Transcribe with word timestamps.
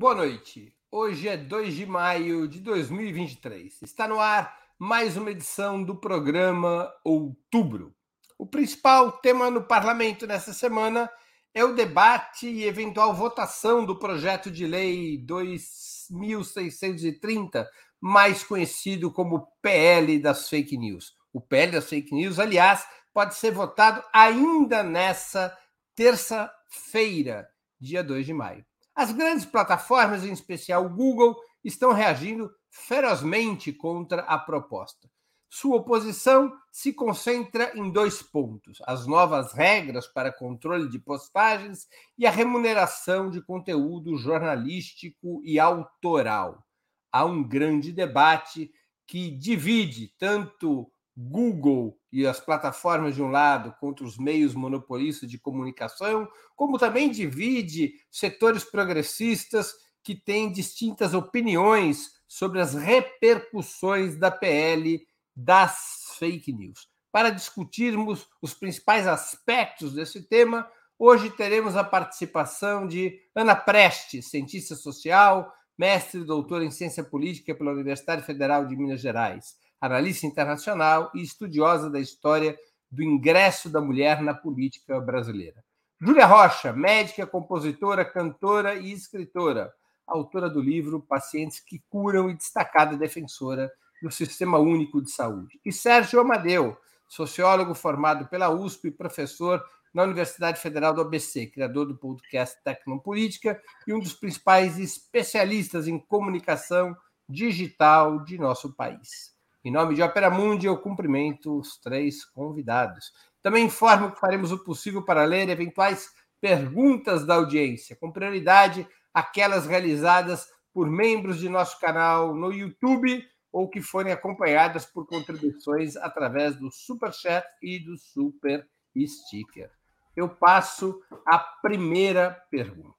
Boa 0.00 0.14
noite. 0.14 0.72
Hoje 0.90 1.28
é 1.28 1.36
2 1.36 1.74
de 1.74 1.84
maio 1.84 2.48
de 2.48 2.58
2023. 2.60 3.82
Está 3.82 4.08
no 4.08 4.18
ar 4.18 4.58
mais 4.78 5.18
uma 5.18 5.30
edição 5.30 5.84
do 5.84 5.94
programa 5.94 6.90
Outubro. 7.04 7.94
O 8.38 8.46
principal 8.46 9.12
tema 9.12 9.50
no 9.50 9.62
parlamento 9.62 10.26
nessa 10.26 10.54
semana 10.54 11.10
é 11.52 11.62
o 11.62 11.74
debate 11.74 12.48
e 12.48 12.64
eventual 12.64 13.12
votação 13.12 13.84
do 13.84 13.98
projeto 13.98 14.50
de 14.50 14.66
lei 14.66 15.18
2630, 15.18 17.70
mais 18.00 18.42
conhecido 18.42 19.12
como 19.12 19.48
PL 19.60 20.18
das 20.18 20.48
fake 20.48 20.78
news. 20.78 21.14
O 21.30 21.42
PL 21.42 21.72
das 21.72 21.90
fake 21.90 22.14
news, 22.14 22.38
aliás, 22.38 22.88
pode 23.12 23.34
ser 23.34 23.50
votado 23.50 24.02
ainda 24.14 24.82
nessa 24.82 25.54
terça-feira, 25.94 27.46
dia 27.78 28.02
2 28.02 28.24
de 28.24 28.32
maio. 28.32 28.64
As 29.00 29.12
grandes 29.12 29.46
plataformas, 29.46 30.26
em 30.26 30.30
especial 30.30 30.86
Google, 30.86 31.34
estão 31.64 31.90
reagindo 31.90 32.54
ferozmente 32.68 33.72
contra 33.72 34.20
a 34.24 34.38
proposta. 34.38 35.10
Sua 35.48 35.76
oposição 35.78 36.52
se 36.70 36.92
concentra 36.92 37.72
em 37.74 37.90
dois 37.90 38.22
pontos: 38.22 38.76
as 38.86 39.06
novas 39.06 39.54
regras 39.54 40.06
para 40.06 40.30
controle 40.30 40.86
de 40.86 40.98
postagens 40.98 41.88
e 42.18 42.26
a 42.26 42.30
remuneração 42.30 43.30
de 43.30 43.40
conteúdo 43.40 44.18
jornalístico 44.18 45.40
e 45.46 45.58
autoral. 45.58 46.62
Há 47.10 47.24
um 47.24 47.42
grande 47.42 47.92
debate 47.92 48.70
que 49.06 49.30
divide 49.30 50.14
tanto 50.18 50.92
Google 51.16 51.98
e 52.12 52.26
as 52.26 52.40
plataformas 52.40 53.14
de 53.14 53.22
um 53.22 53.30
lado 53.30 53.74
contra 53.78 54.04
os 54.04 54.18
meios 54.18 54.54
monopolistas 54.54 55.30
de 55.30 55.38
comunicação, 55.38 56.28
como 56.56 56.78
também 56.78 57.10
divide 57.10 57.94
setores 58.10 58.64
progressistas 58.64 59.74
que 60.02 60.14
têm 60.14 60.50
distintas 60.50 61.14
opiniões 61.14 62.12
sobre 62.26 62.60
as 62.60 62.74
repercussões 62.74 64.16
da 64.16 64.30
PL 64.30 65.06
das 65.36 66.14
fake 66.18 66.52
news. 66.52 66.88
Para 67.12 67.30
discutirmos 67.30 68.26
os 68.40 68.54
principais 68.54 69.06
aspectos 69.06 69.92
desse 69.92 70.22
tema, 70.22 70.68
hoje 70.98 71.30
teremos 71.30 71.76
a 71.76 71.84
participação 71.84 72.86
de 72.86 73.20
Ana 73.34 73.54
Preste, 73.54 74.22
cientista 74.22 74.74
social, 74.74 75.52
mestre 75.78 76.20
e 76.20 76.24
doutora 76.24 76.64
em 76.64 76.70
ciência 76.70 77.02
política 77.02 77.54
pela 77.54 77.72
Universidade 77.72 78.22
Federal 78.22 78.66
de 78.66 78.76
Minas 78.76 79.00
Gerais 79.00 79.59
analista 79.80 80.26
internacional 80.26 81.10
e 81.14 81.22
estudiosa 81.22 81.88
da 81.88 81.98
história 81.98 82.58
do 82.90 83.02
ingresso 83.02 83.70
da 83.70 83.80
mulher 83.80 84.20
na 84.20 84.34
política 84.34 85.00
brasileira. 85.00 85.64
Júlia 86.00 86.26
Rocha, 86.26 86.72
médica, 86.72 87.26
compositora, 87.26 88.04
cantora 88.04 88.74
e 88.74 88.92
escritora, 88.92 89.72
autora 90.06 90.48
do 90.48 90.60
livro 90.60 91.00
Pacientes 91.00 91.60
que 91.60 91.82
Curam 91.88 92.30
e 92.30 92.34
destacada 92.34 92.96
defensora 92.96 93.70
do 94.02 94.10
Sistema 94.10 94.58
Único 94.58 95.00
de 95.00 95.10
Saúde. 95.10 95.60
E 95.64 95.72
Sérgio 95.72 96.20
Amadeu, 96.20 96.76
sociólogo 97.06 97.74
formado 97.74 98.26
pela 98.28 98.48
USP 98.48 98.88
e 98.88 98.90
professor 98.90 99.62
na 99.92 100.04
Universidade 100.04 100.60
Federal 100.60 100.94
do 100.94 101.00
ABC, 101.00 101.46
criador 101.46 101.86
do 101.86 101.96
podcast 101.96 102.62
Tecnopolítica 102.62 103.60
e 103.86 103.92
um 103.92 104.00
dos 104.00 104.14
principais 104.14 104.78
especialistas 104.78 105.86
em 105.86 105.98
comunicação 105.98 106.96
digital 107.28 108.24
de 108.24 108.38
nosso 108.38 108.72
país. 108.74 109.34
Em 109.62 109.70
nome 109.70 109.94
de 109.94 110.02
Opera 110.02 110.30
Mundi, 110.30 110.66
eu 110.66 110.78
cumprimento 110.78 111.58
os 111.58 111.78
três 111.78 112.24
convidados. 112.24 113.12
Também 113.42 113.66
informo 113.66 114.10
que 114.10 114.18
faremos 114.18 114.52
o 114.52 114.64
possível 114.64 115.04
para 115.04 115.24
ler 115.24 115.50
eventuais 115.50 116.08
perguntas 116.40 117.26
da 117.26 117.34
audiência, 117.34 117.94
com 117.96 118.10
prioridade 118.10 118.88
aquelas 119.12 119.66
realizadas 119.66 120.48
por 120.72 120.88
membros 120.88 121.38
de 121.38 121.48
nosso 121.48 121.78
canal 121.78 122.34
no 122.34 122.50
YouTube 122.50 123.22
ou 123.52 123.68
que 123.68 123.82
forem 123.82 124.12
acompanhadas 124.12 124.86
por 124.86 125.06
contribuições 125.06 125.94
através 125.96 126.56
do 126.56 126.70
Super 126.70 127.12
Chat 127.12 127.44
e 127.62 127.78
do 127.80 127.98
Super 127.98 128.66
Sticker. 128.96 129.70
Eu 130.16 130.28
passo 130.28 131.02
à 131.26 131.38
primeira 131.38 132.30
pergunta. 132.50 132.96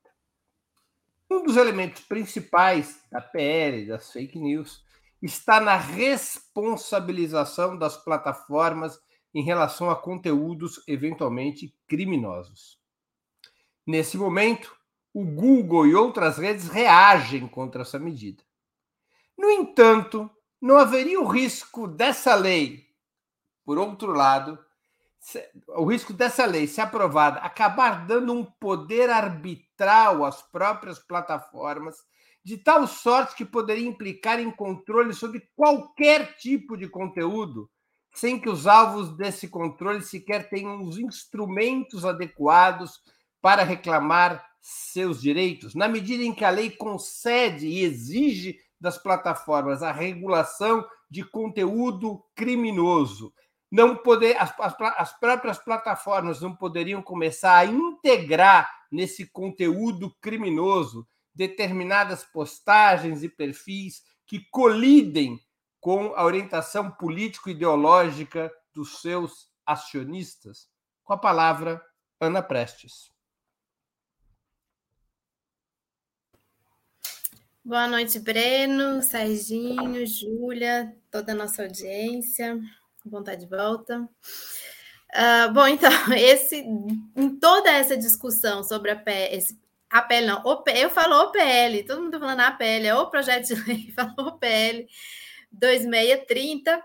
Um 1.29 1.43
dos 1.43 1.57
elementos 1.57 2.03
principais 2.03 3.01
da 3.09 3.21
PL, 3.21 3.87
das 3.87 4.11
fake 4.11 4.37
news, 4.37 4.83
está 5.21 5.59
na 5.59 5.75
responsabilização 5.75 7.77
das 7.77 7.95
plataformas 7.95 8.99
em 9.33 9.43
relação 9.43 9.89
a 9.89 9.95
conteúdos 9.95 10.81
eventualmente 10.87 11.73
criminosos. 11.87 12.79
Nesse 13.85 14.17
momento, 14.17 14.75
o 15.13 15.23
Google 15.23 15.87
e 15.87 15.95
outras 15.95 16.37
redes 16.37 16.67
reagem 16.67 17.47
contra 17.47 17.81
essa 17.81 17.99
medida. 17.99 18.43
No 19.37 19.49
entanto, 19.49 20.29
não 20.61 20.77
haveria 20.77 21.19
o 21.19 21.27
risco 21.27 21.87
dessa 21.87 22.35
lei, 22.35 22.85
por 23.63 23.77
outro 23.77 24.11
lado, 24.11 24.59
o 25.67 25.85
risco 25.85 26.13
dessa 26.13 26.45
lei, 26.45 26.67
se 26.67 26.81
aprovada, 26.81 27.39
acabar 27.39 28.05
dando 28.05 28.33
um 28.33 28.43
poder 28.43 29.09
arbitral 29.09 30.25
às 30.25 30.41
próprias 30.41 30.99
plataformas 30.99 31.95
de 32.43 32.57
tal 32.57 32.87
sorte 32.87 33.35
que 33.35 33.45
poderia 33.45 33.87
implicar 33.87 34.39
em 34.39 34.49
controle 34.49 35.13
sobre 35.13 35.47
qualquer 35.55 36.35
tipo 36.37 36.75
de 36.75 36.87
conteúdo, 36.87 37.69
sem 38.13 38.39
que 38.39 38.49
os 38.49 38.67
alvos 38.67 39.15
desse 39.15 39.47
controle 39.47 40.01
sequer 40.01 40.49
tenham 40.49 40.83
os 40.83 40.97
instrumentos 40.97 42.03
adequados 42.03 42.99
para 43.41 43.63
reclamar 43.63 44.43
seus 44.59 45.21
direitos, 45.21 45.73
na 45.73 45.87
medida 45.87 46.23
em 46.23 46.33
que 46.33 46.45
a 46.45 46.49
lei 46.49 46.69
concede 46.69 47.67
e 47.67 47.83
exige 47.83 48.59
das 48.79 48.97
plataformas 48.97 49.83
a 49.83 49.91
regulação 49.91 50.85
de 51.09 51.23
conteúdo 51.23 52.23
criminoso. 52.35 53.33
Não 53.71 53.95
poder, 53.95 54.35
as, 54.37 54.53
as, 54.59 54.75
as 54.97 55.19
próprias 55.19 55.57
plataformas 55.57 56.41
não 56.41 56.55
poderiam 56.55 57.01
começar 57.01 57.57
a 57.57 57.65
integrar 57.65 58.69
nesse 58.91 59.25
conteúdo 59.27 60.13
criminoso 60.19 61.07
determinadas 61.33 62.23
postagens 62.23 63.23
e 63.23 63.29
perfis 63.29 64.03
que 64.25 64.39
colidem 64.51 65.39
com 65.79 66.13
a 66.15 66.23
orientação 66.23 66.91
político-ideológica 66.91 68.51
dos 68.73 69.01
seus 69.01 69.49
acionistas? 69.65 70.69
Com 71.03 71.13
a 71.13 71.17
palavra, 71.17 71.83
Ana 72.19 72.41
Prestes. 72.41 73.11
Boa 77.63 77.87
noite, 77.87 78.17
Breno, 78.17 79.03
Serginho, 79.03 80.05
Júlia, 80.07 80.97
toda 81.11 81.33
a 81.33 81.35
nossa 81.35 81.61
audiência. 81.61 82.59
Bom 83.05 83.21
de 83.21 83.45
volta. 83.45 84.09
Uh, 85.13 85.53
bom, 85.53 85.67
então, 85.67 85.91
esse, 86.17 86.57
em 87.15 87.39
toda 87.39 87.69
essa 87.71 87.95
discussão 87.95 88.63
sobre 88.63 88.91
a, 88.91 89.03
esse 89.31 89.60
a 89.91 90.01
PL 90.01 90.25
não, 90.25 90.41
eu 90.73 90.89
falo 90.89 91.25
OPL, 91.25 91.85
todo 91.85 92.01
mundo 92.01 92.17
falando 92.17 92.39
APL, 92.39 92.85
é 92.85 92.95
o 92.95 93.09
projeto 93.09 93.47
de 93.47 93.55
lei, 93.67 93.91
fala 93.91 94.13
OPL 94.17 94.87
2630, 95.51 96.81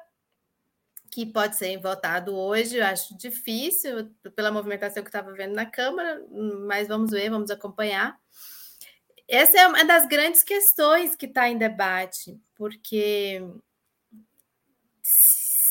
que 1.09 1.25
pode 1.25 1.57
ser 1.57 1.79
votado 1.79 2.37
hoje, 2.37 2.77
eu 2.77 2.85
acho 2.85 3.17
difícil, 3.17 4.11
pela 4.35 4.51
movimentação 4.51 5.05
que 5.05 5.09
estava 5.09 5.33
vendo 5.33 5.55
na 5.55 5.65
Câmara, 5.65 6.21
mas 6.67 6.89
vamos 6.89 7.13
ver, 7.13 7.31
vamos 7.31 7.51
acompanhar. 7.51 8.19
Essa 9.29 9.61
é 9.61 9.67
uma 9.69 9.85
das 9.85 10.07
grandes 10.09 10.43
questões 10.43 11.15
que 11.15 11.27
está 11.27 11.49
em 11.49 11.57
debate, 11.57 12.39
porque 12.57 13.41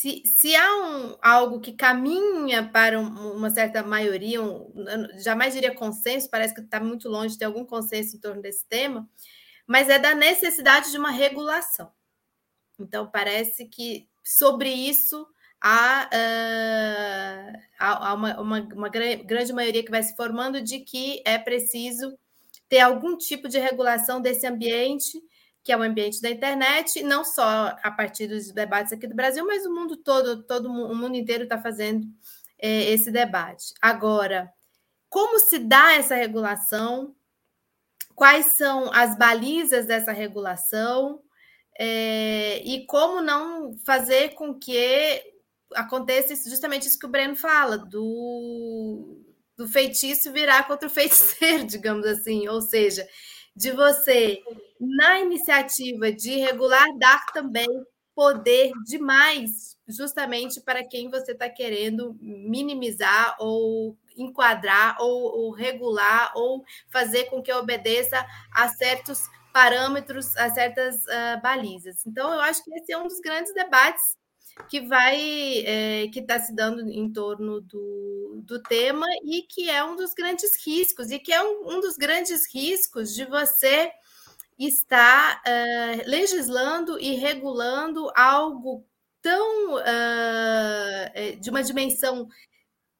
se, 0.06 0.22
se 0.38 0.56
há 0.56 0.78
um, 0.78 1.18
algo 1.20 1.60
que 1.60 1.74
caminha 1.74 2.70
para 2.70 3.00
um, 3.00 3.34
uma 3.34 3.50
certa 3.50 3.82
maioria, 3.82 4.40
um, 4.40 4.72
jamais 5.18 5.56
diria 5.56 5.74
consenso, 5.74 6.30
parece 6.30 6.54
que 6.54 6.62
está 6.62 6.80
muito 6.80 7.10
longe 7.10 7.34
de 7.34 7.40
ter 7.40 7.46
algum 7.46 7.66
consenso 7.66 8.16
em 8.16 8.20
torno 8.20 8.40
desse 8.40 8.64
tema, 8.68 9.10
mas 9.66 9.90
é 9.90 9.98
da 9.98 10.14
necessidade 10.14 10.92
de 10.92 10.98
uma 11.00 11.10
regulação. 11.10 11.92
Então, 12.80 13.10
parece 13.10 13.66
que 13.66 14.08
sobre 14.24 14.70
isso 14.70 15.28
há, 15.60 16.08
uh, 16.14 17.60
há 17.80 18.14
uma, 18.14 18.40
uma, 18.40 18.60
uma 18.76 18.90
grande 18.90 19.54
maioria 19.54 19.84
que 19.84 19.90
vai 19.90 20.04
se 20.04 20.16
formando 20.16 20.62
de 20.62 20.82
que 20.82 21.24
é 21.26 21.40
preciso 21.40 22.16
ter 22.70 22.80
algum 22.80 23.18
tipo 23.18 23.50
de 23.50 23.58
regulação 23.58 24.22
desse 24.22 24.46
ambiente 24.46 25.20
que 25.66 25.72
é 25.72 25.78
o 25.78 25.82
ambiente 25.82 26.22
da 26.22 26.30
internet, 26.30 27.02
não 27.02 27.26
só 27.26 27.76
a 27.82 27.90
partir 27.90 28.28
dos 28.28 28.52
debates 28.52 28.94
aqui 28.94 29.08
do 29.08 29.16
Brasil, 29.16 29.44
mas 29.48 29.66
o 29.66 29.74
mundo 29.74 29.98
todo, 29.98 30.44
todo 30.44 30.68
o 30.70 30.96
mundo 30.96 31.18
inteiro 31.18 31.46
está 31.46 31.60
fazendo 31.60 32.06
é, 32.60 32.92
esse 32.92 33.10
debate. 33.10 33.74
Agora, 33.82 34.54
como 35.10 35.40
se 35.40 35.58
dá 35.58 35.94
essa 35.94 36.14
regulação? 36.14 37.16
Quais 38.14 38.58
são 38.58 38.94
as 38.94 39.18
balizas 39.18 39.88
dessa 39.88 40.12
regulação? 40.12 41.20
É, 41.80 42.62
e 42.64 42.86
como 42.86 43.20
não 43.20 43.76
fazer 43.86 44.36
com 44.36 44.54
que 44.54 45.20
aconteça 45.74 46.48
justamente 46.48 46.88
isso 46.88 47.00
que 47.00 47.08
o 47.08 47.12
Breno 47.12 47.36
fala, 47.36 47.76
do, 47.76 49.20
do 49.58 49.68
feitiço 49.68 50.32
virar 50.32 50.68
contra 50.68 50.88
o 50.88 50.92
feiticeiro, 50.94 51.66
digamos 51.66 52.06
assim, 52.06 52.48
ou 52.48 52.62
seja, 52.62 53.08
de 53.56 53.72
você, 53.72 54.44
na 54.80 55.20
iniciativa 55.20 56.12
de 56.12 56.38
regular, 56.38 56.86
dar 56.98 57.26
também 57.34 57.68
poder 58.16 58.72
demais, 58.86 59.78
justamente 59.88 60.62
para 60.62 60.88
quem 60.88 61.10
você 61.10 61.34
está 61.34 61.50
querendo 61.50 62.18
minimizar 62.22 63.36
ou 63.40 63.98
enquadrar 64.18 64.96
ou, 65.02 65.44
ou, 65.44 65.52
regular 65.52 66.32
ou 66.36 66.64
fazer 66.90 67.26
com 67.26 67.42
que 67.42 67.52
obedeça 67.52 68.26
a 68.54 68.70
certos 68.70 69.20
parâmetros, 69.54 70.36
a 70.38 70.50
certas 70.50 70.96
uh, 70.96 71.42
balizas. 71.42 72.06
Então, 72.06 72.34
eu 72.34 72.40
acho 72.42 72.64
que 72.64 72.74
esse 72.76 72.94
é 72.94 72.98
um 72.98 73.08
dos 73.08 73.20
grandes 73.20 73.54
debates 73.54 74.18
que 74.70 74.80
vai 74.82 75.64
é, 75.66 76.08
que 76.08 76.20
está 76.22 76.40
se 76.40 76.56
dando 76.56 76.90
em 76.90 77.12
torno 77.12 77.60
do, 77.60 78.42
do 78.46 78.62
tema 78.64 79.06
e 79.26 79.42
que 79.42 79.70
é 79.70 79.84
um 79.84 79.98
dos 79.98 80.14
grandes 80.14 80.52
riscos 80.66 81.12
e 81.12 81.20
que 81.20 81.34
é 81.34 81.44
um, 81.44 81.76
um 81.76 81.82
dos 81.82 81.98
grandes 81.98 82.54
riscos 82.54 83.14
de 83.14 83.26
você 83.26 83.92
estar 84.58 85.42
uh, 85.42 86.10
legislando 86.10 87.00
e 87.00 87.16
regulando 87.16 88.10
algo 88.16 88.86
tão 89.22 89.76
uh, 89.76 91.40
de 91.40 91.50
uma 91.50 91.64
dimensão 91.64 92.28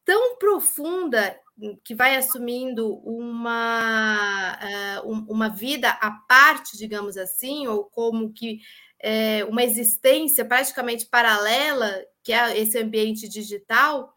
tão 0.04 0.38
profunda 0.38 1.40
que 1.84 1.96
vai 1.96 2.16
assumindo 2.16 2.98
uma, 2.98 4.60
uh, 5.04 5.10
uma 5.32 5.50
vida 5.50 5.90
à 5.90 6.12
parte, 6.12 6.78
digamos 6.78 7.18
assim, 7.18 7.68
ou 7.68 7.86
como 7.86 8.34
que 8.34 8.60
uma 9.50 9.64
existência 9.64 10.44
praticamente 10.44 11.06
paralela, 11.06 12.04
que 12.24 12.34
é 12.34 12.60
esse 12.60 12.76
ambiente 12.80 13.30
digital, 13.30 14.15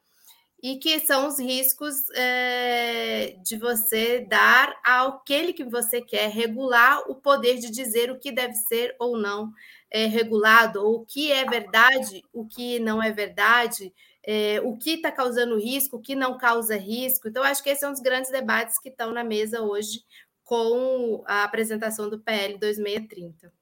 e 0.63 0.77
que 0.77 0.99
são 1.01 1.29
os 1.29 1.39
riscos 1.39 2.11
é, 2.11 3.37
de 3.45 3.57
você 3.57 4.27
dar 4.29 4.77
àquele 4.83 5.53
que 5.53 5.65
você 5.65 6.01
quer 6.01 6.29
regular 6.31 7.03
o 7.09 7.15
poder 7.15 7.59
de 7.59 7.71
dizer 7.71 8.11
o 8.11 8.19
que 8.19 8.33
deve 8.33 8.55
ser 8.55 8.95
ou 8.99 9.17
não 9.17 9.53
é, 9.91 10.07
regulado, 10.07 10.85
ou 10.85 10.97
o 10.97 11.07
que 11.07 11.31
é 11.31 11.45
verdade, 11.45 12.23
o 12.33 12.45
que 12.47 12.79
não 12.81 13.03
é 13.03 13.13
verdade, 13.13 13.95
é, 14.25 14.61
o 14.63 14.77
que 14.77 14.95
está 14.95 15.13
causando 15.13 15.59
risco, 15.59 15.97
o 15.97 16.03
que 16.03 16.15
não 16.15 16.37
causa 16.37 16.77
risco. 16.77 17.29
Então, 17.29 17.43
acho 17.43 17.63
que 17.63 17.71
esse 17.71 17.85
é 17.85 17.89
um 17.89 17.93
dos 17.93 18.03
grandes 18.03 18.31
debates 18.31 18.79
que 18.79 18.89
estão 18.89 19.13
na 19.13 19.23
mesa 19.23 19.63
hoje 19.63 20.03
com 20.43 21.23
a 21.27 21.45
apresentação 21.45 22.11
do 22.11 22.19
PL 22.19 22.59
2630. 22.59 23.53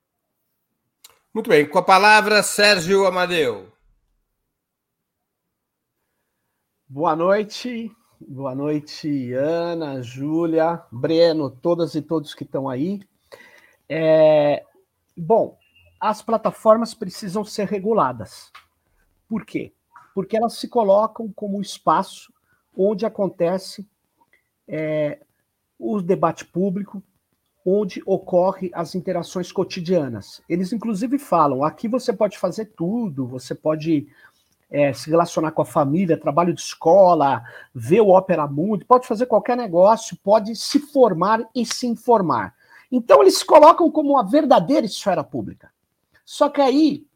Muito 1.35 1.51
bem, 1.51 1.69
com 1.69 1.79
a 1.79 1.83
palavra, 1.83 2.43
Sérgio 2.43 3.07
Amadeu. 3.07 3.76
Boa 6.89 7.17
noite, 7.17 7.91
boa 8.21 8.55
noite, 8.55 9.33
Ana, 9.33 10.01
Júlia, 10.03 10.81
Breno, 10.93 11.51
todas 11.51 11.97
e 11.97 12.01
todos 12.01 12.33
que 12.33 12.45
estão 12.45 12.69
aí. 12.69 13.01
É, 13.89 14.65
bom, 15.17 15.59
as 16.01 16.23
plataformas 16.23 16.95
precisam 16.95 17.45
ser 17.45 17.67
reguladas. 17.67 18.53
Por 19.29 19.45
quê? 19.45 19.73
Porque 20.15 20.37
elas 20.37 20.59
se 20.59 20.69
colocam 20.69 21.29
como 21.35 21.61
espaço 21.61 22.33
onde 22.77 23.05
acontece 23.05 23.85
é, 24.69 25.19
o 25.77 26.01
debate 26.01 26.45
público, 26.45 27.03
onde 27.67 28.01
ocorre 28.07 28.71
as 28.73 28.95
interações 28.95 29.51
cotidianas. 29.51 30.41
Eles 30.49 30.73
inclusive 30.73 31.19
falam: 31.19 31.65
aqui 31.65 31.89
você 31.89 32.13
pode 32.13 32.39
fazer 32.39 32.67
tudo, 32.77 33.27
você 33.27 33.57
pode 33.57 34.07
é, 34.71 34.93
se 34.93 35.11
relacionar 35.11 35.53
com 35.53 35.63
a 35.63 35.67
família, 35.67 36.19
trabalho 36.19 36.53
de 36.53 36.61
escola, 36.61 37.43
ver 37.75 38.01
o 38.01 38.09
Opera 38.09 38.47
Mundi, 38.47 38.85
pode 38.85 39.07
fazer 39.07 39.27
qualquer 39.27 39.57
negócio, 39.57 40.19
pode 40.23 40.57
se 40.57 40.79
formar 40.79 41.47
e 41.55 41.65
se 41.65 41.87
informar. 41.87 42.55
Então 42.91 43.23
eles 43.23 43.39
se 43.39 43.45
colocam 43.45 43.91
como 43.91 44.11
uma 44.11 44.25
verdadeira 44.25 44.87
esfera 44.87 45.23
pública. 45.23 45.71
Só 46.25 46.49
que 46.49 46.61
aí 46.61 47.07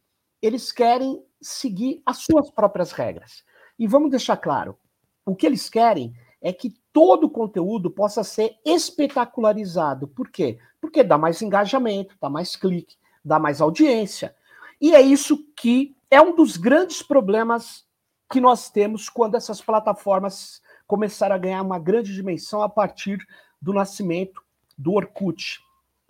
eles 0.41 0.73
querem 0.73 1.23
seguir 1.41 2.03
as 2.05 2.19
suas 2.19 2.51
próprias 2.51 2.93
regras. 2.93 3.45
E 3.79 3.87
vamos 3.87 4.11
deixar 4.11 4.37
claro: 4.37 4.79
o 5.25 5.35
que 5.35 5.47
eles 5.47 5.69
querem 5.69 6.15
é 6.41 6.53
que 6.53 6.75
todo 6.93 7.25
o 7.25 7.31
conteúdo 7.31 7.91
possa 7.91 8.25
ser 8.25 8.57
espetacularizado. 8.65 10.09
Por 10.09 10.29
quê? 10.31 10.59
Porque 10.81 11.03
dá 11.03 11.19
mais 11.19 11.43
engajamento, 11.43 12.17
dá 12.21 12.31
mais 12.31 12.57
clique, 12.57 12.97
dá 13.25 13.39
mais 13.39 13.61
audiência. 13.61 14.35
E 14.81 14.95
é 14.95 15.01
isso 15.01 15.45
que 15.55 15.95
é 16.11 16.21
um 16.21 16.35
dos 16.35 16.57
grandes 16.57 17.03
problemas 17.03 17.85
que 18.31 18.41
nós 18.41 18.71
temos 18.71 19.09
quando 19.09 19.37
essas 19.37 19.61
plataformas 19.61 20.61
começaram 20.87 21.35
a 21.35 21.39
ganhar 21.39 21.63
uma 21.63 21.79
grande 21.79 22.13
dimensão 22.13 22.63
a 22.63 22.69
partir 22.69 23.19
do 23.61 23.73
nascimento 23.73 24.43
do 24.77 24.93
Orkut 24.93 25.61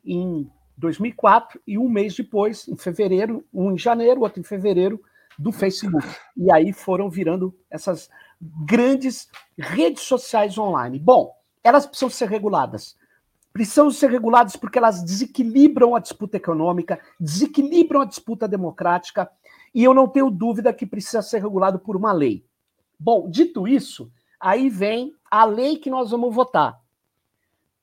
em 0.05 0.51
2004 0.77 1.61
e 1.67 1.77
um 1.77 1.89
mês 1.89 2.15
depois, 2.15 2.67
em 2.67 2.77
fevereiro, 2.77 3.45
um 3.53 3.73
em 3.73 3.79
janeiro, 3.79 4.23
outro 4.23 4.41
em 4.41 4.45
fevereiro, 4.45 5.03
do 5.39 5.53
Facebook. 5.53 6.07
E 6.37 6.53
aí 6.53 6.73
foram 6.73 7.09
virando 7.09 7.55
essas 7.71 8.11
grandes 8.41 9.29
redes 9.59 10.03
sociais 10.03 10.57
online. 10.57 10.99
Bom, 10.99 11.35
elas 11.63 11.87
precisam 11.87 12.11
ser 12.11 12.29
reguladas. 12.29 12.97
Precisam 13.53 13.91
ser 13.91 14.11
reguladas 14.11 14.57
porque 14.57 14.79
elas 14.79 15.03
desequilibram 15.03 15.97
a 15.97 16.01
disputa 16.01 16.37
econômica, 16.37 17.01
desequilibram 17.19 18.03
a 18.03 18.05
disputa 18.05 18.47
democrática, 18.47 19.31
e 19.75 19.85
eu 19.85 19.95
não 19.95 20.09
tenho 20.09 20.31
dúvida 20.31 20.73
que 20.73 20.87
precisa 20.87 21.23
ser 21.23 21.41
regulado 21.41 21.79
por 21.79 21.97
uma 21.97 22.13
lei. 22.13 22.45
Bom, 22.99 23.29
dito 23.31 23.67
isso, 23.67 24.11
aí 24.39 24.69
vem 24.69 25.15
a 25.31 25.45
lei 25.45 25.77
que 25.77 25.91
nós 25.91 26.11
vamos 26.11 26.35
votar. 26.35 26.81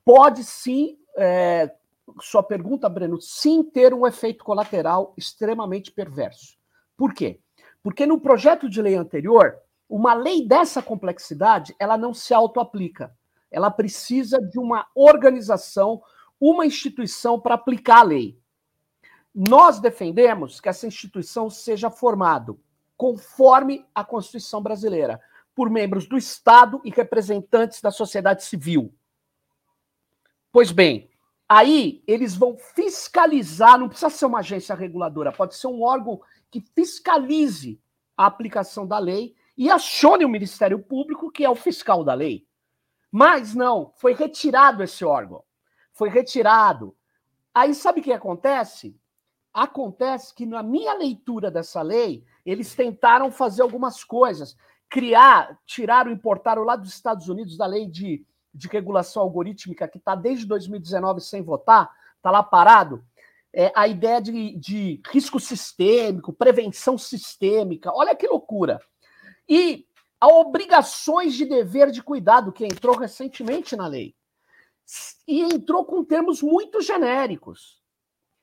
Pode 0.03 0.43
sim, 0.43 0.97
é, 1.17 1.73
sua 2.21 2.43
pergunta, 2.43 2.87
Breno, 2.87 3.19
sim 3.19 3.63
ter 3.63 3.93
um 3.93 4.05
efeito 4.05 4.43
colateral 4.43 5.13
extremamente 5.17 5.91
perverso. 5.91 6.57
Por 6.95 7.13
quê? 7.13 7.39
Porque 7.83 8.05
no 8.05 8.19
projeto 8.19 8.69
de 8.69 8.81
lei 8.81 8.95
anterior, 8.95 9.57
uma 9.89 10.13
lei 10.13 10.45
dessa 10.45 10.81
complexidade, 10.81 11.75
ela 11.79 11.97
não 11.97 12.13
se 12.13 12.33
auto-aplica. 12.33 13.15
Ela 13.49 13.71
precisa 13.71 14.41
de 14.41 14.59
uma 14.59 14.85
organização, 14.93 16.01
uma 16.39 16.65
instituição 16.65 17.39
para 17.39 17.55
aplicar 17.55 17.99
a 17.99 18.03
lei. 18.03 18.37
Nós 19.39 19.79
defendemos 19.79 20.59
que 20.59 20.67
essa 20.67 20.87
instituição 20.87 21.47
seja 21.47 21.91
formada 21.91 22.55
conforme 22.97 23.85
a 23.93 24.03
Constituição 24.03 24.63
brasileira, 24.63 25.21
por 25.53 25.69
membros 25.69 26.07
do 26.07 26.17
Estado 26.17 26.81
e 26.83 26.89
representantes 26.89 27.79
da 27.79 27.91
sociedade 27.91 28.43
civil. 28.43 28.91
Pois 30.51 30.71
bem, 30.71 31.11
aí 31.47 32.03
eles 32.07 32.35
vão 32.35 32.57
fiscalizar, 32.57 33.77
não 33.77 33.87
precisa 33.87 34.09
ser 34.09 34.25
uma 34.25 34.39
agência 34.39 34.73
reguladora, 34.73 35.31
pode 35.31 35.55
ser 35.55 35.67
um 35.67 35.83
órgão 35.83 36.19
que 36.49 36.59
fiscalize 36.73 37.79
a 38.17 38.25
aplicação 38.25 38.87
da 38.87 38.97
lei 38.97 39.35
e 39.55 39.69
acione 39.69 40.25
o 40.25 40.29
Ministério 40.29 40.79
Público, 40.79 41.29
que 41.29 41.45
é 41.45 41.49
o 41.49 41.55
fiscal 41.55 42.03
da 42.03 42.15
lei. 42.15 42.47
Mas 43.11 43.53
não, 43.53 43.93
foi 43.97 44.15
retirado 44.15 44.81
esse 44.81 45.05
órgão. 45.05 45.43
Foi 45.93 46.09
retirado. 46.09 46.97
Aí 47.53 47.75
sabe 47.75 47.99
o 47.99 48.03
que 48.03 48.11
acontece? 48.11 48.99
Acontece 49.57 50.35
que 50.35 50.45
na 50.45 50.61
minha 50.61 50.93
leitura 50.93 51.49
dessa 51.49 51.81
lei, 51.81 52.23
eles 52.45 52.75
tentaram 52.75 53.31
fazer 53.31 53.63
algumas 53.63 54.03
coisas, 54.03 54.55
criar, 54.87 55.57
tirar 55.65 56.05
ou 56.05 56.13
importar 56.13 56.59
lá 56.59 56.75
dos 56.75 56.93
Estados 56.93 57.27
Unidos 57.27 57.57
da 57.57 57.65
lei 57.65 57.87
de, 57.87 58.23
de 58.53 58.67
regulação 58.67 59.23
algorítmica, 59.23 59.87
que 59.87 59.97
está 59.97 60.13
desde 60.13 60.45
2019 60.45 61.21
sem 61.21 61.41
votar, 61.41 61.89
está 62.17 62.29
lá 62.29 62.43
parado 62.43 63.03
é, 63.51 63.71
a 63.75 63.87
ideia 63.87 64.21
de, 64.21 64.55
de 64.57 65.01
risco 65.07 65.39
sistêmico, 65.39 66.31
prevenção 66.31 66.95
sistêmica. 66.95 67.91
Olha 67.91 68.15
que 68.15 68.27
loucura. 68.27 68.79
E 69.49 69.87
a 70.21 70.27
obrigações 70.27 71.33
de 71.33 71.45
dever 71.45 71.89
de 71.89 72.03
cuidado, 72.03 72.51
que 72.51 72.63
entrou 72.63 72.95
recentemente 72.95 73.75
na 73.75 73.87
lei. 73.87 74.13
E 75.27 75.41
entrou 75.41 75.83
com 75.83 76.05
termos 76.05 76.43
muito 76.43 76.79
genéricos. 76.79 77.81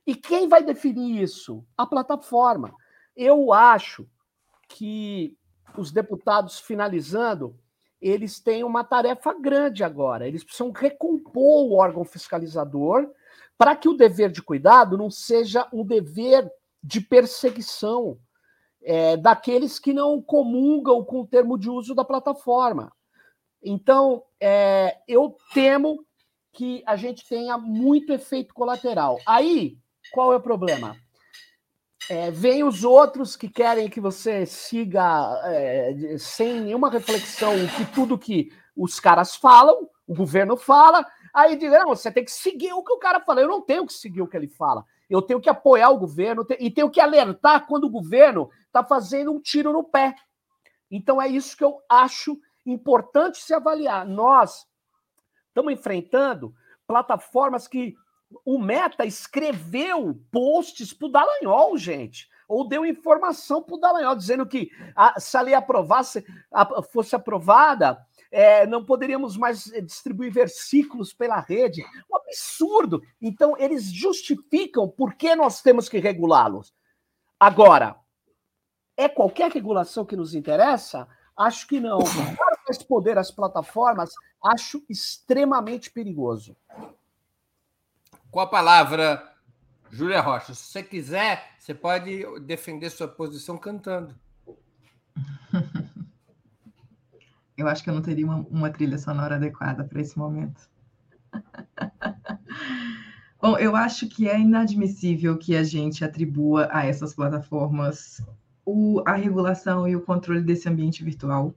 E 0.06 0.14
quem 0.14 0.49
vai 0.49 0.62
definir 0.62 1.23
isso? 1.23 1.64
A 1.76 1.87
plataforma. 1.87 2.75
Eu 3.16 3.52
acho 3.52 4.06
que 4.68 5.37
os 5.76 5.90
deputados 5.90 6.58
finalizando, 6.58 7.58
eles 8.00 8.38
têm 8.38 8.64
uma 8.64 8.84
tarefa 8.84 9.32
grande 9.32 9.82
agora. 9.82 10.26
Eles 10.28 10.44
precisam 10.44 10.70
recompor 10.70 11.64
o 11.64 11.75
órgão 11.75 12.04
fiscalizador 12.04 13.11
para 13.56 13.75
que 13.75 13.88
o 13.88 13.96
dever 13.96 14.30
de 14.30 14.42
cuidado 14.42 14.99
não 14.99 15.11
seja 15.11 15.66
um 15.73 15.84
dever 15.84 16.50
de 16.82 17.00
perseguição 17.00 18.18
é, 18.82 19.16
daqueles 19.16 19.78
que 19.78 19.94
não 19.94 20.20
comungam 20.20 21.02
com 21.02 21.20
o 21.20 21.26
termo 21.26 21.56
de 21.58 21.70
uso 21.70 21.94
da 21.94 22.04
plataforma. 22.04 22.92
Então, 23.62 24.23
é, 24.38 24.99
eu 25.08 25.37
temo 25.54 26.04
que 26.52 26.82
a 26.87 26.94
gente 26.94 27.26
tenha 27.26 27.56
muito 27.56 28.12
efeito 28.12 28.52
colateral. 28.52 29.18
Aí, 29.26 29.78
qual 30.12 30.32
é 30.32 30.37
o 30.37 30.40
problema? 30.40 30.96
É, 32.08 32.30
vem 32.30 32.62
os 32.62 32.84
outros 32.84 33.34
que 33.34 33.49
querem 33.49 33.88
que 33.88 34.00
você 34.00 34.44
siga 34.44 35.40
é, 35.44 36.16
sem 36.18 36.61
nenhuma 36.61 36.90
reflexão 36.90 37.54
que 37.76 37.87
tudo 37.94 38.18
que 38.18 38.52
os 38.76 39.00
caras 39.00 39.34
falam, 39.34 39.88
o 40.06 40.14
governo 40.14 40.56
fala, 40.56 41.06
Aí 41.34 41.56
diz, 41.56 41.73
não, 41.73 41.88
você 41.88 42.12
tem 42.12 42.25
que 42.25 42.30
seguir 42.30 42.73
o 42.73 42.84
que 42.84 42.92
o 42.92 42.99
cara 42.99 43.18
fala. 43.18 43.40
Eu 43.40 43.49
não 43.49 43.61
tenho 43.61 43.84
que 43.84 43.92
seguir 43.92 44.23
o 44.23 44.28
que 44.28 44.37
ele 44.37 44.46
fala. 44.46 44.84
Eu 45.11 45.20
tenho 45.20 45.40
que 45.40 45.50
apoiar 45.50 45.90
o 45.90 45.99
governo 45.99 46.46
e 46.61 46.70
tenho 46.70 46.88
que 46.88 47.00
alertar 47.00 47.66
quando 47.66 47.84
o 47.84 47.90
governo 47.90 48.49
está 48.66 48.84
fazendo 48.84 49.32
um 49.32 49.40
tiro 49.40 49.73
no 49.73 49.82
pé. 49.82 50.14
Então 50.88 51.20
é 51.20 51.26
isso 51.26 51.56
que 51.56 51.64
eu 51.64 51.80
acho 51.88 52.38
importante 52.64 53.38
se 53.38 53.52
avaliar. 53.52 54.06
Nós 54.06 54.64
estamos 55.49 55.73
enfrentando 55.73 56.54
plataformas 56.87 57.66
que 57.66 57.96
o 58.44 58.58
Meta 58.58 59.04
escreveu 59.04 60.18
posts 60.30 60.92
para 60.92 61.06
o 61.06 61.10
Dallagnol, 61.10 61.76
gente. 61.76 62.28
Ou 62.48 62.68
deu 62.68 62.84
informação 62.84 63.62
para 63.62 63.74
o 63.74 63.78
Dallagnol, 63.78 64.16
dizendo 64.16 64.46
que 64.46 64.70
a, 64.94 65.18
se 65.18 65.36
a 65.36 65.40
lei 65.40 65.54
aprovasse, 65.54 66.24
a, 66.52 66.82
fosse 66.82 67.16
aprovada, 67.16 67.98
é, 68.30 68.66
não 68.66 68.84
poderíamos 68.84 69.36
mais 69.36 69.64
distribuir 69.84 70.32
versículos 70.32 71.12
pela 71.12 71.40
rede. 71.40 71.84
Um 72.10 72.16
absurdo. 72.16 73.00
Então, 73.20 73.56
eles 73.58 73.84
justificam 73.84 74.88
por 74.88 75.14
que 75.14 75.34
nós 75.34 75.62
temos 75.62 75.88
que 75.88 75.98
regulá-los. 75.98 76.74
Agora, 77.38 77.96
é 78.96 79.08
qualquer 79.08 79.50
regulação 79.50 80.04
que 80.04 80.16
nos 80.16 80.34
interessa? 80.34 81.08
Acho 81.36 81.66
que 81.66 81.80
não. 81.80 81.98
Dar 81.98 82.58
mais 82.66 82.82
poder 82.82 83.18
às 83.18 83.30
plataformas, 83.30 84.10
acho 84.42 84.82
extremamente 84.88 85.90
perigoso. 85.90 86.56
Com 88.34 88.40
a 88.40 88.48
palavra, 88.48 89.32
Júlia 89.92 90.20
Rocha. 90.20 90.54
Se 90.54 90.64
você 90.64 90.82
quiser, 90.82 91.52
você 91.56 91.72
pode 91.72 92.24
defender 92.40 92.90
sua 92.90 93.06
posição 93.06 93.56
cantando. 93.56 94.12
Eu 97.56 97.68
acho 97.68 97.84
que 97.84 97.90
eu 97.90 97.94
não 97.94 98.02
teria 98.02 98.26
uma, 98.26 98.44
uma 98.50 98.70
trilha 98.70 98.98
sonora 98.98 99.36
adequada 99.36 99.84
para 99.84 100.00
esse 100.00 100.18
momento. 100.18 100.68
Bom, 103.40 103.56
eu 103.56 103.76
acho 103.76 104.08
que 104.08 104.28
é 104.28 104.36
inadmissível 104.36 105.38
que 105.38 105.54
a 105.54 105.62
gente 105.62 106.04
atribua 106.04 106.68
a 106.72 106.84
essas 106.84 107.14
plataformas 107.14 108.20
o, 108.66 109.00
a 109.06 109.12
regulação 109.12 109.86
e 109.86 109.94
o 109.94 110.02
controle 110.02 110.40
desse 110.40 110.68
ambiente 110.68 111.04
virtual 111.04 111.54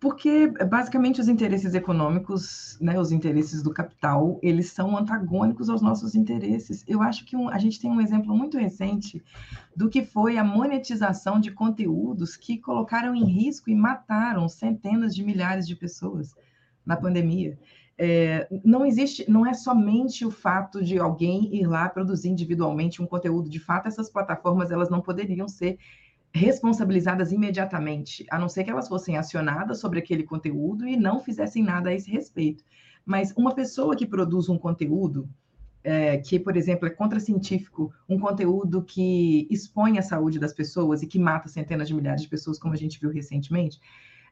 porque 0.00 0.46
basicamente 0.46 1.20
os 1.20 1.28
interesses 1.28 1.74
econômicos, 1.74 2.78
né, 2.80 2.98
os 2.98 3.10
interesses 3.10 3.62
do 3.62 3.72
capital, 3.72 4.38
eles 4.42 4.70
são 4.70 4.96
antagônicos 4.96 5.68
aos 5.68 5.82
nossos 5.82 6.14
interesses. 6.14 6.84
Eu 6.86 7.02
acho 7.02 7.24
que 7.24 7.36
um, 7.36 7.48
a 7.48 7.58
gente 7.58 7.80
tem 7.80 7.90
um 7.90 8.00
exemplo 8.00 8.36
muito 8.36 8.56
recente 8.56 9.22
do 9.76 9.88
que 9.88 10.04
foi 10.04 10.38
a 10.38 10.44
monetização 10.44 11.40
de 11.40 11.50
conteúdos 11.50 12.36
que 12.36 12.58
colocaram 12.58 13.12
em 13.14 13.24
risco 13.24 13.70
e 13.70 13.74
mataram 13.74 14.48
centenas 14.48 15.14
de 15.14 15.24
milhares 15.24 15.66
de 15.66 15.74
pessoas 15.74 16.32
na 16.86 16.96
pandemia. 16.96 17.58
É, 18.00 18.46
não 18.64 18.86
existe, 18.86 19.28
não 19.28 19.44
é 19.44 19.52
somente 19.52 20.24
o 20.24 20.30
fato 20.30 20.80
de 20.80 20.96
alguém 20.96 21.52
ir 21.56 21.66
lá 21.66 21.88
produzir 21.88 22.28
individualmente 22.28 23.02
um 23.02 23.06
conteúdo. 23.06 23.50
De 23.50 23.58
fato, 23.58 23.88
essas 23.88 24.08
plataformas 24.08 24.70
elas 24.70 24.88
não 24.88 25.00
poderiam 25.00 25.48
ser 25.48 25.76
responsabilizadas 26.34 27.32
imediatamente, 27.32 28.26
a 28.30 28.38
não 28.38 28.48
ser 28.48 28.64
que 28.64 28.70
elas 28.70 28.88
fossem 28.88 29.16
acionadas 29.16 29.80
sobre 29.80 29.98
aquele 29.98 30.22
conteúdo 30.22 30.86
e 30.86 30.96
não 30.96 31.20
fizessem 31.20 31.62
nada 31.62 31.90
a 31.90 31.94
esse 31.94 32.10
respeito. 32.10 32.64
Mas 33.04 33.32
uma 33.36 33.54
pessoa 33.54 33.96
que 33.96 34.06
produz 34.06 34.48
um 34.48 34.58
conteúdo 34.58 35.28
é, 35.82 36.18
que, 36.18 36.38
por 36.38 36.56
exemplo, 36.56 36.86
é 36.86 36.90
contracientífico, 36.90 37.92
um 38.08 38.18
conteúdo 38.18 38.82
que 38.82 39.48
expõe 39.50 39.98
a 39.98 40.02
saúde 40.02 40.38
das 40.38 40.52
pessoas 40.52 41.02
e 41.02 41.06
que 41.06 41.18
mata 41.18 41.48
centenas 41.48 41.88
de 41.88 41.94
milhares 41.94 42.22
de 42.22 42.28
pessoas, 42.28 42.58
como 42.58 42.74
a 42.74 42.76
gente 42.76 43.00
viu 43.00 43.10
recentemente, 43.10 43.80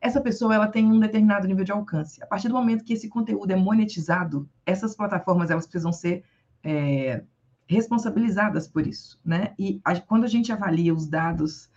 essa 0.01 0.21
pessoa 0.21 0.55
ela 0.55 0.69
tem 0.69 0.85
um 0.85 1.01
determinado 1.01 1.47
nível 1.47 1.65
de 1.65 1.73
alcance. 1.73 2.23
A 2.23 2.27
partir 2.27 2.49
do 2.49 2.55
momento 2.55 2.85
que 2.85 2.93
esse 2.93 3.09
conteúdo 3.09 3.51
é 3.51 3.57
monetizado, 3.57 4.49
essas 4.67 4.95
plataformas 4.95 5.51
elas 5.51 5.67
precisam 5.67 5.93
ser 5.93 6.23
é, 6.63 7.23
responsabilizadas 7.67 8.69
por 8.69 8.87
isso, 8.87 9.19
né? 9.25 9.55
E 9.59 9.81
a, 9.85 9.99
quando 9.99 10.25
a 10.25 10.29
gente 10.29 10.53
avalia 10.53 10.93
os 10.93 11.09
dados 11.09 11.71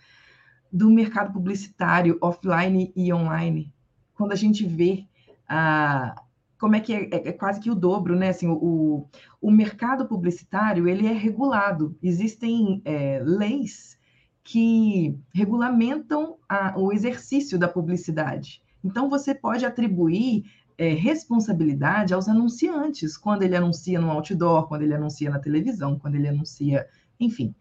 do 0.72 0.90
mercado 0.90 1.32
publicitário 1.32 2.18
offline 2.20 2.92
e 2.94 3.12
online, 3.12 3.72
quando 4.14 4.32
a 4.32 4.36
gente 4.36 4.64
vê 4.64 5.06
ah, 5.48 6.14
como 6.60 6.76
é 6.76 6.80
que 6.80 6.92
é, 6.92 7.04
é, 7.10 7.28
é, 7.28 7.32
quase 7.32 7.58
que 7.58 7.70
o 7.70 7.74
dobro, 7.74 8.14
né? 8.14 8.28
Assim, 8.28 8.46
o, 8.46 9.08
o 9.40 9.50
mercado 9.50 10.06
publicitário 10.06 10.86
ele 10.86 11.06
é 11.06 11.12
regulado. 11.12 11.96
Existem 12.02 12.82
é, 12.84 13.20
leis 13.24 13.98
que 14.44 15.18
regulamentam 15.34 16.36
a, 16.46 16.78
o 16.78 16.92
exercício 16.92 17.58
da 17.58 17.66
publicidade. 17.66 18.62
Então 18.84 19.08
você 19.08 19.34
pode 19.34 19.64
atribuir 19.64 20.44
é, 20.76 20.94
responsabilidade 20.94 22.12
aos 22.12 22.28
anunciantes 22.28 23.16
quando 23.16 23.42
ele 23.42 23.56
anuncia 23.56 24.00
no 24.00 24.10
outdoor, 24.10 24.68
quando 24.68 24.82
ele 24.82 24.94
anuncia 24.94 25.30
na 25.30 25.38
televisão, 25.38 25.98
quando 25.98 26.14
ele 26.14 26.28
anuncia, 26.28 26.86
enfim. 27.18 27.54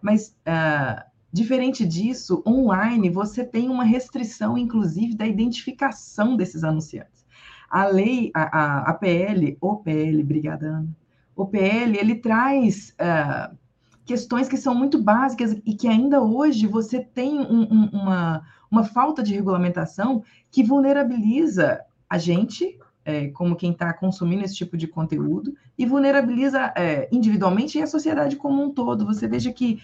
Mas 0.00 0.36
uh, 0.46 1.02
Diferente 1.36 1.84
disso, 1.84 2.42
online 2.46 3.10
você 3.10 3.44
tem 3.44 3.68
uma 3.68 3.84
restrição, 3.84 4.56
inclusive, 4.56 5.14
da 5.14 5.26
identificação 5.26 6.34
desses 6.34 6.64
anunciantes. 6.64 7.26
A 7.68 7.84
lei, 7.84 8.30
a, 8.32 8.44
a, 8.58 8.90
a 8.90 8.94
PL, 8.94 9.54
o 9.60 9.76
PL, 9.76 10.22
obrigada, 10.22 10.66
Ana. 10.66 10.88
O 11.36 11.44
PL, 11.44 11.98
ele 11.98 12.14
traz 12.14 12.96
uh, 12.98 13.54
questões 14.06 14.48
que 14.48 14.56
são 14.56 14.74
muito 14.74 14.98
básicas 14.98 15.54
e 15.66 15.74
que 15.74 15.86
ainda 15.86 16.22
hoje 16.22 16.66
você 16.66 17.00
tem 17.00 17.38
um, 17.38 17.64
um, 17.70 17.90
uma, 17.92 18.42
uma 18.70 18.84
falta 18.84 19.22
de 19.22 19.34
regulamentação 19.34 20.24
que 20.50 20.62
vulnerabiliza 20.62 21.82
a 22.08 22.16
gente, 22.16 22.78
é, 23.04 23.28
como 23.28 23.56
quem 23.56 23.72
está 23.72 23.92
consumindo 23.92 24.42
esse 24.42 24.56
tipo 24.56 24.74
de 24.74 24.86
conteúdo, 24.86 25.54
e 25.76 25.84
vulnerabiliza 25.84 26.72
é, 26.74 27.10
individualmente 27.12 27.76
e 27.76 27.82
a 27.82 27.86
sociedade 27.86 28.36
como 28.36 28.62
um 28.62 28.70
todo. 28.70 29.04
Você 29.04 29.28
veja 29.28 29.52
que 29.52 29.78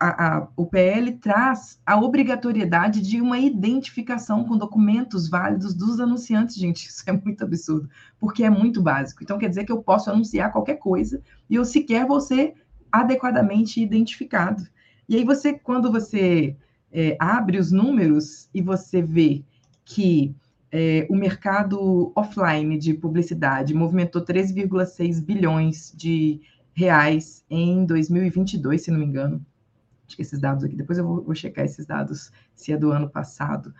a, 0.00 0.38
a, 0.38 0.48
o 0.56 0.64
PL 0.64 1.12
traz 1.12 1.78
a 1.84 2.00
obrigatoriedade 2.00 3.02
de 3.02 3.20
uma 3.20 3.38
identificação 3.38 4.44
com 4.44 4.56
documentos 4.56 5.28
válidos 5.28 5.74
dos 5.74 6.00
anunciantes, 6.00 6.56
gente, 6.56 6.86
isso 6.86 7.04
é 7.06 7.12
muito 7.12 7.44
absurdo, 7.44 7.88
porque 8.18 8.42
é 8.42 8.48
muito 8.48 8.82
básico. 8.82 9.22
Então, 9.22 9.38
quer 9.38 9.50
dizer 9.50 9.64
que 9.64 9.72
eu 9.72 9.82
posso 9.82 10.10
anunciar 10.10 10.52
qualquer 10.52 10.76
coisa 10.76 11.20
e 11.50 11.54
eu 11.54 11.64
sequer 11.66 12.06
vou 12.06 12.18
ser 12.18 12.54
adequadamente 12.90 13.82
identificado. 13.82 14.66
E 15.06 15.16
aí 15.16 15.24
você, 15.24 15.52
quando 15.52 15.92
você 15.92 16.56
é, 16.90 17.16
abre 17.20 17.58
os 17.58 17.70
números 17.70 18.48
e 18.54 18.62
você 18.62 19.02
vê 19.02 19.44
que 19.84 20.34
é, 20.72 21.06
o 21.10 21.14
mercado 21.14 22.10
offline 22.14 22.78
de 22.78 22.94
publicidade 22.94 23.74
movimentou 23.74 24.24
13,6 24.24 25.22
bilhões 25.22 25.92
de 25.94 26.40
reais 26.72 27.44
em 27.50 27.84
2022, 27.84 28.80
se 28.80 28.90
não 28.90 28.98
me 28.98 29.04
engano, 29.04 29.44
que 30.16 30.22
esses 30.22 30.38
dados 30.38 30.64
aqui, 30.64 30.76
depois 30.76 30.98
eu 30.98 31.06
vou, 31.06 31.22
vou 31.22 31.34
checar 31.34 31.64
esses 31.64 31.86
dados, 31.86 32.32
se 32.54 32.72
é 32.72 32.76
do 32.76 32.92
ano 32.92 33.08
passado. 33.08 33.74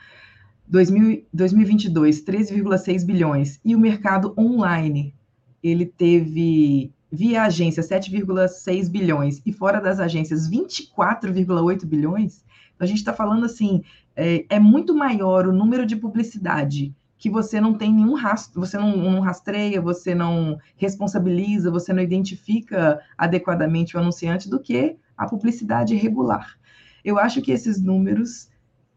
2000, 0.66 1.26
2022, 1.32 2.24
13,6 2.24 3.04
bilhões. 3.04 3.60
E 3.64 3.74
o 3.74 3.80
mercado 3.80 4.32
online, 4.38 5.14
ele 5.62 5.84
teve, 5.84 6.92
via 7.10 7.42
agência, 7.42 7.82
7,6 7.82 8.88
bilhões. 8.88 9.42
E 9.44 9.52
fora 9.52 9.80
das 9.80 9.98
agências, 9.98 10.48
24,8 10.48 11.84
bilhões. 11.84 12.44
Então, 12.74 12.84
a 12.84 12.86
gente 12.86 12.98
está 12.98 13.12
falando 13.12 13.44
assim, 13.44 13.82
é, 14.14 14.46
é, 14.48 14.60
muito 14.60 14.94
maior 14.94 15.46
o 15.46 15.52
número 15.52 15.84
de 15.84 15.96
publicidade 15.96 16.94
que 17.18 17.28
você 17.28 17.60
não 17.60 17.74
tem 17.74 17.92
nenhum 17.92 18.14
rastro, 18.14 18.60
você 18.60 18.78
não, 18.78 18.96
não, 18.96 19.20
rastreia, 19.20 19.78
você 19.78 20.14
não 20.14 20.58
responsabiliza, 20.76 21.70
você 21.70 21.92
não 21.92 22.02
identifica 22.02 22.98
adequadamente 23.18 23.94
o 23.94 24.00
anunciante 24.00 24.48
do 24.48 24.58
que 24.58 24.96
a 25.20 25.26
publicidade 25.26 25.94
regular. 25.94 26.58
Eu 27.04 27.18
acho 27.18 27.42
que 27.42 27.52
esses 27.52 27.78
números 27.78 28.48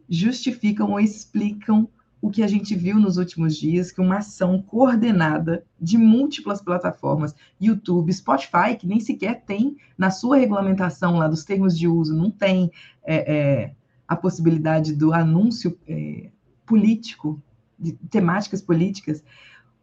justificam 0.10 0.92
ou 0.92 1.00
explicam 1.00 1.90
o 2.22 2.30
que 2.30 2.42
a 2.42 2.48
gente 2.48 2.74
viu 2.74 2.98
nos 2.98 3.18
últimos 3.18 3.58
dias, 3.58 3.92
que 3.92 4.00
uma 4.00 4.20
ação 4.20 4.62
coordenada 4.62 5.66
de 5.78 5.98
múltiplas 5.98 6.62
plataformas, 6.62 7.36
YouTube, 7.60 8.14
Spotify, 8.14 8.78
que 8.80 8.88
nem 8.88 9.02
sequer 9.02 9.44
tem 9.44 9.76
na 9.98 10.10
sua 10.10 10.38
regulamentação 10.38 11.18
lá 11.18 11.28
dos 11.28 11.44
termos 11.44 11.78
de 11.78 11.90
uso, 11.90 12.16
não 12.16 12.32
tem 12.32 12.72
é, 13.04 13.34
é, 13.36 13.76
a 14.08 14.16
possibilidade 14.16 14.96
do 14.96 15.14
anúncio 15.14 15.78
é, 15.86 16.30
político, 16.66 17.42
de 17.78 17.92
temáticas 18.10 18.62
políticas. 18.62 19.22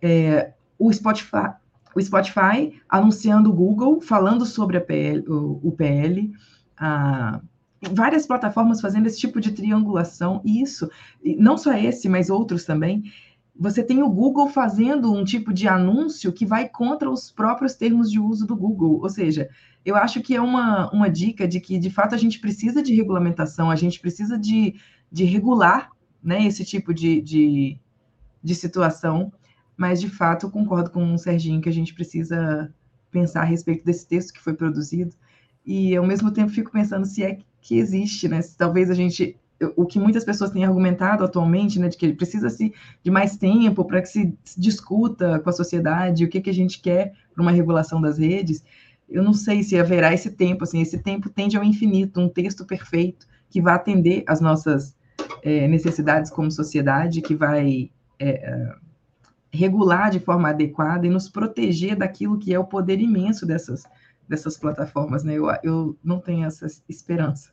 É, 0.00 0.54
o 0.78 0.90
Spotify, 0.90 1.52
o 1.94 2.00
Spotify 2.00 2.80
anunciando 2.88 3.50
o 3.50 3.52
Google, 3.52 4.00
falando 4.00 4.46
sobre 4.46 4.78
PL, 4.80 5.24
o, 5.28 5.60
o 5.62 5.72
PL, 5.72 6.32
várias 7.92 8.26
plataformas 8.26 8.80
fazendo 8.80 9.06
esse 9.06 9.18
tipo 9.18 9.40
de 9.40 9.52
triangulação, 9.52 10.40
e 10.44 10.62
isso, 10.62 10.88
não 11.38 11.56
só 11.56 11.72
esse, 11.72 12.08
mas 12.08 12.30
outros 12.30 12.64
também. 12.64 13.04
Você 13.58 13.82
tem 13.82 14.02
o 14.02 14.08
Google 14.08 14.48
fazendo 14.48 15.12
um 15.12 15.24
tipo 15.24 15.52
de 15.52 15.68
anúncio 15.68 16.32
que 16.32 16.46
vai 16.46 16.68
contra 16.68 17.10
os 17.10 17.30
próprios 17.30 17.74
termos 17.74 18.10
de 18.10 18.18
uso 18.18 18.46
do 18.46 18.56
Google. 18.56 19.00
Ou 19.02 19.08
seja, 19.08 19.50
eu 19.84 19.96
acho 19.96 20.22
que 20.22 20.34
é 20.34 20.40
uma, 20.40 20.90
uma 20.90 21.10
dica 21.10 21.46
de 21.46 21.60
que, 21.60 21.78
de 21.78 21.90
fato, 21.90 22.14
a 22.14 22.18
gente 22.18 22.38
precisa 22.38 22.82
de 22.82 22.94
regulamentação, 22.94 23.70
a 23.70 23.76
gente 23.76 24.00
precisa 24.00 24.38
de, 24.38 24.76
de 25.12 25.24
regular 25.24 25.90
né, 26.22 26.46
esse 26.46 26.64
tipo 26.64 26.94
de, 26.94 27.20
de, 27.20 27.78
de 28.42 28.54
situação 28.54 29.32
mas 29.80 29.98
de 29.98 30.10
fato 30.10 30.44
eu 30.44 30.50
concordo 30.50 30.90
com 30.90 31.14
o 31.14 31.18
Serginho 31.18 31.62
que 31.62 31.68
a 31.70 31.72
gente 31.72 31.94
precisa 31.94 32.70
pensar 33.10 33.40
a 33.40 33.44
respeito 33.44 33.82
desse 33.82 34.06
texto 34.06 34.34
que 34.34 34.38
foi 34.38 34.52
produzido, 34.52 35.14
e 35.64 35.96
ao 35.96 36.06
mesmo 36.06 36.30
tempo 36.30 36.52
fico 36.52 36.70
pensando 36.70 37.06
se 37.06 37.24
é 37.24 37.38
que 37.62 37.78
existe, 37.78 38.28
né? 38.28 38.42
Se 38.42 38.54
talvez 38.58 38.90
a 38.90 38.94
gente 38.94 39.38
o 39.76 39.86
que 39.86 39.98
muitas 39.98 40.22
pessoas 40.22 40.50
têm 40.50 40.66
argumentado 40.66 41.24
atualmente, 41.24 41.78
né, 41.78 41.88
de 41.88 41.96
que 41.96 42.12
precisa-se 42.12 42.74
de 43.02 43.10
mais 43.10 43.38
tempo 43.38 43.84
para 43.84 44.02
que 44.02 44.08
se, 44.08 44.34
discuta 44.56 45.38
com 45.38 45.48
a 45.48 45.52
sociedade 45.52 46.24
o 46.24 46.28
que, 46.28 46.42
que 46.42 46.50
a 46.50 46.54
gente 46.54 46.80
quer 46.80 47.14
para 47.32 47.42
uma 47.42 47.50
regulação 47.50 48.02
das 48.02 48.18
redes, 48.18 48.62
eu 49.08 49.22
não 49.22 49.32
sei 49.32 49.62
se 49.62 49.78
haverá 49.78 50.12
esse 50.12 50.30
tempo, 50.30 50.64
assim, 50.64 50.80
esse 50.80 50.98
tempo 50.98 51.30
tende 51.30 51.56
ao 51.56 51.64
infinito, 51.64 52.20
um 52.20 52.28
texto 52.28 52.66
perfeito 52.66 53.26
que 53.48 53.62
vai 53.62 53.74
atender 53.74 54.24
às 54.26 54.40
nossas 54.40 54.94
é, 55.42 55.66
necessidades 55.68 56.30
como 56.30 56.50
sociedade, 56.50 57.20
que 57.20 57.34
vai 57.34 57.90
é, 58.18 58.74
regular 59.52 60.10
de 60.10 60.20
forma 60.20 60.48
adequada 60.48 61.06
e 61.06 61.10
nos 61.10 61.28
proteger 61.28 61.96
daquilo 61.96 62.38
que 62.38 62.54
é 62.54 62.58
o 62.58 62.64
poder 62.64 63.00
imenso 63.00 63.44
dessas, 63.46 63.84
dessas 64.28 64.56
plataformas, 64.56 65.24
né? 65.24 65.34
Eu, 65.34 65.46
eu 65.62 65.98
não 66.02 66.20
tenho 66.20 66.46
essa 66.46 66.66
esperança. 66.88 67.52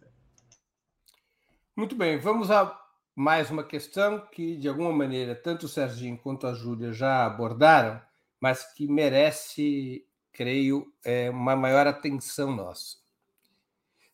Muito 1.75 1.96
bem, 1.96 2.20
vamos 2.20 2.50
a 2.51 2.80
mais 3.16 3.50
uma 3.50 3.63
questão 3.63 4.20
que, 4.32 4.56
de 4.58 4.70
alguma 4.70 4.92
maneira, 4.94 5.36
tanto 5.36 5.66
o 5.66 5.70
Serginho 5.70 6.18
quanto 6.18 6.46
a 6.46 6.54
Júlia 6.54 6.94
já 6.94 7.25
abordaram, 7.25 8.00
mas 8.39 8.74
que 8.74 8.88
merece 8.88 10.06
creio, 10.32 10.94
é 11.04 11.32
uma 11.32 11.56
maior 11.56 11.88
atenção 11.88 12.56
nossa. 12.56 12.98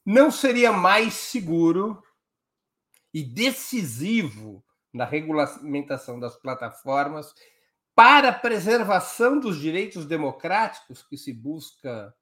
Não 0.06 0.32
seria 0.32 0.72
mais 0.72 1.14
seguro 1.14 2.02
e 3.14 3.22
decisivo 3.24 4.64
na 4.94 5.04
regulamentação 5.04 6.18
das 6.18 6.38
plataformas 6.38 7.34
para 7.96 8.30
a 8.30 8.34
preservação 8.34 9.40
dos 9.40 9.60
direitos 9.60 10.06
democráticos 10.06 11.04
que 11.04 11.18
se 11.18 11.32
busca 11.32 12.14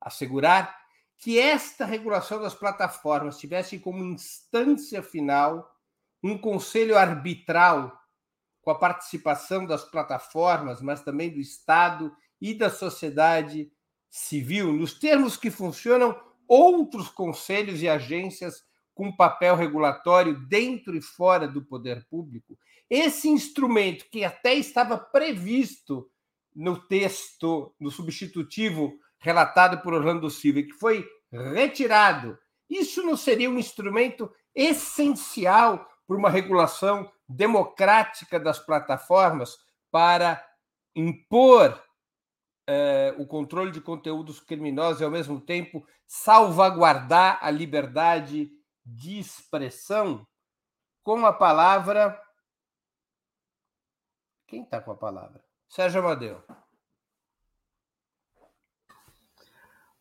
assegurar 0.00 0.76
que 1.18 1.38
esta 1.38 1.84
regulação 1.84 2.40
das 2.40 2.54
plataformas 2.54 3.38
tivesse 3.38 3.78
como 3.78 4.04
instância 4.04 5.02
final 5.02 5.70
um 6.22 6.38
conselho 6.38 6.96
arbitral 6.96 7.96
com 8.60 8.70
a 8.70 8.78
participação 8.78 9.66
das 9.66 9.84
plataformas, 9.84 10.80
mas 10.80 11.02
também 11.02 11.30
do 11.30 11.40
Estado 11.40 12.14
e 12.40 12.54
da 12.54 12.70
sociedade 12.70 13.70
civil, 14.08 14.72
nos 14.72 14.98
termos 14.98 15.36
que 15.36 15.50
funcionam 15.50 16.18
outros 16.46 17.08
conselhos 17.08 17.82
e 17.82 17.88
agências 17.88 18.64
com 18.94 19.14
papel 19.14 19.56
regulatório 19.56 20.38
dentro 20.46 20.96
e 20.96 21.00
fora 21.00 21.48
do 21.48 21.62
poder 21.64 22.04
público. 22.08 22.58
Esse 22.94 23.26
instrumento, 23.26 24.04
que 24.10 24.22
até 24.22 24.52
estava 24.52 24.98
previsto 24.98 26.10
no 26.54 26.78
texto, 26.78 27.74
no 27.80 27.90
substitutivo 27.90 28.92
relatado 29.18 29.80
por 29.80 29.94
Orlando 29.94 30.28
Silva, 30.28 30.60
que 30.60 30.74
foi 30.74 31.08
retirado, 31.32 32.38
isso 32.68 33.02
não 33.02 33.16
seria 33.16 33.48
um 33.48 33.58
instrumento 33.58 34.30
essencial 34.54 35.88
para 36.06 36.18
uma 36.18 36.28
regulação 36.28 37.10
democrática 37.26 38.38
das 38.38 38.58
plataformas 38.58 39.56
para 39.90 40.46
impor 40.94 41.82
é, 42.68 43.14
o 43.16 43.26
controle 43.26 43.70
de 43.70 43.80
conteúdos 43.80 44.38
criminosos 44.38 45.00
e, 45.00 45.04
ao 45.04 45.10
mesmo 45.10 45.40
tempo, 45.40 45.82
salvaguardar 46.06 47.38
a 47.40 47.50
liberdade 47.50 48.50
de 48.84 49.18
expressão 49.18 50.26
com 51.02 51.24
a 51.24 51.32
palavra. 51.32 52.21
Quem 54.52 54.64
está 54.64 54.82
com 54.82 54.90
a 54.90 54.94
palavra? 54.94 55.42
Sérgio 55.66 56.00
Amadeu. 56.00 56.42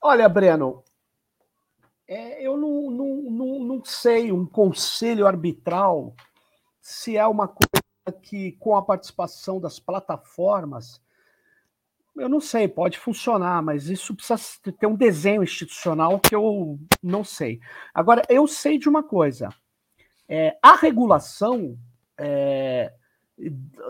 Olha, 0.02 0.28
Breno, 0.28 0.84
é, 2.06 2.46
eu 2.46 2.58
não, 2.58 2.92
não, 2.92 3.16
não, 3.32 3.60
não 3.64 3.86
sei 3.86 4.30
um 4.30 4.46
conselho 4.46 5.26
arbitral 5.26 6.14
se 6.82 7.16
é 7.16 7.26
uma 7.26 7.48
coisa 7.48 8.20
que, 8.22 8.52
com 8.60 8.76
a 8.76 8.82
participação 8.82 9.58
das 9.58 9.80
plataformas, 9.80 11.02
eu 12.18 12.28
não 12.28 12.42
sei, 12.42 12.68
pode 12.68 13.00
funcionar, 13.00 13.64
mas 13.64 13.88
isso 13.88 14.14
precisa 14.14 14.38
ter 14.78 14.86
um 14.86 14.98
desenho 14.98 15.44
institucional 15.44 16.20
que 16.20 16.36
eu 16.36 16.78
não 17.02 17.24
sei. 17.24 17.62
Agora, 17.94 18.22
eu 18.28 18.46
sei 18.50 18.78
de 18.78 18.90
uma 18.90 19.02
coisa: 19.02 19.48
é, 20.28 20.60
a 20.62 20.76
regulação 20.76 21.80
é, 22.18 22.94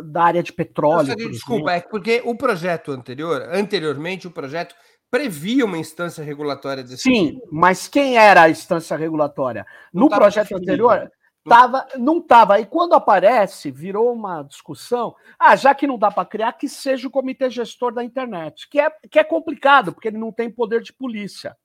da 0.03 0.23
área 0.23 0.43
de 0.43 0.53
petróleo. 0.53 1.07
Seria, 1.07 1.29
desculpa, 1.29 1.71
é 1.71 1.81
porque 1.81 2.21
o 2.25 2.35
projeto 2.35 2.91
anterior, 2.91 3.47
anteriormente, 3.51 4.27
o 4.27 4.31
projeto 4.31 4.75
previa 5.09 5.65
uma 5.65 5.77
instância 5.77 6.23
regulatória 6.23 6.83
desse 6.83 7.03
Sim, 7.03 7.33
tipo. 7.33 7.47
mas 7.51 7.87
quem 7.87 8.17
era 8.17 8.43
a 8.43 8.49
instância 8.49 8.95
regulatória? 8.95 9.65
No 9.93 10.09
projeto 10.09 10.55
anterior, 10.55 11.11
Tava, 11.43 11.87
não 11.97 12.19
estava. 12.19 12.59
E 12.59 12.65
quando 12.65 12.93
aparece, 12.93 13.71
virou 13.71 14.13
uma 14.13 14.43
discussão. 14.43 15.15
Ah, 15.39 15.55
já 15.55 15.73
que 15.73 15.87
não 15.87 15.97
dá 15.97 16.11
para 16.11 16.27
criar, 16.27 16.53
que 16.53 16.69
seja 16.69 17.07
o 17.07 17.11
comitê 17.11 17.49
gestor 17.49 17.91
da 17.93 18.03
internet, 18.03 18.69
que 18.69 18.79
é, 18.79 18.91
que 19.09 19.17
é 19.17 19.23
complicado, 19.23 19.91
porque 19.91 20.07
ele 20.07 20.19
não 20.19 20.31
tem 20.31 20.51
poder 20.51 20.81
de 20.81 20.93
polícia. 20.93 21.57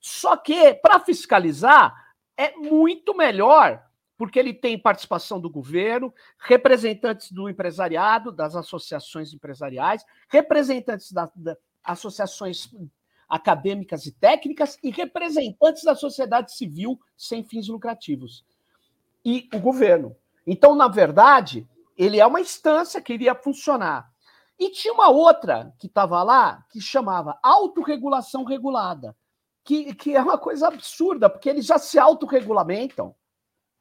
Só 0.00 0.36
que, 0.36 0.74
para 0.74 1.00
fiscalizar, 1.00 1.94
é 2.36 2.54
muito 2.56 3.16
melhor, 3.16 3.82
porque 4.22 4.38
ele 4.38 4.54
tem 4.54 4.78
participação 4.78 5.40
do 5.40 5.50
governo, 5.50 6.14
representantes 6.38 7.32
do 7.32 7.48
empresariado, 7.48 8.30
das 8.30 8.54
associações 8.54 9.34
empresariais, 9.34 10.06
representantes 10.28 11.10
das 11.10 11.28
da 11.34 11.56
associações 11.82 12.70
acadêmicas 13.28 14.06
e 14.06 14.12
técnicas 14.12 14.78
e 14.80 14.92
representantes 14.92 15.82
da 15.82 15.96
sociedade 15.96 16.54
civil 16.54 17.00
sem 17.16 17.42
fins 17.42 17.66
lucrativos 17.66 18.44
e 19.24 19.48
o 19.52 19.58
governo. 19.58 20.14
Então, 20.46 20.76
na 20.76 20.86
verdade, 20.86 21.68
ele 21.98 22.20
é 22.20 22.24
uma 22.24 22.40
instância 22.40 23.02
que 23.02 23.14
iria 23.14 23.34
funcionar. 23.34 24.08
E 24.56 24.70
tinha 24.70 24.94
uma 24.94 25.10
outra 25.10 25.74
que 25.80 25.88
estava 25.88 26.22
lá 26.22 26.64
que 26.70 26.80
chamava 26.80 27.36
autorregulação 27.42 28.44
regulada, 28.44 29.16
que, 29.64 29.92
que 29.96 30.14
é 30.14 30.22
uma 30.22 30.38
coisa 30.38 30.68
absurda, 30.68 31.28
porque 31.28 31.50
eles 31.50 31.66
já 31.66 31.76
se 31.76 31.98
autorregulamentam, 31.98 33.16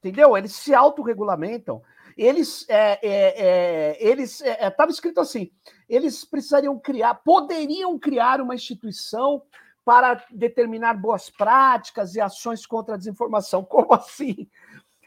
entendeu? 0.02 0.36
Eles 0.36 0.54
se 0.54 0.74
autorregulamentam. 0.74 1.82
Eles, 2.18 2.66
é, 2.68 3.00
é, 3.02 3.34
é, 3.38 3.98
eles 4.00 4.42
estava 4.42 4.92
é, 4.92 4.94
escrito 4.94 5.22
assim: 5.22 5.50
eles 5.88 6.26
precisariam 6.26 6.78
criar, 6.78 7.16
poderiam 7.16 7.98
criar 7.98 8.42
uma 8.42 8.56
instituição 8.56 9.44
para 9.86 10.24
determinar 10.30 10.96
boas 10.96 11.30
práticas 11.30 12.16
e 12.16 12.22
ações 12.22 12.66
contra 12.66 12.96
a 12.96 12.98
desinformação. 12.98 13.64
Como 13.66 13.94
assim? 13.94 14.48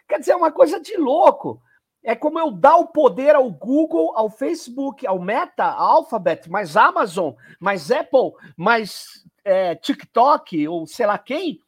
Quer 0.08 0.20
dizer, 0.20 0.32
é 0.32 0.36
uma 0.36 0.52
coisa 0.52 0.80
de 0.80 0.96
louco. 0.96 1.60
É 2.06 2.14
como 2.14 2.38
eu 2.38 2.50
dar 2.50 2.76
o 2.76 2.88
poder 2.88 3.34
ao 3.34 3.50
Google, 3.50 4.12
ao 4.14 4.28
Facebook, 4.28 5.06
ao 5.06 5.18
Meta, 5.18 5.64
ao 5.64 5.96
Alphabet, 5.96 6.50
mais 6.50 6.76
Amazon, 6.76 7.32
mais 7.58 7.90
Apple, 7.90 8.32
mais 8.58 9.24
é, 9.42 9.74
TikTok, 9.74 10.68
ou 10.68 10.86
sei 10.86 11.06
lá 11.06 11.16
quem, 11.16 11.60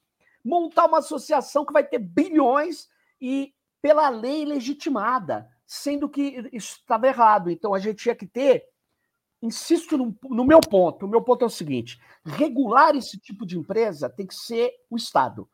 montar 0.44 0.84
uma 0.84 0.98
associação 0.98 1.64
que 1.64 1.72
vai 1.72 1.82
ter 1.82 1.98
bilhões 1.98 2.86
e 3.20 3.52
pela 3.80 4.08
lei 4.08 4.44
legitimada, 4.44 5.48
sendo 5.66 6.08
que 6.08 6.48
isso 6.52 6.78
estava 6.80 7.06
errado. 7.06 7.50
Então 7.50 7.74
a 7.74 7.78
gente 7.78 8.02
tinha 8.02 8.14
que 8.14 8.26
ter, 8.26 8.64
insisto 9.42 9.96
no, 9.96 10.16
no 10.24 10.44
meu 10.44 10.60
ponto, 10.60 11.06
o 11.06 11.08
meu 11.08 11.22
ponto 11.22 11.42
é 11.42 11.46
o 11.46 11.50
seguinte: 11.50 12.00
regular 12.24 12.96
esse 12.96 13.18
tipo 13.18 13.46
de 13.46 13.58
empresa 13.58 14.08
tem 14.08 14.26
que 14.26 14.34
ser 14.34 14.72
o 14.90 14.96
Estado 14.96 15.48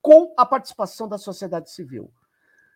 com 0.00 0.32
a 0.36 0.46
participação 0.46 1.08
da 1.08 1.18
sociedade 1.18 1.70
civil. 1.70 2.12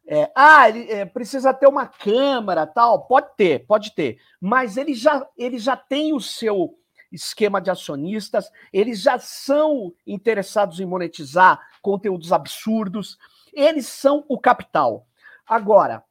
É, 0.07 0.33
ah, 0.35 0.69
ele 0.69 0.91
é, 0.91 1.05
precisa 1.05 1.55
ter 1.55 1.69
uma 1.69 1.87
câmara, 1.87 2.67
tal, 2.67 3.07
pode 3.07 3.29
ter, 3.37 3.65
pode 3.67 3.95
ter, 3.95 4.21
mas 4.41 4.77
ele 4.77 4.95
já, 4.95 5.25
ele 5.39 5.57
já 5.57 5.77
tem 5.77 6.13
o 6.13 6.21
seu 6.21 6.77
esquema 7.13 7.61
de 7.61 7.71
acionistas, 7.71 8.51
eles 8.73 9.01
já 9.01 9.19
são 9.19 9.95
interessados 10.07 10.81
em 10.81 10.87
monetizar 10.87 11.61
conteúdos 11.81 12.33
absurdos, 12.33 13.19
eles 13.53 13.87
são 13.87 14.25
o 14.29 14.39
capital. 14.39 15.07
Agora, 15.47 16.05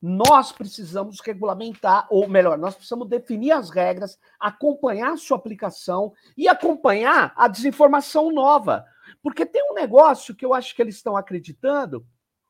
nós 0.00 0.50
precisamos 0.50 1.20
regulamentar, 1.20 2.06
ou 2.08 2.26
melhor, 2.26 2.56
nós 2.56 2.74
precisamos 2.74 3.06
definir 3.08 3.52
as 3.52 3.68
regras, 3.68 4.18
acompanhar 4.38 5.12
a 5.12 5.16
sua 5.16 5.36
aplicação 5.36 6.12
e 6.36 6.48
acompanhar 6.48 7.34
a 7.36 7.46
desinformação 7.46 8.32
nova. 8.32 8.86
Porque 9.22 9.44
tem 9.44 9.62
um 9.70 9.74
negócio 9.74 10.34
que 10.34 10.44
eu 10.44 10.54
acho 10.54 10.74
que 10.74 10.80
eles 10.80 10.96
estão 10.96 11.16
acreditando, 11.16 12.06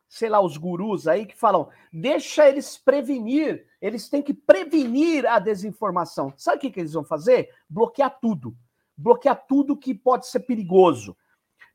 sei 0.09 0.29
lá, 0.29 0.41
os 0.41 0.57
gurus 0.57 1.09
aí 1.09 1.27
que 1.27 1.37
falam, 1.37 1.69
deixa 1.93 2.49
eles 2.49 2.79
prevenir, 2.79 3.67
eles 3.81 4.09
têm 4.09 4.23
que 4.23 4.35
prevenir 4.35 5.27
a 5.27 5.41
desinformação. 5.41 6.33
Sabe 6.37 6.59
o 6.59 6.61
que, 6.61 6.71
que 6.71 6.81
eles 6.81 6.93
vão 6.93 7.05
fazer? 7.05 7.51
Bloquear 7.69 8.17
tudo. 8.21 8.57
Bloquear 8.97 9.45
tudo 9.49 9.77
que 9.77 9.93
pode 9.93 10.27
ser 10.29 10.41
perigoso. 10.41 11.17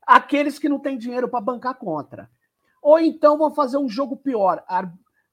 Aqueles 0.06 0.58
que 0.58 0.68
não 0.68 0.78
têm 0.78 0.96
dinheiro 0.96 1.28
para 1.28 1.40
bancar 1.40 1.74
contra. 1.74 2.30
Ou 2.86 3.00
então 3.00 3.36
vão 3.36 3.52
fazer 3.52 3.78
um 3.78 3.88
jogo 3.88 4.16
pior. 4.16 4.64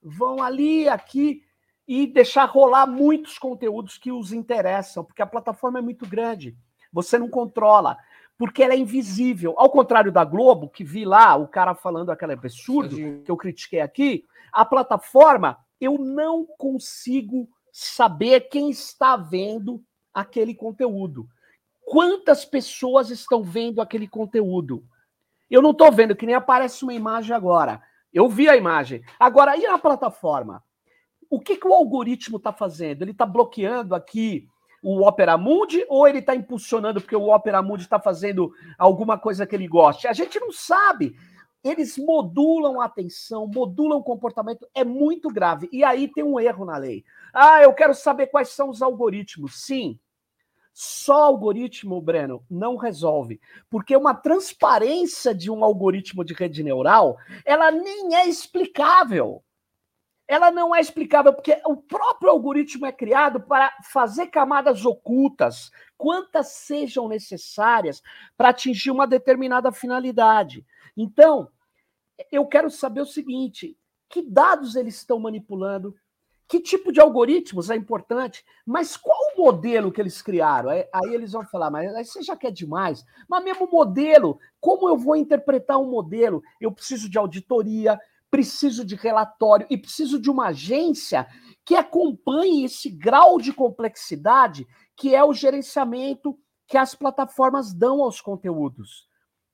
Vão 0.01 0.41
ali, 0.41 0.89
aqui, 0.89 1.43
e 1.87 2.07
deixar 2.07 2.45
rolar 2.45 2.87
muitos 2.87 3.37
conteúdos 3.37 3.95
que 3.95 4.11
os 4.11 4.33
interessam, 4.33 5.03
porque 5.03 5.21
a 5.21 5.27
plataforma 5.27 5.77
é 5.77 5.81
muito 5.83 6.07
grande. 6.07 6.57
Você 6.91 7.15
não 7.15 7.29
controla, 7.29 7.95
porque 8.39 8.63
ela 8.63 8.73
é 8.73 8.77
invisível. 8.77 9.53
Ao 9.55 9.69
contrário 9.69 10.11
da 10.11 10.25
Globo, 10.25 10.67
que 10.67 10.83
vi 10.83 11.05
lá 11.05 11.35
o 11.35 11.47
cara 11.47 11.75
falando 11.75 12.09
aquele 12.09 12.33
absurdo 12.33 12.95
que 13.23 13.29
eu 13.29 13.37
critiquei 13.37 13.81
aqui, 13.81 14.25
a 14.51 14.65
plataforma 14.65 15.59
eu 15.79 15.99
não 15.99 16.47
consigo 16.57 17.47
saber 17.71 18.49
quem 18.49 18.71
está 18.71 19.15
vendo 19.15 19.79
aquele 20.11 20.55
conteúdo. 20.55 21.29
Quantas 21.85 22.45
pessoas 22.45 23.11
estão 23.11 23.43
vendo 23.43 23.79
aquele 23.79 24.07
conteúdo? 24.07 24.83
Eu 25.49 25.61
não 25.61 25.71
estou 25.71 25.91
vendo, 25.91 26.15
que 26.15 26.25
nem 26.25 26.35
aparece 26.35 26.83
uma 26.83 26.93
imagem 26.93 27.35
agora. 27.35 27.81
Eu 28.13 28.29
vi 28.29 28.47
a 28.47 28.55
imagem. 28.55 29.03
Agora, 29.19 29.57
e 29.57 29.65
a 29.65 29.77
plataforma? 29.77 30.63
O 31.29 31.39
que, 31.39 31.57
que 31.57 31.67
o 31.67 31.73
algoritmo 31.73 32.37
está 32.37 32.53
fazendo? 32.53 33.01
Ele 33.01 33.11
está 33.11 33.25
bloqueando 33.25 33.95
aqui 33.95 34.47
o 34.83 35.07
Opera 35.07 35.37
Mundi 35.37 35.85
ou 35.87 36.07
ele 36.07 36.19
está 36.19 36.35
impulsionando 36.35 36.99
porque 36.99 37.15
o 37.15 37.33
Opera 37.33 37.61
Mundi 37.61 37.83
está 37.83 37.99
fazendo 37.99 38.53
alguma 38.77 39.17
coisa 39.17 39.47
que 39.47 39.55
ele 39.55 39.67
goste? 39.67 40.07
A 40.07 40.13
gente 40.13 40.39
não 40.39 40.51
sabe. 40.51 41.15
Eles 41.63 41.97
modulam 41.97 42.81
a 42.81 42.85
atenção, 42.85 43.47
modulam 43.47 43.99
o 43.99 44.03
comportamento, 44.03 44.67
é 44.75 44.83
muito 44.83 45.29
grave. 45.29 45.69
E 45.71 45.83
aí 45.83 46.09
tem 46.09 46.23
um 46.23 46.37
erro 46.37 46.65
na 46.65 46.77
lei. 46.77 47.05
Ah, 47.33 47.63
eu 47.63 47.73
quero 47.73 47.95
saber 47.95 48.27
quais 48.27 48.49
são 48.49 48.69
os 48.69 48.81
algoritmos. 48.81 49.63
Sim, 49.63 49.97
só 50.73 51.25
algoritmo, 51.25 52.01
Breno, 52.01 52.43
não 52.49 52.75
resolve. 52.75 53.39
Porque 53.69 53.95
uma 53.95 54.15
transparência 54.15 55.33
de 55.33 55.51
um 55.51 55.63
algoritmo 55.63 56.25
de 56.25 56.33
rede 56.33 56.63
neural, 56.63 57.17
ela 57.45 57.71
nem 57.71 58.15
é 58.15 58.27
explicável 58.27 59.43
ela 60.27 60.51
não 60.51 60.73
é 60.73 60.79
explicável, 60.79 61.33
porque 61.33 61.61
o 61.65 61.75
próprio 61.75 62.31
algoritmo 62.31 62.85
é 62.85 62.91
criado 62.91 63.41
para 63.41 63.71
fazer 63.91 64.27
camadas 64.27 64.85
ocultas, 64.85 65.69
quantas 65.97 66.47
sejam 66.47 67.07
necessárias 67.07 68.01
para 68.37 68.49
atingir 68.49 68.89
uma 68.89 69.05
determinada 69.05 69.71
finalidade. 69.71 70.65
Então, 70.95 71.49
eu 72.31 72.45
quero 72.45 72.69
saber 72.69 73.01
o 73.01 73.05
seguinte: 73.05 73.77
que 74.09 74.21
dados 74.21 74.75
eles 74.75 74.95
estão 74.95 75.19
manipulando? 75.19 75.95
Que 76.53 76.59
tipo 76.59 76.91
de 76.91 77.01
algoritmos 77.01 77.71
é 77.71 77.75
importante? 77.75 78.45
Mas 78.63 78.95
qual 78.95 79.17
o 79.33 79.41
modelo 79.41 79.91
que 79.91 79.99
eles 79.99 80.21
criaram? 80.21 80.69
Aí, 80.69 80.87
aí 80.93 81.11
eles 81.15 81.31
vão 81.31 81.43
falar, 81.43 81.71
mas 81.71 81.91
aí 81.95 82.05
você 82.05 82.21
já 82.21 82.37
quer 82.37 82.51
demais. 82.51 83.03
Mas 83.27 83.43
mesmo 83.43 83.67
modelo, 83.67 84.37
como 84.61 84.87
eu 84.87 84.95
vou 84.95 85.15
interpretar 85.15 85.79
um 85.79 85.89
modelo? 85.89 86.43
Eu 86.61 86.71
preciso 86.71 87.09
de 87.09 87.17
auditoria, 87.17 87.99
preciso 88.29 88.85
de 88.85 88.93
relatório 88.93 89.65
e 89.67 89.75
preciso 89.75 90.21
de 90.21 90.29
uma 90.29 90.49
agência 90.49 91.25
que 91.65 91.73
acompanhe 91.73 92.65
esse 92.65 92.87
grau 92.87 93.39
de 93.39 93.51
complexidade 93.51 94.67
que 94.95 95.15
é 95.15 95.23
o 95.23 95.33
gerenciamento 95.33 96.37
que 96.67 96.77
as 96.77 96.93
plataformas 96.93 97.73
dão 97.73 98.03
aos 98.03 98.21
conteúdos. 98.21 99.07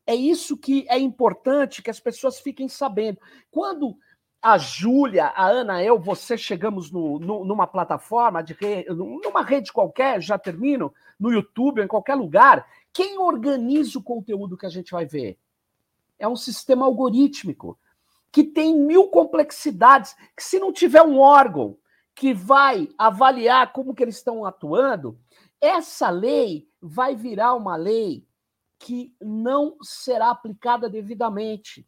É 0.06 0.14
isso 0.14 0.58
que 0.58 0.86
é 0.90 1.00
importante 1.00 1.82
que 1.82 1.90
as 1.90 2.02
pessoas 2.02 2.42
fiquem 2.42 2.68
sabendo. 2.68 3.22
Quando 3.50 3.96
a 4.42 4.58
Júlia, 4.58 5.28
a 5.28 5.48
Ana, 5.48 5.84
eu, 5.84 6.00
você 6.00 6.38
chegamos 6.38 6.92
no, 6.92 7.20
no, 7.20 7.44
numa 7.44 7.68
plataforma, 7.68 8.42
de 8.42 8.54
re, 8.54 8.86
numa 8.90 9.44
rede 9.44 9.72
qualquer, 9.72 10.22
já 10.22 10.38
termino, 10.38 10.94
no 11.20 11.32
YouTube, 11.32 11.82
em 11.82 11.88
qualquer 11.88 12.16
lugar, 12.16 12.66
quem 12.94 13.18
organiza 13.18 14.00
o 14.00 14.04
conteúdo 14.04 14.58
que 14.58 14.66
a 14.66 14.70
gente 14.70 14.92
vai 14.92 15.06
ver? 15.06 15.38
É 16.18 16.28
um 16.28 16.36
sistema 16.36 16.86
algorítmico 16.86 17.78
que 18.32 18.44
tem 18.44 18.76
mil 18.76 19.08
complexidades, 19.10 20.16
que 20.36 20.44
se 20.44 20.60
não 20.60 20.72
tiver 20.72 21.02
um 21.02 21.20
órgão 21.20 21.78
que 22.16 22.34
vai 22.34 22.90
avaliar 22.98 23.74
como 23.74 23.94
que 23.94 24.04
eles 24.04 24.18
estão 24.18 24.46
atuando, 24.46 25.18
essa 25.60 26.10
lei 26.10 26.68
vai 26.82 27.16
virar 27.16 27.56
uma 27.56 27.76
lei 27.76 28.26
que 28.78 29.14
não 29.22 29.76
será 29.82 30.30
aplicada 30.30 30.90
devidamente. 30.90 31.86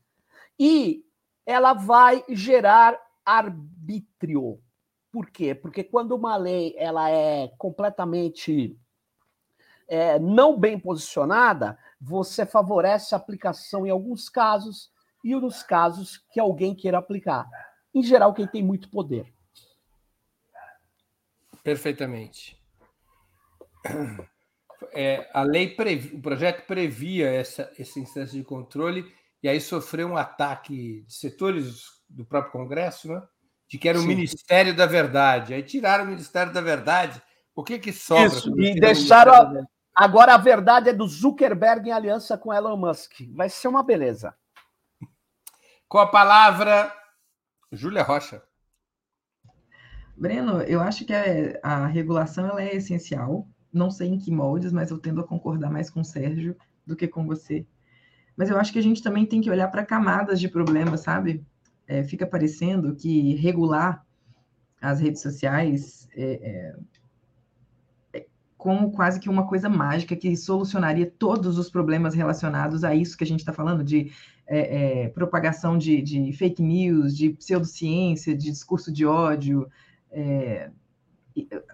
E 0.60 1.06
ela 1.46 1.74
vai 1.74 2.24
gerar 2.30 3.00
arbítrio. 3.26 4.60
Por 5.12 5.30
quê? 5.30 5.54
Porque 5.54 5.84
quando 5.84 6.16
uma 6.16 6.38
lei 6.38 6.74
ela 6.78 7.10
é 7.10 7.50
completamente 7.58 8.78
é, 9.88 10.18
não 10.18 10.58
bem 10.58 10.80
posicionada, 10.80 11.78
você 12.00 12.46
favorece 12.46 13.14
a 13.14 13.18
aplicação 13.18 13.86
em 13.86 13.90
alguns 13.90 14.30
casos 14.30 14.92
e 15.24 15.36
nos 15.36 15.62
casos 15.62 16.18
que 16.32 16.40
alguém 16.40 16.74
queira 16.74 16.98
aplicar. 16.98 17.48
Em 17.94 18.02
geral, 18.02 18.34
quem 18.34 18.48
tem 18.48 18.64
muito 18.64 18.90
poder. 18.90 19.32
Perfeitamente. 21.62 22.60
É, 24.94 25.30
a 25.34 25.44
lei, 25.44 25.76
previ, 25.76 26.16
o 26.16 26.22
projeto 26.22 26.66
previa 26.66 27.30
essa, 27.30 27.72
essa 27.78 28.00
instância 28.00 28.38
de 28.38 28.44
controle 28.44 29.14
e 29.44 29.50
aí 29.50 29.60
sofreu 29.60 30.08
um 30.08 30.18
ataque 30.18 31.04
de 31.08 31.14
setores 31.14 31.86
do 32.10 32.26
próprio 32.26 32.52
Congresso, 32.52 33.08
né? 33.08 33.22
de 33.72 33.78
que 33.78 33.88
era 33.88 33.98
o 33.98 34.02
Sim. 34.02 34.08
Ministério 34.10 34.76
da 34.76 34.86
Verdade. 34.86 35.54
Aí 35.54 35.64
tiraram 35.64 36.04
o 36.04 36.08
Ministério 36.08 36.52
da 36.52 36.60
Verdade. 36.60 37.22
O 37.56 37.64
que 37.64 37.80
que 37.80 37.94
sobra? 37.94 38.26
Isso, 38.26 38.54
e 38.60 38.78
deixaram. 38.78 39.34
A... 39.34 39.66
Agora 39.96 40.34
a 40.34 40.38
verdade 40.38 40.90
é 40.90 40.94
do 40.94 41.08
Zuckerberg 41.08 41.88
em 41.88 41.94
aliança 41.94 42.38
com 42.38 42.54
Elon 42.54 42.76
Musk. 42.76 43.14
Vai 43.34 43.48
ser 43.48 43.70
uma 43.70 43.82
beleza. 43.82 44.36
Com 45.88 46.00
a 46.00 46.08
palavra, 46.08 46.94
Júlia 47.72 48.04
Rocha. 48.04 48.44
Breno, 50.18 50.62
eu 50.64 50.82
acho 50.82 51.06
que 51.06 51.14
a, 51.14 51.24
a 51.64 51.88
regulação 51.88 52.48
ela 52.48 52.62
é 52.62 52.76
essencial. 52.76 53.48
Não 53.72 53.90
sei 53.90 54.10
em 54.10 54.20
que 54.20 54.32
moldes, 54.32 54.74
mas 54.74 54.92
eu 54.92 54.98
tendo 54.98 55.22
a 55.22 55.28
concordar 55.28 55.72
mais 55.72 55.90
com 55.90 56.02
o 56.02 56.06
Sérgio 56.06 56.58
do 56.86 56.94
que 56.94 57.08
com 57.08 57.26
você. 57.26 57.66
Mas 58.36 58.50
eu 58.50 58.58
acho 58.58 58.72
que 58.72 58.80
a 58.80 58.84
gente 58.84 59.04
também 59.04 59.26
tem 59.26 59.42
que 59.42 59.50
olhar 59.50 59.68
para 59.68 59.86
camadas 59.86 60.40
de 60.40 60.48
problemas, 60.48 61.02
sabe? 61.02 61.46
É, 61.88 62.04
fica 62.04 62.26
parecendo 62.26 62.96
que 62.96 63.36
regular 63.36 64.06
as 64.82 65.00
redes 65.00 65.22
sociais 65.22 66.08
é, 66.16 66.76
é, 68.14 68.20
é, 68.20 68.26
como 68.58 68.92
quase 68.92 69.20
que 69.20 69.30
uma 69.30 69.48
coisa 69.48 69.70
mágica 69.70 70.16
que 70.16 70.36
solucionaria 70.36 71.06
todos 71.06 71.58
os 71.58 71.70
problemas 71.70 72.16
relacionados 72.16 72.84
a 72.84 72.96
isso 72.96 73.18
que 73.18 73.24
a 73.24 73.28
gente 73.28 73.42
está 73.42 73.54
falando, 73.54 73.84
de 73.84 74.12
é, 74.48 75.04
é, 75.04 75.10
propagação 75.10 75.78
de, 75.78 76.02
de, 76.02 76.34
fake 76.34 76.62
news, 76.62 77.16
de 77.16 77.30
pseudociência, 77.32 78.36
de 78.36 78.50
discurso 78.50 78.92
de 78.92 79.06
ódio. 79.06 79.70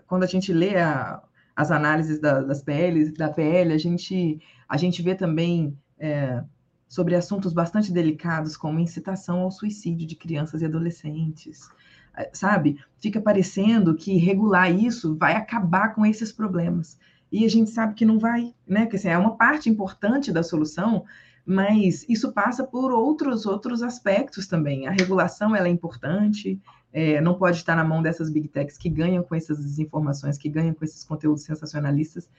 Quando 0.05 0.23
a 0.23 0.27
gente 0.27 0.51
lê 0.51 0.77
a, 0.77 1.21
as 1.55 1.71
análises 1.71 2.19
da, 2.19 2.41
das 2.41 2.61
PLs, 2.61 3.13
da 3.13 3.29
PL, 3.29 3.73
a 3.73 3.77
gente, 3.79 4.39
a 4.69 4.77
gente 4.77 5.01
vê 5.01 5.15
também 5.15 5.75
é, 5.99 6.43
sobre 6.87 7.15
assuntos 7.15 7.53
bastante 7.53 7.91
delicados, 7.91 8.55
como 8.55 8.79
incitação 8.79 9.41
ao 9.41 9.51
suicídio 9.51 10.07
de 10.07 10.15
crianças 10.15 10.61
e 10.61 10.65
adolescentes. 10.65 11.69
É, 12.15 12.29
sabe? 12.33 12.79
Fica 12.97 13.21
parecendo 13.21 13.95
que 13.95 14.17
regular 14.17 14.71
isso 14.71 15.15
vai 15.15 15.35
acabar 15.35 15.93
com 15.93 16.05
esses 16.05 16.31
problemas. 16.31 16.97
E 17.31 17.45
a 17.45 17.49
gente 17.49 17.69
sabe 17.69 17.93
que 17.93 18.05
não 18.05 18.17
vai, 18.17 18.53
né? 18.65 18.85
Que 18.85 18.95
assim, 18.95 19.09
é 19.09 19.17
uma 19.17 19.35
parte 19.35 19.69
importante 19.69 20.31
da 20.31 20.41
solução, 20.41 21.03
mas 21.45 22.05
isso 22.09 22.31
passa 22.31 22.63
por 22.63 22.91
outros 22.91 23.45
outros 23.45 23.83
aspectos 23.83 24.47
também. 24.47 24.87
A 24.87 24.91
regulação 24.91 25.55
ela 25.55 25.67
é 25.67 25.71
importante, 25.71 26.59
é, 26.91 27.21
não 27.21 27.35
pode 27.35 27.57
estar 27.57 27.75
na 27.75 27.83
mão 27.83 28.01
dessas 28.01 28.29
big 28.29 28.47
techs 28.47 28.77
que 28.77 28.89
ganham 28.89 29.23
com 29.23 29.35
essas 29.35 29.59
desinformações, 29.59 30.37
que 30.37 30.49
ganham 30.49 30.73
com 30.73 30.83
esses 30.83 31.03
conteúdos 31.03 31.43
sensacionalistas, 31.43 32.29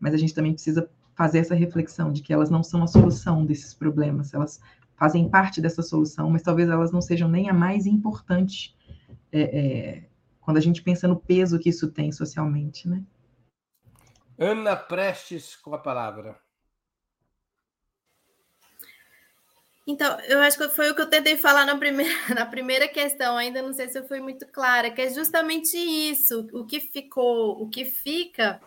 mas 0.00 0.14
a 0.14 0.16
gente 0.16 0.34
também 0.34 0.52
precisa 0.52 0.88
fazer 1.14 1.38
essa 1.38 1.54
reflexão 1.54 2.12
de 2.12 2.22
que 2.22 2.32
elas 2.32 2.48
não 2.48 2.62
são 2.62 2.82
a 2.82 2.86
solução 2.86 3.44
desses 3.44 3.74
problemas, 3.74 4.32
elas 4.32 4.60
fazem 4.96 5.28
parte 5.28 5.60
dessa 5.60 5.82
solução, 5.82 6.30
mas 6.30 6.42
talvez 6.42 6.68
elas 6.68 6.92
não 6.92 7.00
sejam 7.00 7.28
nem 7.28 7.48
a 7.48 7.54
mais 7.54 7.86
importante 7.86 8.76
é, 9.32 9.40
é, 9.40 10.08
quando 10.40 10.56
a 10.56 10.60
gente 10.60 10.82
pensa 10.82 11.06
no 11.06 11.18
peso 11.18 11.58
que 11.58 11.68
isso 11.68 11.90
tem 11.90 12.10
socialmente, 12.12 12.88
né? 12.88 13.02
Ana 14.38 14.76
Prestes 14.76 15.56
com 15.56 15.74
a 15.74 15.78
palavra. 15.78 16.38
Então, 19.86 20.20
eu 20.20 20.38
acho 20.40 20.58
que 20.58 20.68
foi 20.68 20.90
o 20.90 20.94
que 20.94 21.00
eu 21.00 21.08
tentei 21.08 21.36
falar 21.36 21.64
na 21.64 21.76
primeira, 21.76 22.12
na 22.34 22.44
primeira 22.44 22.86
questão, 22.86 23.36
ainda 23.36 23.62
não 23.62 23.72
sei 23.72 23.88
se 23.88 23.98
eu 23.98 24.06
fui 24.06 24.20
muito 24.20 24.46
clara, 24.48 24.90
que 24.90 25.00
é 25.00 25.10
justamente 25.10 25.76
isso, 25.76 26.46
o 26.52 26.66
que 26.66 26.78
ficou, 26.78 27.60
o 27.62 27.68
que 27.68 27.84
fica 27.84 28.60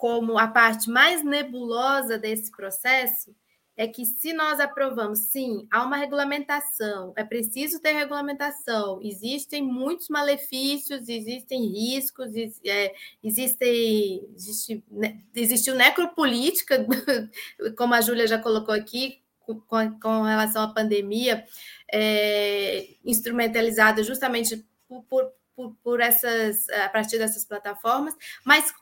como 0.00 0.38
a 0.38 0.48
parte 0.48 0.88
mais 0.88 1.22
nebulosa 1.22 2.16
desse 2.16 2.50
processo 2.50 3.36
é 3.76 3.86
que 3.86 4.06
se 4.06 4.32
nós 4.32 4.58
aprovamos, 4.58 5.18
sim, 5.18 5.68
há 5.70 5.84
uma 5.84 5.98
regulamentação, 5.98 7.12
é 7.14 7.22
preciso 7.22 7.78
ter 7.80 7.92
regulamentação, 7.92 8.98
existem 9.02 9.62
muitos 9.62 10.08
malefícios, 10.08 11.06
existem 11.06 11.66
riscos, 11.66 12.30
é, 12.64 12.94
existe, 13.22 14.26
existe, 14.34 14.82
né, 14.90 15.20
existiu 15.34 15.74
necropolítica, 15.74 16.86
como 17.76 17.92
a 17.92 18.00
Júlia 18.00 18.26
já 18.26 18.38
colocou 18.38 18.74
aqui, 18.74 19.20
com, 19.68 20.00
com 20.00 20.22
relação 20.22 20.62
à 20.62 20.68
pandemia, 20.72 21.44
é, 21.92 22.88
instrumentalizada 23.04 24.02
justamente 24.02 24.64
por, 25.10 25.30
por, 25.54 25.76
por 25.82 26.00
essas, 26.00 26.66
a 26.70 26.88
partir 26.88 27.18
dessas 27.18 27.44
plataformas, 27.44 28.14
mas 28.46 28.72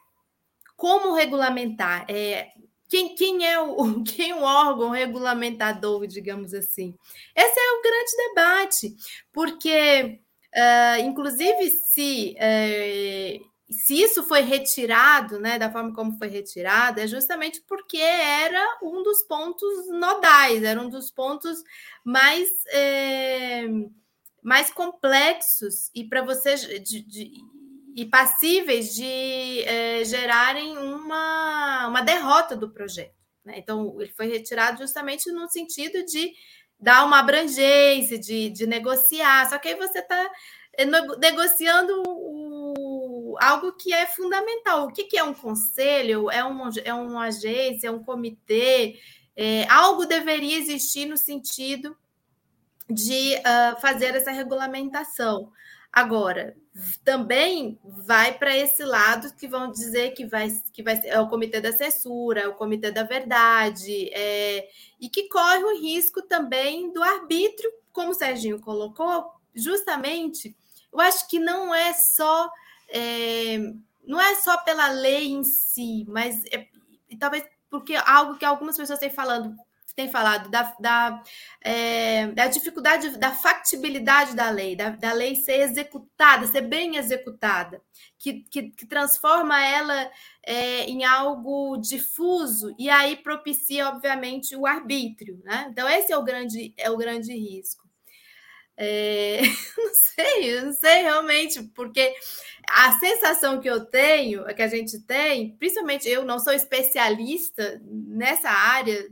como 0.79 1.13
regulamentar? 1.13 2.07
É, 2.09 2.53
quem, 2.89 3.15
quem, 3.17 3.45
é 3.45 3.61
o, 3.61 4.03
quem 4.07 4.31
é 4.31 4.35
o 4.37 4.43
órgão 4.43 4.91
regulamentador, 4.91 6.07
digamos 6.07 6.55
assim? 6.55 6.95
Esse 7.35 7.61
é 7.61 7.73
o 7.73 7.83
grande 7.83 8.17
debate, 8.17 8.97
porque, 9.33 10.21
uh, 10.55 11.03
inclusive, 11.03 11.69
se, 11.71 12.37
uh, 12.37 13.75
se 13.75 14.01
isso 14.01 14.23
foi 14.23 14.43
retirado, 14.43 15.41
né, 15.41 15.59
da 15.59 15.71
forma 15.71 15.93
como 15.93 16.17
foi 16.17 16.29
retirado, 16.29 17.01
é 17.01 17.09
justamente 17.09 17.61
porque 17.67 17.99
era 17.99 18.79
um 18.81 19.03
dos 19.03 19.25
pontos 19.25 19.91
nodais, 19.91 20.63
era 20.63 20.81
um 20.81 20.89
dos 20.89 21.11
pontos 21.11 21.61
mais, 22.05 22.49
é, 22.69 23.65
mais 24.41 24.71
complexos 24.71 25.91
e 25.93 26.05
para 26.05 26.23
você 26.23 26.55
de, 26.79 27.03
de, 27.03 27.43
e 27.99 28.05
passíveis 28.05 28.95
de 28.95 29.65
é, 29.65 30.05
gerarem 30.05 30.79
uma, 30.79 31.89
uma 31.89 32.01
derrota 32.01 32.55
do 32.55 32.71
projeto. 32.71 33.13
Né? 33.45 33.55
Então, 33.57 34.01
ele 34.01 34.13
foi 34.13 34.29
retirado 34.29 34.79
justamente 34.79 35.33
no 35.33 35.49
sentido 35.49 36.05
de 36.05 36.33
dar 36.79 37.05
uma 37.05 37.19
abrangência, 37.19 38.17
de, 38.17 38.51
de 38.51 38.69
negociar. 38.69 39.51
Só 39.51 39.59
que 39.59 39.67
aí 39.67 39.75
você 39.75 39.99
está 39.99 40.31
é, 40.75 40.85
negociando 40.85 42.05
o, 42.07 43.37
algo 43.41 43.73
que 43.73 43.93
é 43.93 44.07
fundamental. 44.07 44.85
O 44.85 44.93
que, 44.93 45.03
que 45.03 45.19
é 45.19 45.25
um 45.25 45.35
conselho? 45.35 46.31
É 46.31 46.45
uma, 46.45 46.71
é 46.85 46.95
uma 46.95 47.25
agência? 47.25 47.89
É 47.89 47.91
um 47.91 48.05
comitê? 48.05 48.97
É, 49.35 49.67
algo 49.69 50.07
deveria 50.07 50.57
existir 50.57 51.05
no 51.05 51.17
sentido 51.17 51.97
de 52.89 53.35
uh, 53.39 53.81
fazer 53.81 54.15
essa 54.15 54.31
regulamentação. 54.31 55.51
Agora, 55.93 56.57
também 57.05 57.79
vai 57.83 58.37
para 58.39 58.57
esse 58.57 58.85
lado 58.85 59.35
que 59.35 59.49
vão 59.49 59.71
dizer 59.71 60.13
que 60.13 60.27
vai, 60.27 60.49
que 60.73 60.83
vai 60.83 61.01
é 61.05 61.19
o 61.19 61.29
comitê 61.29 61.61
da 61.61 61.73
censura, 61.73 62.41
é 62.43 62.49
o 62.49 62.55
comitê 62.55 62.91
da 62.91 63.03
verdade, 63.03 64.11
é, 64.13 64.69
e 65.01 65.09
que 65.09 65.29
corre 65.29 65.65
o 65.65 65.81
risco 65.81 66.23
também 66.23 66.93
do 66.93 67.03
arbítrio, 67.03 67.73
como 67.93 68.11
o 68.11 68.15
Serginho 68.15 68.61
colocou, 68.61 69.33
justamente, 69.55 70.55
eu 70.93 71.01
acho 71.01 71.27
que 71.29 71.41
não 71.41 71.75
é 71.75 71.93
só 71.95 72.51
é, 72.89 73.59
não 74.07 74.21
é 74.21 74.35
só 74.37 74.57
pela 74.59 74.89
lei 74.89 75.29
em 75.29 75.45
si, 75.45 76.05
mas 76.09 76.45
é, 76.53 76.67
talvez 77.19 77.45
porque 77.71 77.95
algo 77.97 78.39
que 78.39 78.45
algumas 78.45 78.77
pessoas 78.77 78.99
têm 78.99 79.11
falando, 79.11 79.55
tem 79.99 80.09
falado 80.09 80.49
da, 80.49 80.77
da, 80.79 81.25
é, 81.61 82.29
da 82.29 82.47
dificuldade 82.47 83.19
da 83.19 83.33
factibilidade 83.33 84.37
da 84.37 84.49
lei, 84.49 84.77
da, 84.77 84.91
da, 84.91 85.13
lei 85.13 85.35
ser 85.35 85.59
executada, 85.63 86.47
ser 86.47 86.61
bem 86.61 86.95
executada, 86.95 87.83
que, 88.17 88.45
que, 88.49 88.71
que 88.71 88.87
transforma 88.87 89.61
ela 89.61 90.09
é, 90.47 90.85
em 90.85 91.05
algo 91.05 91.77
difuso 91.79 92.73
e 92.79 92.89
aí 92.89 93.17
propicia, 93.17 93.89
obviamente, 93.89 94.55
o 94.55 94.69
arbítrio. 94.69 95.41
Né? 95.43 95.67
Então, 95.69 95.89
esse 95.89 96.13
é 96.13 96.17
o 96.17 96.23
grande, 96.23 96.73
é 96.77 96.89
o 96.89 96.97
grande 96.97 97.33
risco. 97.33 97.85
É, 98.77 99.41
não 99.77 99.95
sei, 99.95 100.61
não 100.61 100.73
sei 100.75 101.03
realmente, 101.03 101.61
porque 101.75 102.15
a 102.71 102.93
sensação 103.01 103.61
que 103.61 103.69
eu 103.69 103.85
tenho, 103.85 104.45
que 104.55 104.63
a 104.63 104.69
gente 104.69 105.01
tem, 105.01 105.57
principalmente 105.57 106.09
eu 106.09 106.25
não 106.25 106.39
sou 106.39 106.53
especialista 106.53 107.83
nessa 107.85 108.49
área 108.49 109.09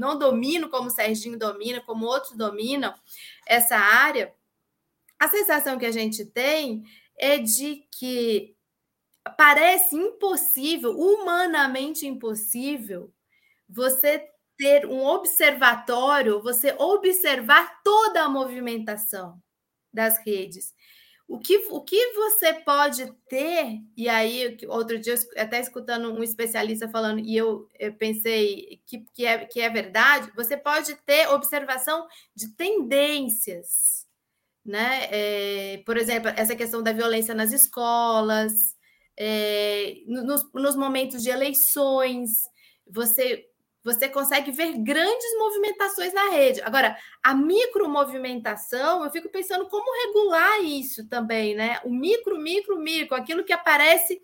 não 0.00 0.18
domino 0.18 0.70
como 0.70 0.88
o 0.88 0.90
Serginho 0.90 1.38
domina, 1.38 1.82
como 1.82 2.06
outros 2.06 2.34
dominam 2.34 2.94
essa 3.46 3.76
área, 3.76 4.34
a 5.18 5.28
sensação 5.28 5.78
que 5.78 5.84
a 5.84 5.92
gente 5.92 6.24
tem 6.24 6.82
é 7.18 7.36
de 7.36 7.86
que 7.92 8.56
parece 9.36 9.94
impossível, 9.94 10.98
humanamente 10.98 12.06
impossível, 12.06 13.12
você 13.68 14.26
ter 14.56 14.86
um 14.86 15.04
observatório, 15.04 16.42
você 16.42 16.74
observar 16.78 17.82
toda 17.82 18.22
a 18.22 18.28
movimentação 18.28 19.38
das 19.92 20.16
redes. 20.24 20.72
O 21.30 21.38
que, 21.38 21.58
o 21.70 21.80
que 21.80 22.12
você 22.14 22.52
pode 22.54 23.06
ter, 23.28 23.80
e 23.96 24.08
aí, 24.08 24.58
outro 24.66 24.98
dia, 24.98 25.14
até 25.36 25.60
escutando 25.60 26.12
um 26.12 26.24
especialista 26.24 26.88
falando, 26.88 27.20
e 27.20 27.36
eu, 27.36 27.68
eu 27.78 27.92
pensei 27.94 28.82
que, 28.84 29.04
que, 29.14 29.24
é, 29.24 29.44
que 29.44 29.60
é 29.60 29.70
verdade, 29.70 30.32
você 30.34 30.56
pode 30.56 30.92
ter 31.06 31.28
observação 31.28 32.08
de 32.34 32.48
tendências, 32.56 33.68
né? 34.66 35.06
É, 35.08 35.82
por 35.86 35.96
exemplo, 35.96 36.32
essa 36.36 36.56
questão 36.56 36.82
da 36.82 36.92
violência 36.92 37.32
nas 37.32 37.52
escolas, 37.52 38.52
é, 39.16 39.98
nos, 40.08 40.42
nos 40.52 40.74
momentos 40.74 41.22
de 41.22 41.30
eleições, 41.30 42.28
você 42.84 43.46
você 43.82 44.08
consegue 44.08 44.50
ver 44.50 44.76
grandes 44.78 45.38
movimentações 45.38 46.12
na 46.12 46.30
rede. 46.30 46.60
Agora, 46.62 46.96
a 47.22 47.34
micromovimentação, 47.34 49.04
eu 49.04 49.10
fico 49.10 49.28
pensando 49.30 49.68
como 49.68 50.06
regular 50.06 50.62
isso 50.62 51.08
também, 51.08 51.54
né? 51.54 51.80
O 51.84 51.90
micro, 51.90 52.38
micro, 52.38 52.78
micro, 52.78 53.16
aquilo 53.16 53.44
que 53.44 53.52
aparece 53.52 54.20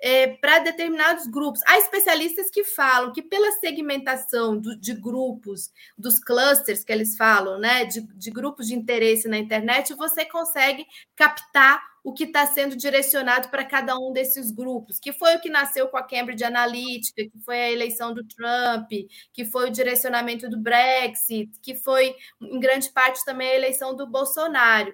é, 0.00 0.28
para 0.28 0.60
determinados 0.60 1.26
grupos. 1.26 1.60
Há 1.66 1.78
especialistas 1.78 2.50
que 2.50 2.64
falam 2.64 3.12
que 3.12 3.22
pela 3.22 3.50
segmentação 3.52 4.56
do, 4.56 4.78
de 4.78 4.94
grupos, 4.94 5.72
dos 5.96 6.18
clusters 6.18 6.84
que 6.84 6.92
eles 6.92 7.16
falam, 7.16 7.58
né, 7.58 7.84
de, 7.84 8.00
de 8.14 8.30
grupos 8.30 8.68
de 8.68 8.74
interesse 8.74 9.28
na 9.28 9.38
internet, 9.38 9.94
você 9.94 10.24
consegue 10.24 10.86
captar 11.16 11.82
o 12.04 12.12
que 12.12 12.24
está 12.24 12.46
sendo 12.46 12.76
direcionado 12.76 13.48
para 13.48 13.64
cada 13.64 13.98
um 13.98 14.12
desses 14.12 14.50
grupos, 14.50 14.98
que 14.98 15.12
foi 15.12 15.36
o 15.36 15.40
que 15.40 15.50
nasceu 15.50 15.88
com 15.88 15.96
a 15.96 16.02
Cambridge 16.02 16.44
Analytica, 16.44 17.24
que 17.24 17.38
foi 17.44 17.56
a 17.60 17.70
eleição 17.70 18.14
do 18.14 18.24
Trump, 18.24 18.90
que 19.32 19.44
foi 19.44 19.68
o 19.68 19.72
direcionamento 19.72 20.48
do 20.48 20.58
Brexit, 20.58 21.50
que 21.60 21.74
foi, 21.74 22.14
em 22.40 22.60
grande 22.60 22.90
parte, 22.90 23.24
também 23.24 23.48
a 23.48 23.56
eleição 23.56 23.94
do 23.94 24.06
Bolsonaro. 24.06 24.92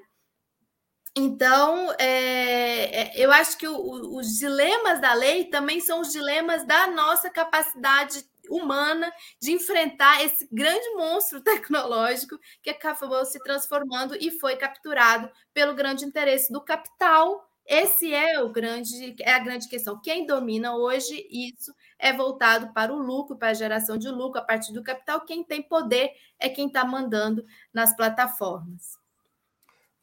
Então, 1.17 1.93
é, 1.99 3.13
é 3.13 3.13
eu 3.17 3.31
acho 3.31 3.57
que 3.57 3.69
o, 3.69 4.17
os 4.17 4.37
dilemas 4.37 5.01
da 5.01 5.15
lei 5.15 5.45
também 5.45 5.81
são 5.81 6.01
os 6.01 6.11
dilemas 6.11 6.67
da 6.67 6.89
nossa 6.89 7.31
capacidade 7.31 8.25
humana 8.51 9.13
de 9.41 9.53
enfrentar 9.53 10.23
esse 10.25 10.49
grande 10.53 10.89
monstro 10.97 11.41
tecnológico 11.43 12.39
que 12.63 12.71
acabou 12.71 13.25
se 13.25 13.39
transformando 13.43 14.17
e 14.17 14.31
foi 14.33 14.57
capturado 14.57 15.31
pelo 15.53 15.75
grande 15.75 16.05
interesse 16.05 16.53
do 16.53 16.61
capital. 16.61 17.49
Esse 17.67 18.13
é 18.13 18.41
o 18.43 18.51
grande 18.51 19.15
é 19.23 19.33
a 19.33 19.39
grande 19.39 19.69
questão. 19.69 20.01
Quem 20.01 20.27
domina 20.27 20.77
hoje 20.77 21.27
isso 21.31 21.75
é 21.99 22.13
voltado 22.13 22.73
para 22.75 22.93
o 22.93 22.99
lucro, 22.99 23.37
para 23.37 23.51
a 23.51 23.55
geração 23.55 23.97
de 23.97 24.09
lucro 24.09 24.41
a 24.41 24.45
partir 24.45 24.73
do 24.73 24.83
capital. 24.83 25.25
Quem 25.25 25.43
tem 25.43 25.63
poder 25.63 26.11
é 26.39 26.49
quem 26.49 26.67
está 26.67 26.85
mandando 26.85 27.45
nas 27.73 27.97
plataformas. 27.97 29.04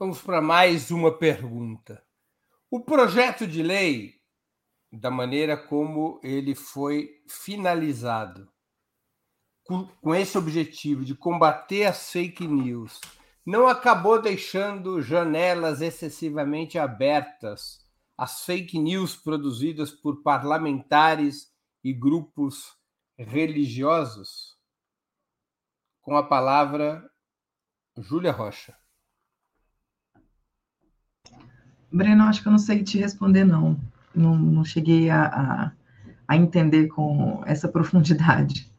Vamos 0.01 0.19
para 0.19 0.41
mais 0.41 0.89
uma 0.89 1.15
pergunta. 1.15 2.03
O 2.71 2.79
projeto 2.79 3.45
de 3.45 3.61
lei 3.61 4.19
da 4.91 5.11
maneira 5.11 5.55
como 5.55 6.19
ele 6.23 6.55
foi 6.55 7.21
finalizado, 7.27 8.51
com, 9.63 10.15
esse 10.15 10.35
objetivo 10.39 11.05
de 11.05 11.13
combater 11.13 11.83
as 11.83 12.11
fake 12.11 12.47
news, 12.47 12.99
não 13.45 13.67
acabou 13.67 14.19
deixando 14.19 15.03
janelas 15.03 15.81
excessivamente 15.81 16.79
abertas 16.79 17.87
às 18.17 18.43
fake 18.43 18.79
news 18.79 19.15
produzidas 19.15 19.91
por 19.91 20.23
parlamentares 20.23 21.53
e 21.83 21.93
grupos 21.93 22.75
religiosos? 23.19 24.57
Com 26.01 26.17
a 26.17 26.23
palavra, 26.23 27.07
Júlia 27.95 28.31
Rocha. 28.31 28.80
Breno, 31.91 32.23
acho 32.23 32.41
que 32.41 32.47
eu 32.47 32.51
não 32.51 32.59
sei 32.59 32.83
te 32.83 32.97
responder, 32.97 33.43
não 33.43 33.77
não, 34.15 34.35
não 34.35 34.63
cheguei 34.63 35.09
a, 35.09 35.25
a, 35.25 35.71
a, 36.27 36.37
entender 36.37 36.87
com 36.87 37.41
essa 37.45 37.67
profundidade 37.69 38.69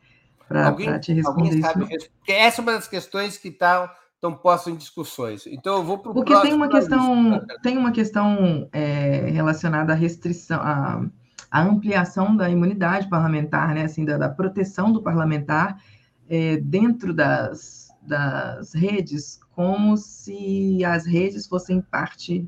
para 0.49 0.99
te 0.99 1.13
responder 1.13 1.61
sabe, 1.61 1.97
isso. 1.97 2.11
Porque 2.19 2.33
essa 2.33 2.61
é 2.61 2.63
uma 2.63 2.73
das 2.73 2.89
questões 2.89 3.39
que 3.39 3.49
estão 3.49 3.87
tá, 3.87 3.95
estão 4.15 4.35
postas 4.35 4.73
em 4.73 4.77
discussões. 4.77 5.47
Então 5.47 5.77
eu 5.77 5.85
vou 5.85 5.99
para 5.99 6.11
o 6.11 6.15
Porque 6.15 6.39
tem 6.41 6.53
uma 6.53 6.69
questão, 6.69 7.47
tem 7.63 7.79
uma 7.79 7.91
questão 7.91 8.69
é, 8.73 9.31
relacionada 9.31 9.93
à 9.93 9.97
restrição, 9.97 10.61
à, 10.61 11.07
à, 11.51 11.63
ampliação 11.63 12.37
da 12.37 12.51
imunidade 12.51 13.09
parlamentar, 13.09 13.75
né? 13.75 13.85
Assim, 13.85 14.05
da, 14.05 14.19
da 14.19 14.29
proteção 14.29 14.93
do 14.93 15.03
parlamentar 15.03 15.83
é, 16.29 16.59
dentro 16.59 17.15
das, 17.15 17.89
das 18.03 18.75
redes, 18.75 19.41
como 19.53 19.97
se 19.97 20.85
as 20.85 21.07
redes 21.07 21.47
fossem 21.47 21.81
parte 21.81 22.47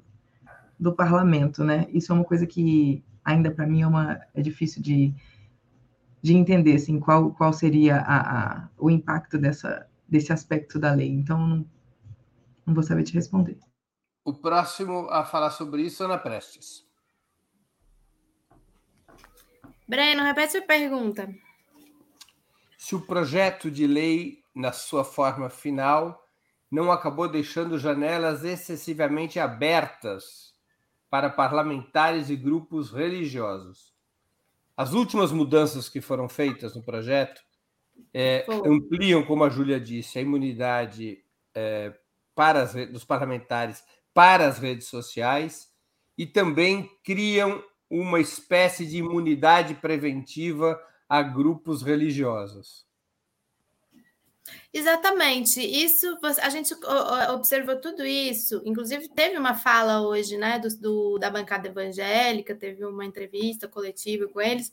do 0.78 0.94
parlamento, 0.94 1.64
né? 1.64 1.86
Isso 1.90 2.12
é 2.12 2.14
uma 2.14 2.24
coisa 2.24 2.46
que 2.46 3.04
ainda 3.24 3.50
para 3.50 3.66
mim 3.66 3.82
é, 3.82 3.86
uma, 3.86 4.20
é 4.34 4.42
difícil 4.42 4.82
de, 4.82 5.14
de 6.22 6.34
entender, 6.34 6.74
assim, 6.74 7.00
qual, 7.00 7.32
qual 7.32 7.52
seria 7.52 7.98
a, 7.98 8.64
a, 8.64 8.68
o 8.76 8.90
impacto 8.90 9.38
dessa, 9.38 9.88
desse 10.08 10.32
aspecto 10.32 10.78
da 10.78 10.92
lei. 10.92 11.08
Então, 11.08 11.38
não, 11.38 11.70
não 12.66 12.74
vou 12.74 12.82
saber 12.82 13.02
te 13.04 13.14
responder. 13.14 13.58
O 14.24 14.32
próximo 14.32 15.08
a 15.10 15.24
falar 15.24 15.50
sobre 15.50 15.82
isso, 15.82 16.04
Ana 16.04 16.18
Prestes. 16.18 16.84
Breno, 19.86 20.22
repete 20.22 20.56
a 20.56 20.62
pergunta. 20.62 21.28
Se 22.78 22.94
o 22.94 23.00
projeto 23.00 23.70
de 23.70 23.86
lei, 23.86 24.42
na 24.54 24.72
sua 24.72 25.04
forma 25.04 25.50
final, 25.50 26.26
não 26.70 26.90
acabou 26.90 27.28
deixando 27.28 27.78
janelas 27.78 28.44
excessivamente 28.44 29.38
abertas 29.38 30.53
para 31.14 31.30
parlamentares 31.30 32.28
e 32.28 32.34
grupos 32.34 32.90
religiosos. 32.90 33.94
As 34.76 34.94
últimas 34.94 35.30
mudanças 35.30 35.88
que 35.88 36.00
foram 36.00 36.28
feitas 36.28 36.74
no 36.74 36.82
projeto 36.82 37.40
é, 38.12 38.44
ampliam, 38.66 39.22
como 39.22 39.44
a 39.44 39.48
Júlia 39.48 39.78
disse, 39.78 40.18
a 40.18 40.22
imunidade 40.22 41.22
é, 41.54 41.94
para 42.34 42.62
as, 42.62 42.72
dos 42.90 43.04
parlamentares 43.04 43.84
para 44.12 44.48
as 44.48 44.58
redes 44.58 44.88
sociais 44.88 45.72
e 46.18 46.26
também 46.26 46.90
criam 47.04 47.62
uma 47.88 48.18
espécie 48.18 48.84
de 48.84 48.96
imunidade 48.96 49.74
preventiva 49.74 50.82
a 51.08 51.22
grupos 51.22 51.80
religiosos. 51.80 52.84
Exatamente. 54.72 55.60
Isso 55.60 56.18
a 56.42 56.48
gente 56.50 56.74
observou 57.32 57.80
tudo 57.80 58.04
isso. 58.04 58.60
Inclusive 58.64 59.08
teve 59.08 59.38
uma 59.38 59.54
fala 59.54 60.06
hoje, 60.06 60.36
né, 60.36 60.58
do, 60.58 60.68
do 60.78 61.18
da 61.18 61.30
bancada 61.30 61.68
evangélica, 61.68 62.54
teve 62.54 62.84
uma 62.84 63.04
entrevista 63.04 63.68
coletiva 63.68 64.28
com 64.28 64.40
eles. 64.40 64.72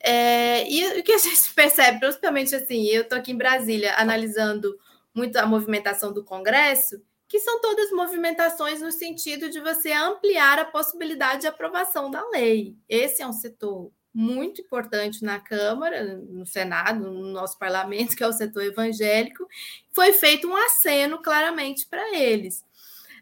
É, 0.00 0.68
e 0.70 1.00
o 1.00 1.02
que 1.02 1.12
a 1.12 1.18
gente 1.18 1.52
percebe, 1.54 2.00
principalmente 2.00 2.54
assim, 2.54 2.86
eu 2.86 3.02
estou 3.02 3.18
aqui 3.18 3.32
em 3.32 3.36
Brasília 3.36 3.94
analisando 3.96 4.78
muito 5.14 5.36
a 5.36 5.46
movimentação 5.46 6.12
do 6.12 6.24
Congresso 6.24 7.00
que 7.32 7.40
são 7.40 7.62
todas 7.62 7.90
movimentações 7.92 8.82
no 8.82 8.92
sentido 8.92 9.48
de 9.48 9.58
você 9.58 9.90
ampliar 9.90 10.58
a 10.58 10.66
possibilidade 10.66 11.40
de 11.40 11.46
aprovação 11.46 12.10
da 12.10 12.22
lei. 12.28 12.76
Esse 12.86 13.22
é 13.22 13.26
um 13.26 13.32
setor 13.32 13.90
muito 14.14 14.60
importante 14.60 15.24
na 15.24 15.40
Câmara, 15.40 16.16
no 16.28 16.46
Senado, 16.46 17.10
no 17.10 17.32
nosso 17.32 17.58
parlamento, 17.58 18.14
que 18.16 18.22
é 18.22 18.26
o 18.26 18.32
setor 18.32 18.64
evangélico. 18.64 19.46
Foi 19.92 20.12
feito 20.12 20.48
um 20.48 20.56
aceno 20.56 21.22
claramente 21.22 21.86
para 21.86 22.16
eles. 22.16 22.64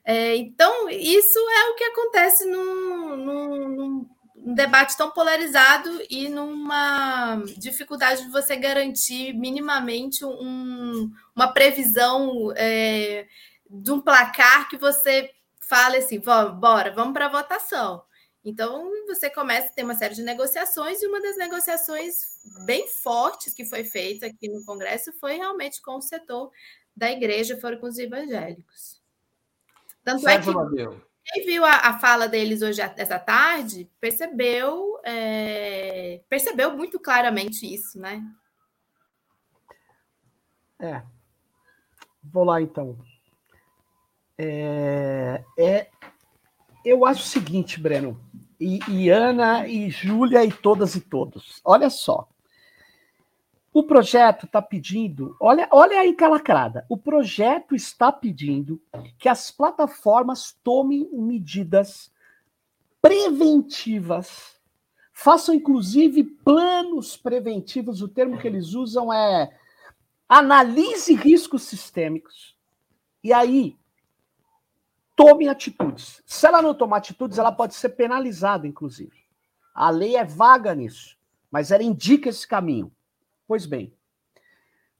É, 0.05 0.37
então, 0.37 0.89
isso 0.89 1.39
é 1.39 1.71
o 1.71 1.75
que 1.75 1.85
acontece 1.85 2.47
num, 2.47 3.17
num, 3.17 3.69
num 3.69 4.07
debate 4.55 4.97
tão 4.97 5.11
polarizado 5.11 5.91
e 6.09 6.29
numa 6.29 7.43
dificuldade 7.59 8.23
de 8.23 8.31
você 8.31 8.57
garantir 8.57 9.35
minimamente 9.35 10.25
um, 10.25 11.11
uma 11.37 11.53
previsão. 11.53 12.53
É, 12.57 13.27
de 13.71 13.93
um 13.93 14.01
placar 14.01 14.69
que 14.69 14.77
você 14.77 15.31
fale 15.61 15.99
assim, 15.99 16.21
bora, 16.59 16.91
vamos 16.91 17.13
para 17.13 17.27
a 17.27 17.31
votação. 17.31 18.03
Então, 18.45 18.91
você 19.07 19.29
começa 19.29 19.69
a 19.69 19.73
ter 19.73 19.85
uma 19.85 19.95
série 19.95 20.15
de 20.15 20.23
negociações, 20.23 21.03
e 21.03 21.07
uma 21.07 21.21
das 21.21 21.37
negociações 21.37 22.21
bem 22.65 22.89
fortes 22.89 23.53
que 23.53 23.67
foi 23.67 23.85
feita 23.85 24.27
aqui 24.27 24.49
no 24.49 24.65
Congresso 24.65 25.13
foi 25.15 25.37
realmente 25.37 25.83
com 25.83 25.97
o 25.97 26.03
setor 26.03 26.51
da 26.97 27.11
igreja, 27.11 27.61
foram 27.61 27.79
com 27.79 27.87
os 27.87 27.99
evangélicos. 27.99 29.01
Tanto 30.03 30.27
é 30.27 30.39
que 30.39 30.51
quem 31.33 31.45
viu 31.45 31.65
a, 31.65 31.89
a, 31.89 31.99
fala 31.99 32.27
deles 32.27 32.63
hoje, 32.63 32.81
essa 32.81 33.19
tarde, 33.19 33.89
percebeu, 34.01 34.99
é, 35.05 36.23
percebeu 36.29 36.77
muito 36.77 36.99
claramente 36.99 37.73
isso, 37.73 38.01
né? 38.01 38.25
É. 40.81 41.03
Vou 42.25 42.45
lá, 42.45 42.61
então. 42.61 42.99
É, 44.37 45.45
é, 45.59 45.91
eu 46.85 47.05
acho 47.05 47.23
o 47.23 47.27
seguinte, 47.27 47.79
Breno, 47.79 48.19
e, 48.61 48.79
e 48.89 49.09
Ana, 49.09 49.67
e 49.67 49.89
Júlia, 49.91 50.45
e 50.45 50.53
todas 50.53 50.95
e 50.95 51.01
todos. 51.01 51.61
Olha 51.65 51.89
só. 51.89 52.29
O 53.73 53.85
projeto 53.85 54.47
está 54.47 54.61
pedindo, 54.61 55.37
olha, 55.41 55.69
olha 55.71 56.01
aí 56.01 56.13
calacrada. 56.13 56.85
O 56.89 56.97
projeto 56.97 57.75
está 57.75 58.11
pedindo 58.11 58.81
que 59.19 59.29
as 59.29 59.51
plataformas 59.51 60.59
tomem 60.65 61.09
medidas 61.13 62.13
preventivas, 63.01 64.57
façam 65.13 65.55
inclusive 65.55 66.25
planos 66.25 67.17
preventivos. 67.17 68.03
O 68.03 68.09
termo 68.09 68.39
que 68.39 68.47
eles 68.47 68.75
usam 68.75 69.13
é 69.13 69.57
analise 70.29 71.15
riscos 71.15 71.63
sistêmicos. 71.63 72.57
E 73.23 73.33
aí, 73.33 73.77
tome 75.21 75.49
atitudes. 75.49 76.23
Se 76.25 76.47
ela 76.47 76.63
não 76.63 76.73
tomar 76.73 76.97
atitudes, 76.97 77.37
ela 77.37 77.53
pode 77.53 77.75
ser 77.75 77.91
penalizada, 77.91 78.67
inclusive. 78.67 79.13
A 79.75 79.91
lei 79.91 80.17
é 80.17 80.25
vaga 80.25 80.75
nisso, 80.75 81.19
mas 81.51 81.71
ela 81.71 81.83
indica 81.83 82.31
esse 82.31 82.49
caminho. 82.49 82.91
Pois 83.47 83.67
bem, 83.67 83.95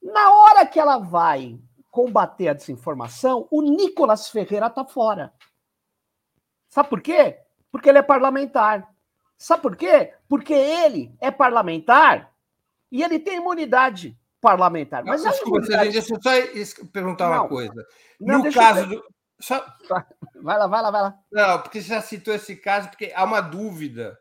na 0.03 0.31
hora 0.31 0.67
que 0.67 0.79
ela 0.79 0.99
vai 0.99 1.59
combater 1.91 2.49
a 2.49 2.53
desinformação, 2.53 3.49
o 3.51 3.63
Nicolas 3.63 4.29
Ferreira 4.29 4.67
está 4.67 4.85
fora. 4.85 5.33
Sabe 6.69 6.91
por 6.91 7.01
quê? 7.01 7.39
Porque 7.73 7.89
ele 7.89 7.99
é 7.99 8.03
parlamentar. 8.03 8.93
Sabe 9.39 9.63
por 9.63 9.75
quê? 9.75 10.13
Porque 10.29 10.53
ele 10.53 11.15
é 11.19 11.31
parlamentar 11.31 12.31
e 12.93 13.03
ele 13.03 13.19
tem 13.19 13.39
imunidade 13.39 14.19
parlamentar. 14.39 15.03
Mas 15.03 15.25
não, 15.25 15.31
desculpa, 15.31 15.61
imunidade... 15.61 15.93
deixa 15.93 16.15
eu 16.15 16.21
só 16.21 16.85
perguntar 16.93 17.31
não, 17.31 17.37
uma 17.39 17.49
coisa. 17.49 17.87
Não, 18.21 18.45
no 18.45 18.53
caso 18.53 18.87
do 18.87 19.03
só... 19.41 19.65
Vai 20.43 20.59
lá, 20.59 20.67
vai 20.67 20.83
lá, 20.83 20.91
vai 20.91 21.03
lá. 21.03 21.19
Não, 21.31 21.63
porque 21.63 21.81
você 21.81 21.89
já 21.89 22.01
citou 22.01 22.35
esse 22.35 22.57
caso, 22.57 22.89
porque 22.89 23.13
há 23.15 23.25
uma 23.25 23.41
dúvida 23.41 24.19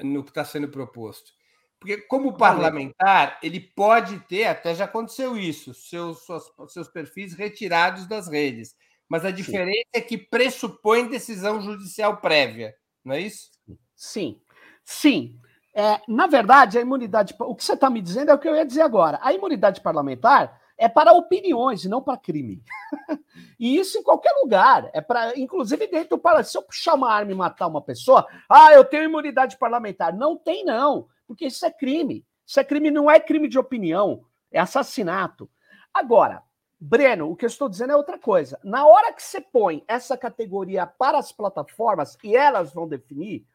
no 0.00 0.24
que 0.24 0.30
está 0.30 0.44
sendo 0.44 0.68
proposto. 0.68 1.32
Porque, 1.78 1.96
como 1.96 2.36
parlamentar, 2.36 3.38
ele 3.42 3.58
pode 3.58 4.20
ter, 4.20 4.44
até 4.44 4.74
já 4.74 4.84
aconteceu 4.84 5.36
isso, 5.36 5.72
seus, 5.72 6.24
suas, 6.24 6.44
seus 6.68 6.88
perfis 6.88 7.32
retirados 7.32 8.06
das 8.06 8.28
redes. 8.28 8.74
Mas 9.08 9.24
a 9.24 9.30
diferença 9.30 9.72
Sim. 9.72 9.90
é 9.94 10.00
que 10.00 10.18
pressupõe 10.18 11.08
decisão 11.08 11.60
judicial 11.60 12.18
prévia, 12.18 12.74
não 13.04 13.14
é 13.14 13.20
isso? 13.20 13.50
Sim. 13.96 14.40
Sim. 14.84 15.40
É, 15.74 16.00
na 16.06 16.26
verdade, 16.26 16.76
a 16.76 16.80
imunidade. 16.80 17.34
O 17.38 17.54
que 17.54 17.64
você 17.64 17.72
está 17.72 17.88
me 17.88 18.02
dizendo 18.02 18.30
é 18.30 18.34
o 18.34 18.38
que 18.38 18.48
eu 18.48 18.54
ia 18.54 18.66
dizer 18.66 18.82
agora. 18.82 19.18
A 19.22 19.32
imunidade 19.32 19.80
parlamentar 19.80 20.59
é 20.80 20.88
para 20.88 21.12
opiniões 21.12 21.84
e 21.84 21.90
não 21.90 22.00
para 22.00 22.16
crime. 22.16 22.62
e 23.60 23.76
isso 23.76 23.98
em 23.98 24.02
qualquer 24.02 24.32
lugar. 24.42 24.88
É 24.94 25.00
para, 25.02 25.38
inclusive 25.38 25.86
dentro 25.86 26.16
do 26.16 26.18
parlamento. 26.18 26.48
Se 26.48 26.56
eu 26.56 26.62
puxar 26.62 26.94
uma 26.94 27.12
arma 27.12 27.30
e 27.30 27.34
matar 27.34 27.66
uma 27.66 27.82
pessoa, 27.82 28.26
ah, 28.48 28.72
eu 28.72 28.82
tenho 28.82 29.04
imunidade 29.04 29.58
parlamentar. 29.58 30.16
Não 30.16 30.38
tem, 30.38 30.64
não, 30.64 31.06
porque 31.26 31.46
isso 31.46 31.66
é 31.66 31.70
crime. 31.70 32.24
Isso 32.46 32.58
é 32.58 32.64
crime, 32.64 32.90
não 32.90 33.10
é 33.10 33.20
crime 33.20 33.46
de 33.46 33.58
opinião, 33.58 34.24
é 34.50 34.58
assassinato. 34.58 35.50
Agora, 35.92 36.42
Breno, 36.80 37.30
o 37.30 37.36
que 37.36 37.44
eu 37.44 37.48
estou 37.48 37.68
dizendo 37.68 37.92
é 37.92 37.96
outra 37.96 38.18
coisa. 38.18 38.58
Na 38.64 38.86
hora 38.86 39.12
que 39.12 39.22
você 39.22 39.38
põe 39.38 39.84
essa 39.86 40.16
categoria 40.16 40.86
para 40.86 41.18
as 41.18 41.30
plataformas 41.30 42.16
e 42.24 42.34
elas 42.34 42.72
vão 42.72 42.88
definir, 42.88 43.46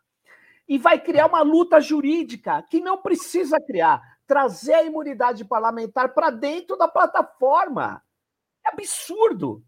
e 0.68 0.78
vai 0.78 1.00
criar 1.00 1.26
uma 1.26 1.42
luta 1.42 1.82
jurídica 1.82 2.64
que 2.70 2.80
não 2.80 2.98
precisa 2.98 3.60
criar 3.60 4.14
trazer 4.28 4.74
a 4.74 4.84
imunidade 4.84 5.45
parlamentar 5.45 6.14
para 6.14 6.30
dentro 6.30 6.78
da 6.78 6.88
plataforma. 6.88 8.02
É 8.66 8.70
absurdo. 8.70 9.64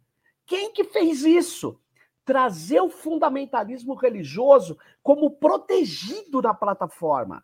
Quem 0.46 0.72
que 0.72 0.84
fez 0.84 1.24
isso? 1.24 1.80
Trazer 2.26 2.82
o 2.82 2.90
fundamentalismo 2.90 3.94
religioso 3.94 4.78
como 5.04 5.32
protegido 5.32 6.42
na 6.42 6.54
plataforma. 6.54 7.44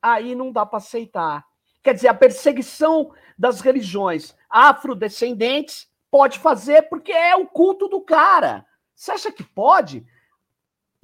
Aí 0.00 0.34
não 0.34 0.52
dá 0.52 0.64
para 0.64 0.78
aceitar. 0.78 1.44
Quer 1.82 1.94
dizer, 1.94 2.08
a 2.08 2.14
perseguição 2.14 3.12
das 3.38 3.60
religiões 3.60 4.34
afrodescendentes 4.48 5.90
pode 6.10 6.38
fazer 6.38 6.82
porque 6.88 7.12
é 7.12 7.34
o 7.36 7.46
culto 7.46 7.88
do 7.88 8.00
cara. 8.00 8.64
Você 8.94 9.12
acha 9.12 9.32
que 9.32 9.42
pode? 9.42 10.06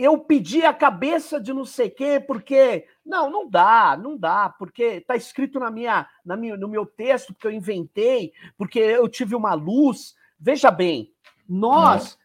Eu 0.02 0.16
pedi 0.18 0.64
a 0.64 0.72
cabeça 0.72 1.38
de 1.38 1.52
não 1.52 1.64
sei 1.64 1.90
quê, 1.90 2.18
porque. 2.18 2.86
Não, 3.04 3.30
não 3.30 3.48
dá, 3.48 3.98
não 4.00 4.16
dá, 4.16 4.48
porque 4.48 4.82
está 4.82 5.16
escrito 5.16 5.58
na 5.58 5.70
minha, 5.70 6.08
na 6.24 6.36
minha, 6.36 6.56
no 6.56 6.68
meu 6.68 6.86
texto, 6.86 7.34
porque 7.34 7.46
eu 7.46 7.52
inventei, 7.52 8.32
porque 8.56 8.78
eu 8.78 9.08
tive 9.08 9.34
uma 9.34 9.52
luz. 9.52 10.14
Veja 10.38 10.70
bem, 10.70 11.12
nós, 11.48 12.16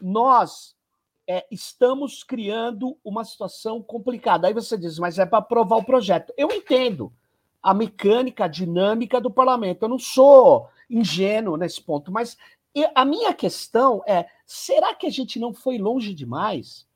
uhum. 0.00 0.12
nós 0.12 0.76
é, 1.26 1.46
estamos 1.50 2.22
criando 2.22 2.98
uma 3.04 3.24
situação 3.24 3.80
complicada. 3.80 4.48
Aí 4.48 4.52
você 4.52 4.76
diz, 4.76 4.98
mas 4.98 5.18
é 5.18 5.24
para 5.24 5.38
aprovar 5.38 5.76
o 5.76 5.84
projeto. 5.84 6.34
Eu 6.36 6.50
entendo 6.50 7.12
a 7.62 7.72
mecânica, 7.72 8.44
a 8.44 8.48
dinâmica 8.48 9.20
do 9.20 9.30
parlamento. 9.30 9.84
Eu 9.84 9.88
não 9.88 9.98
sou 9.98 10.68
ingênuo 10.90 11.56
nesse 11.56 11.80
ponto, 11.80 12.10
mas 12.12 12.36
a 12.94 13.04
minha 13.04 13.32
questão 13.32 14.02
é: 14.06 14.26
será 14.44 14.94
que 14.94 15.06
a 15.06 15.10
gente 15.10 15.38
não 15.38 15.54
foi 15.54 15.78
longe 15.78 16.12
demais? 16.12 16.86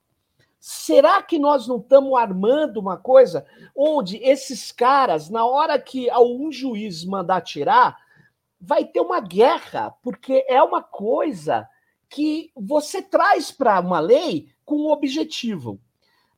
Será 0.68 1.22
que 1.22 1.38
nós 1.38 1.68
não 1.68 1.76
estamos 1.76 2.12
armando 2.18 2.78
uma 2.78 2.96
coisa 2.96 3.46
onde 3.72 4.16
esses 4.16 4.72
caras, 4.72 5.30
na 5.30 5.46
hora 5.46 5.78
que 5.80 6.10
algum 6.10 6.50
juiz 6.50 7.04
mandar 7.04 7.42
tirar, 7.42 7.96
vai 8.60 8.84
ter 8.84 8.98
uma 8.98 9.20
guerra, 9.20 9.94
porque 10.02 10.44
é 10.48 10.60
uma 10.60 10.82
coisa 10.82 11.68
que 12.08 12.50
você 12.56 13.00
traz 13.00 13.52
para 13.52 13.78
uma 13.78 14.00
lei 14.00 14.48
com 14.64 14.74
um 14.74 14.90
objetivo. 14.90 15.78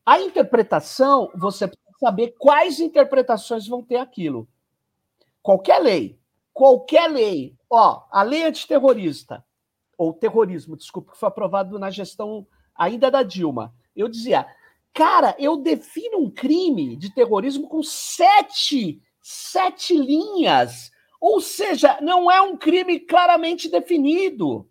A 0.05 0.21
interpretação, 0.21 1.31
você 1.35 1.67
precisa 1.67 1.99
saber 1.99 2.35
quais 2.39 2.81
interpretações 2.81 3.67
vão 3.67 3.83
ter 3.83 3.97
aquilo. 3.97 4.47
Qualquer 5.43 5.79
lei, 5.79 6.21
qualquer 6.53 7.11
lei, 7.11 7.57
ó, 7.71 8.03
a 8.11 8.23
lei 8.23 8.45
antiterrorista, 8.45 9.43
ou 9.97 10.13
terrorismo, 10.13 10.77
desculpa, 10.77 11.13
que 11.13 11.19
foi 11.19 11.31
aprovado 11.31 11.79
na 11.79 11.89
gestão 11.89 12.47
ainda 12.75 13.11
da 13.11 13.23
Dilma. 13.23 13.75
Eu 13.99 14.09
dizia, 14.09 14.47
cara, 14.95 15.35
eu 15.39 15.57
defino 15.57 16.19
um 16.19 16.31
crime 16.31 16.97
de 16.97 17.13
terrorismo 17.13 17.69
com 17.69 17.83
sete, 17.83 19.03
sete 19.21 19.97
linhas. 19.97 20.91
Ou 21.21 21.41
seja, 21.41 21.99
não 22.01 22.31
é 22.31 22.41
um 22.41 22.57
crime 22.57 23.01
claramente 23.01 23.69
definido. 23.69 24.69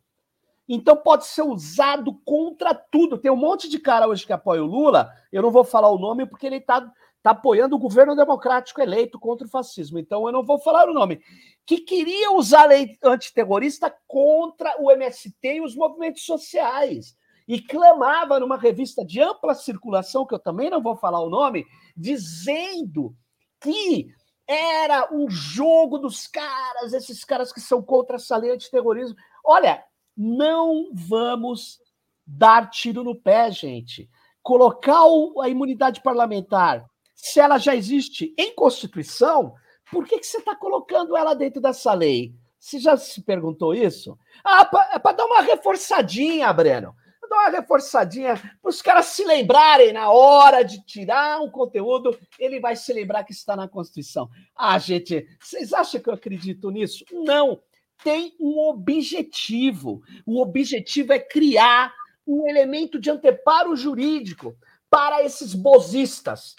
Então 0.68 0.98
pode 0.98 1.26
ser 1.26 1.44
usado 1.44 2.14
contra 2.26 2.74
tudo. 2.74 3.18
Tem 3.18 3.32
um 3.32 3.36
monte 3.36 3.70
de 3.70 3.80
cara 3.80 4.08
hoje 4.08 4.26
que 4.26 4.34
apoia 4.34 4.64
o 4.64 4.68
Lula, 4.68 5.12
eu 5.32 5.42
não 5.42 5.52
vou 5.52 5.64
falar 5.64 5.90
o 5.90 6.00
nome 6.00 6.26
porque 6.26 6.46
ele 6.46 6.58
está 6.58 6.82
tá 7.24 7.32
apoiando 7.32 7.76
o 7.76 7.80
governo 7.80 8.16
democrático 8.16 8.82
eleito 8.82 9.20
contra 9.20 9.48
o 9.48 9.50
fascismo. 9.50 10.00
Então 10.00 10.26
eu 10.26 10.32
não 10.32 10.44
vou 10.44 10.60
falar 10.60 10.90
o 10.90 10.94
nome. 10.94 11.22
Que 11.66 11.80
queria 11.80 12.32
usar 12.32 12.64
a 12.64 12.68
lei 12.68 12.98
antiterrorista 13.04 13.94
contra 14.08 14.76
o 14.82 14.92
MST 14.92 15.36
e 15.44 15.62
os 15.62 15.76
movimentos 15.76 16.26
sociais. 16.26 17.18
E 17.48 17.62
clamava 17.62 18.40
numa 18.40 18.58
revista 18.58 19.06
de 19.06 19.22
ampla 19.22 19.54
circulação, 19.54 20.26
que 20.26 20.36
eu 20.36 20.40
também 20.40 20.70
não 20.70 20.82
vou 20.82 20.96
falar 20.98 21.22
o 21.22 21.30
nome, 21.30 21.66
dizendo 21.96 23.16
que 23.62 24.08
era 24.48 25.14
um 25.14 25.30
jogo 25.30 25.98
dos 25.98 26.28
caras, 26.28 26.94
esses 26.94 27.24
caras 27.24 27.52
que 27.52 27.60
são 27.60 27.82
contra 27.82 28.16
essa 28.16 28.38
lei 28.38 28.52
antiterrorismo. 28.52 29.16
Olha, 29.44 29.84
não 30.16 30.90
vamos 30.94 31.80
dar 32.26 32.70
tiro 32.70 33.04
no 33.04 33.16
pé, 33.16 33.52
gente. 33.52 34.10
Colocar 34.42 35.04
a 35.42 35.50
imunidade 35.50 36.02
parlamentar, 36.02 36.86
se 37.14 37.40
ela 37.40 37.58
já 37.58 37.76
existe 37.76 38.34
em 38.38 38.54
Constituição, 38.56 39.54
por 39.92 40.06
que, 40.06 40.20
que 40.20 40.26
você 40.26 40.38
está 40.38 40.56
colocando 40.56 41.16
ela 41.16 41.34
dentro 41.34 41.62
dessa 41.62 41.94
lei? 41.94 42.34
Você 42.60 42.80
já 42.80 42.98
se 42.98 43.22
perguntou 43.22 43.74
isso? 43.74 44.18
Ah, 44.44 44.70
é 44.94 45.00
para 45.00 45.18
dar 45.18 45.26
uma 45.26 45.42
reforçadinha, 45.42 46.52
Breno. 46.52 46.94
Dar 47.30 47.36
uma 47.36 47.50
reforçadinha 47.50 48.36
para 48.62 48.70
os 48.70 48.82
caras 48.82 49.08
se 49.08 49.24
lembrarem 49.24 49.94
na 49.94 50.10
hora 50.12 50.64
de 50.64 50.84
tirar 50.86 51.42
um 51.42 51.50
conteúdo, 51.50 52.18
ele 52.40 52.60
vai 52.60 52.76
se 52.76 52.94
lembrar 52.94 53.24
que 53.24 53.32
está 53.32 53.56
na 53.56 53.68
Constituição. 53.68 54.30
Ah, 54.56 54.78
gente, 54.78 55.28
vocês 55.40 55.74
acham 55.74 56.02
que 56.02 56.10
eu 56.10 56.14
acredito 56.14 56.70
nisso? 56.70 57.04
Não 57.12 57.62
tem 58.04 58.36
um 58.40 58.60
objetivo. 58.70 60.02
O 60.26 60.42
objetivo 60.42 61.14
é 61.14 61.20
criar 61.20 61.94
um 62.26 62.48
elemento 62.48 63.00
de 63.00 63.10
anteparo 63.10 63.76
jurídico 63.76 64.56
para 64.90 65.24
esses 65.24 65.54
bozistas, 65.54 66.56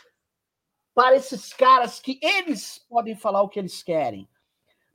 para 0.95 1.17
esses 1.17 1.53
caras 1.53 2.01
que 2.01 2.19
eles 2.23 2.85
podem 2.89 3.15
falar 3.15 3.43
o 3.43 3.49
que 3.49 3.59
eles 3.59 3.83
querem, 3.83 4.29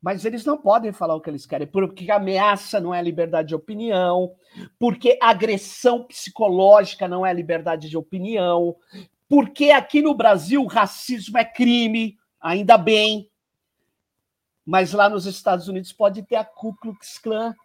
mas 0.03 0.25
eles 0.25 0.43
não 0.43 0.57
podem 0.57 0.91
falar 0.91 1.15
o 1.15 1.21
que 1.21 1.29
eles 1.29 1.45
querem, 1.45 1.65
porque 1.65 2.11
ameaça 2.11 2.77
não 2.77 2.93
é 2.93 3.01
liberdade 3.01 3.47
de 3.47 3.55
opinião, 3.55 4.35
porque 4.77 5.17
agressão 5.21 6.03
psicológica 6.03 7.07
não 7.07 7.25
é 7.25 7.33
liberdade 7.33 7.89
de 7.89 7.95
opinião, 7.95 8.75
porque 9.29 9.71
aqui 9.71 10.01
no 10.01 10.13
Brasil 10.13 10.65
racismo 10.65 11.37
é 11.37 11.45
crime, 11.45 12.17
ainda 12.41 12.77
bem, 12.77 13.29
mas 14.65 14.91
lá 14.91 15.07
nos 15.07 15.25
Estados 15.25 15.69
Unidos 15.69 15.93
pode 15.93 16.21
ter 16.23 16.35
a 16.35 16.43
Ku 16.43 16.75
Klux 16.75 17.17
Klan, 17.17 17.55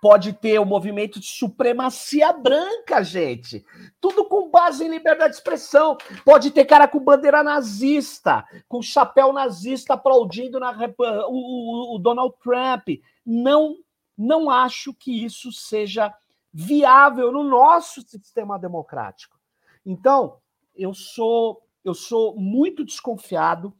pode 0.00 0.32
ter 0.32 0.58
o 0.58 0.64
movimento 0.64 1.20
de 1.20 1.26
supremacia 1.26 2.32
branca, 2.32 3.02
gente. 3.02 3.64
Tudo 4.00 4.24
com 4.24 4.50
base 4.50 4.84
em 4.84 4.88
liberdade 4.88 5.32
de 5.32 5.36
expressão. 5.36 5.96
Pode 6.24 6.50
ter 6.50 6.64
cara 6.64 6.88
com 6.88 7.00
bandeira 7.00 7.42
nazista, 7.42 8.44
com 8.68 8.80
chapéu 8.80 9.32
nazista 9.32 9.94
aplaudindo 9.94 10.58
na, 10.58 10.72
o, 10.98 11.94
o, 11.94 11.96
o 11.96 11.98
Donald 11.98 12.34
Trump. 12.42 12.88
Não, 13.24 13.76
não 14.16 14.48
acho 14.50 14.94
que 14.94 15.24
isso 15.24 15.52
seja 15.52 16.12
viável 16.52 17.30
no 17.30 17.44
nosso 17.44 18.00
sistema 18.02 18.58
democrático. 18.58 19.38
Então, 19.84 20.38
eu 20.74 20.94
sou 20.94 21.62
eu 21.84 21.94
sou 21.94 22.36
muito 22.36 22.84
desconfiado 22.84 23.74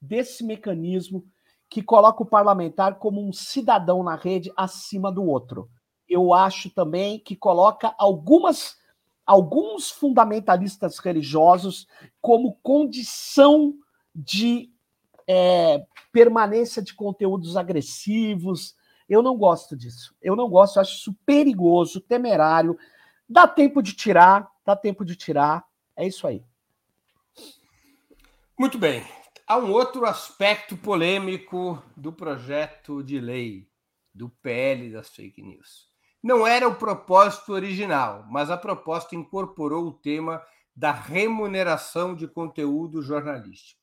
desse 0.00 0.42
mecanismo 0.42 1.24
que 1.72 1.82
coloca 1.82 2.22
o 2.22 2.26
parlamentar 2.26 2.96
como 2.96 3.26
um 3.26 3.32
cidadão 3.32 4.02
na 4.02 4.14
rede 4.14 4.52
acima 4.54 5.10
do 5.10 5.24
outro. 5.24 5.70
Eu 6.06 6.34
acho 6.34 6.68
também 6.68 7.18
que 7.18 7.34
coloca 7.34 7.94
algumas 7.98 8.76
alguns 9.24 9.88
fundamentalistas 9.90 10.98
religiosos 10.98 11.86
como 12.20 12.58
condição 12.62 13.72
de 14.14 14.70
é, 15.26 15.82
permanência 16.12 16.82
de 16.82 16.92
conteúdos 16.92 17.56
agressivos. 17.56 18.76
Eu 19.08 19.22
não 19.22 19.38
gosto 19.38 19.74
disso. 19.74 20.14
Eu 20.20 20.36
não 20.36 20.50
gosto, 20.50 20.76
eu 20.76 20.82
acho 20.82 20.96
isso 20.96 21.16
perigoso, 21.24 22.02
temerário. 22.02 22.76
Dá 23.26 23.48
tempo 23.48 23.82
de 23.82 23.94
tirar, 23.94 24.46
dá 24.66 24.76
tempo 24.76 25.06
de 25.06 25.16
tirar. 25.16 25.64
É 25.96 26.06
isso 26.06 26.26
aí. 26.26 26.44
Muito 28.58 28.76
bem. 28.76 29.21
Há 29.46 29.58
um 29.58 29.72
outro 29.72 30.06
aspecto 30.06 30.76
polêmico 30.76 31.82
do 31.96 32.12
projeto 32.12 33.02
de 33.02 33.18
lei 33.18 33.68
do 34.14 34.28
PL 34.28 34.92
das 34.92 35.08
fake 35.10 35.42
news. 35.42 35.88
Não 36.22 36.46
era 36.46 36.68
o 36.68 36.76
propósito 36.76 37.52
original, 37.52 38.24
mas 38.30 38.50
a 38.50 38.56
proposta 38.56 39.16
incorporou 39.16 39.86
o 39.86 39.92
tema 39.92 40.40
da 40.74 40.92
remuneração 40.92 42.14
de 42.14 42.28
conteúdo 42.28 43.02
jornalístico. 43.02 43.82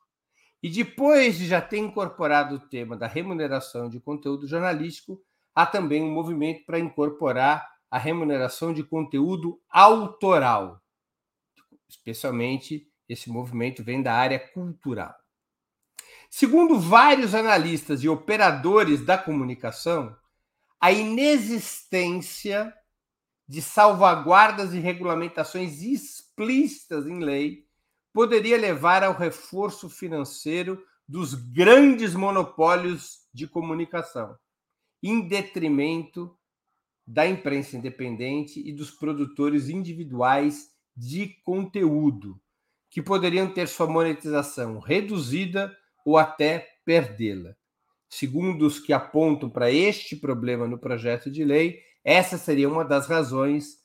E 0.64 0.70
depois 0.70 1.38
de 1.38 1.46
já 1.46 1.62
ter 1.62 1.78
incorporado 1.78 2.56
o 2.56 2.60
tema 2.60 2.96
da 2.96 3.08
remuneração 3.08 3.90
de 3.90 4.00
conteúdo 4.00 4.48
jornalístico, 4.48 5.22
há 5.54 5.66
também 5.66 6.02
um 6.02 6.12
movimento 6.12 6.66
para 6.66 6.80
incorporar 6.80 7.70
a 7.92 7.98
remuneração 7.98 8.74
de 8.74 8.84
conteúdo 8.84 9.62
autoral. 9.70 10.82
Especialmente 11.88 12.88
esse 13.10 13.30
movimento 13.30 13.84
vem 13.84 14.02
da 14.02 14.14
área 14.14 14.40
cultural. 14.40 15.16
Segundo 16.30 16.80
vários 16.80 17.34
analistas 17.34 18.04
e 18.04 18.10
operadores 18.10 19.04
da 19.04 19.18
comunicação, 19.18 20.16
a 20.80 20.92
inexistência 20.92 22.74
de 23.48 23.62
salvaguardas 23.64 24.74
e 24.74 24.80
regulamentações 24.80 25.82
explícitas 25.82 27.08
em 27.08 27.20
lei 27.20 27.66
poderia 28.14 28.58
levar 28.58 29.04
ao 29.04 29.14
reforço 29.14 29.90
financeiro 29.90 30.84
dos 31.08 31.34
grandes 31.34 32.14
monopólios 32.14 33.28
de 33.34 33.48
comunicação, 33.48 34.38
em 35.02 35.28
detrimento 35.28 36.38
da 37.08 37.28
imprensa 37.28 37.76
independente 37.76 38.62
e 38.64 38.72
dos 38.72 38.92
produtores 38.92 39.68
individuais 39.68 40.70
de 40.96 41.30
conteúdo, 41.44 42.40
que 42.88 43.02
poderiam 43.02 43.52
ter 43.52 43.68
sua 43.68 43.88
monetização 43.88 44.78
reduzida 44.78 45.76
ou 46.10 46.18
até 46.18 46.68
perdê-la. 46.84 47.56
Segundo 48.10 48.66
os 48.66 48.80
que 48.80 48.92
apontam 48.92 49.50
para 49.50 49.72
este 49.72 50.16
problema 50.16 50.68
no 50.68 50.80
projeto 50.80 51.30
de 51.30 51.44
lei, 51.46 51.82
essa 52.04 52.38
seria 52.38 52.68
uma 52.68 52.84
das 52.84 53.08
razões, 53.08 53.78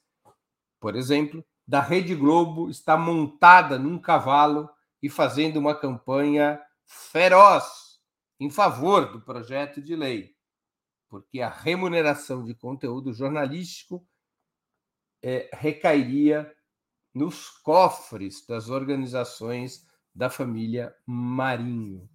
por 0.81 0.97
exemplo, 0.97 1.45
da 1.67 1.81
Rede 1.81 2.15
Globo 2.15 2.71
estar 2.71 2.97
montada 2.97 3.79
num 3.79 3.99
cavalo 3.99 4.71
e 5.03 5.11
fazendo 5.11 5.59
uma 5.59 5.75
campanha 5.75 6.61
feroz 6.87 8.01
em 8.41 8.51
favor 8.51 9.13
do 9.13 9.21
projeto 9.21 9.83
de 9.83 9.95
lei, 9.95 10.35
porque 11.09 11.41
a 11.41 11.51
remuneração 11.51 12.45
de 12.45 12.55
conteúdo 12.55 13.13
jornalístico 13.13 14.07
é, 15.23 15.51
recairia 15.53 16.51
nos 17.15 17.49
cofres 17.49 18.47
das 18.47 18.69
organizações 18.69 19.87
da 20.15 20.31
família 20.31 20.95
Marinho. 21.07 22.09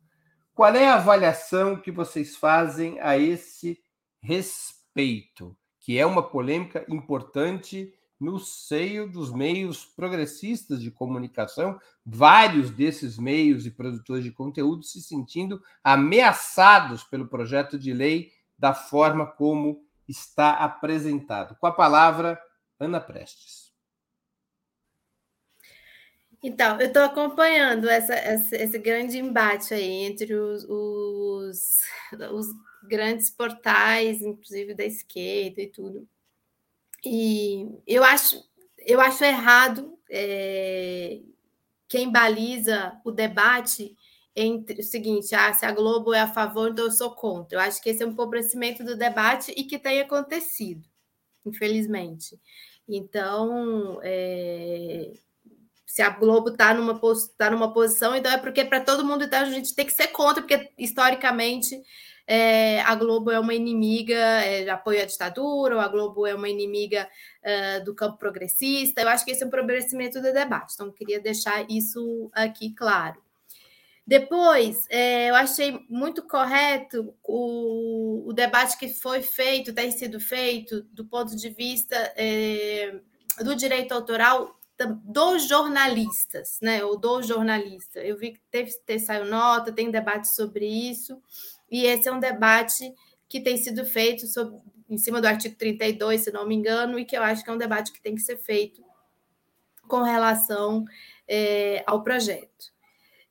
Qual 0.60 0.76
é 0.76 0.90
a 0.90 0.96
avaliação 0.96 1.78
que 1.78 1.90
vocês 1.90 2.36
fazem 2.36 3.00
a 3.00 3.18
esse 3.18 3.80
respeito, 4.22 5.56
que 5.80 5.98
é 5.98 6.06
uma 6.06 6.22
polêmica 6.22 6.84
importante 6.90 7.94
no 8.20 8.38
seio 8.40 9.10
dos 9.10 9.32
meios 9.32 9.86
progressistas 9.86 10.82
de 10.82 10.92
comunicação, 10.92 11.80
vários 12.06 12.72
desses 12.72 13.18
meios 13.18 13.66
e 13.66 13.72
produtores 13.72 14.26
de 14.26 14.34
conteúdo 14.34 14.84
se 14.84 15.02
sentindo 15.02 15.64
ameaçados 15.82 17.06
pelo 17.06 17.30
projeto 17.30 17.80
de 17.80 17.94
lei 17.94 18.34
da 18.58 18.74
forma 18.74 19.26
como 19.26 19.82
está 20.10 20.56
apresentado. 20.56 21.56
Com 21.58 21.68
a 21.68 21.72
palavra, 21.72 22.38
Ana 22.78 23.00
Prestes. 23.00 23.69
Então, 26.42 26.80
eu 26.80 26.88
estou 26.88 27.04
acompanhando 27.04 27.90
essa, 27.90 28.14
essa, 28.14 28.56
esse 28.56 28.80
grande 28.80 29.18
embate 29.18 29.74
aí 29.74 30.06
entre 30.06 30.34
os, 30.34 30.64
os, 30.64 31.80
os, 32.32 32.48
grandes 32.84 33.30
portais, 33.30 34.22
inclusive 34.22 34.74
da 34.74 34.86
esquerda 34.86 35.62
e 35.62 35.68
tudo. 35.68 36.08
E 37.06 37.68
eu 37.86 38.04
acho, 38.04 38.42
eu 38.78 39.02
acho 39.02 39.24
errado 39.24 39.98
é, 40.10 41.20
quem 41.88 42.12
baliza 42.12 43.00
o 43.04 43.12
debate 43.12 43.96
entre 44.36 44.80
o 44.82 44.84
seguinte: 44.84 45.36
ah, 45.36 45.54
se 45.54 45.66
a 45.66 45.72
Globo 45.74 46.14
é 46.14 46.22
a 46.22 46.28
favor, 46.28 46.72
então 46.72 46.86
eu 46.86 46.92
sou 46.92 47.14
contra. 47.16 47.58
Eu 47.58 47.62
acho 47.62 47.82
que 47.82 47.90
esse 47.90 48.04
é 48.04 48.06
um 48.06 48.12
empobrecimento 48.12 48.84
do 48.84 48.96
debate 48.98 49.52
e 49.58 49.64
que 49.66 49.78
tem 49.78 50.00
acontecido, 50.00 50.88
infelizmente. 51.46 52.40
Então, 52.88 54.00
é, 54.04 55.12
se 55.90 56.04
a 56.04 56.10
Globo 56.12 56.50
está 56.50 56.72
numa, 56.72 57.02
tá 57.36 57.50
numa 57.50 57.74
posição, 57.74 58.16
então 58.16 58.32
é 58.32 58.38
porque 58.38 58.64
para 58.64 58.80
todo 58.80 59.04
mundo 59.04 59.24
então, 59.24 59.42
a 59.42 59.46
gente 59.46 59.74
tem 59.74 59.88
que 59.88 59.92
ser 59.92 60.10
contra, 60.10 60.44
porque 60.44 60.70
historicamente 60.78 61.82
é, 62.28 62.80
a 62.82 62.94
Globo 62.94 63.32
é 63.32 63.40
uma 63.40 63.56
inimiga 63.56 64.14
é, 64.14 64.66
de 64.66 64.70
apoio 64.70 65.02
à 65.02 65.06
ditadura, 65.06 65.74
ou 65.74 65.82
a 65.82 65.88
Globo 65.88 66.28
é 66.28 66.36
uma 66.36 66.48
inimiga 66.48 67.10
do 67.86 67.96
campo 67.96 68.18
progressista. 68.18 69.02
Eu 69.02 69.10
acho 69.10 69.26
que 69.26 69.32
esse 69.32 69.44
é 69.44 69.48
um 69.48 69.50
progressimento 69.50 70.22
do 70.22 70.32
debate, 70.32 70.74
então 70.76 70.92
queria 70.92 71.20
deixar 71.20 71.66
isso 71.68 72.30
aqui 72.34 72.72
claro. 72.76 73.20
Depois, 74.06 74.86
é, 74.90 75.32
eu 75.32 75.36
achei 75.36 75.80
muito 75.90 76.22
correto 76.22 77.16
o, 77.24 78.28
o, 78.28 78.34
debate 78.34 78.78
que 78.78 78.90
foi 78.90 79.24
feito, 79.24 79.74
tem 79.74 79.90
sido 79.90 80.20
feito, 80.20 80.84
do 80.92 81.06
ponto 81.06 81.36
de 81.36 81.50
vista 81.50 82.14
do 83.42 83.56
direito 83.56 83.94
autoral 83.94 84.59
dos 84.86 85.48
jornalistas, 85.48 86.60
né? 86.62 86.84
Ou 86.84 86.98
do 86.98 87.22
jornalista. 87.22 88.00
Eu 88.00 88.18
vi 88.18 88.32
que 88.32 88.42
teve 88.52 88.72
ter 88.86 89.00
saiu 89.00 89.26
nota, 89.26 89.72
tem 89.72 89.92
debate 89.92 90.28
sobre 90.30 90.66
isso, 90.66 91.22
e 91.70 91.86
esse 91.86 92.08
é 92.08 92.12
um 92.12 92.20
debate 92.20 92.94
que 93.28 93.40
tem 93.40 93.58
sido 93.58 93.86
feito 93.86 94.28
sobre, 94.28 94.60
em 94.90 94.98
cima 94.98 95.22
do 95.22 95.28
artigo 95.28 95.56
32, 95.56 96.22
se 96.22 96.32
não 96.32 96.48
me 96.48 96.56
engano, 96.56 96.98
e 96.98 97.06
que 97.06 97.16
eu 97.16 97.24
acho 97.24 97.44
que 97.44 97.50
é 97.50 97.54
um 97.54 97.58
debate 97.58 97.92
que 97.92 98.02
tem 98.02 98.16
que 98.16 98.22
ser 98.22 98.38
feito 98.38 98.84
com 99.88 100.02
relação 100.02 100.86
é, 101.28 101.84
ao 101.86 102.04
projeto. 102.04 102.72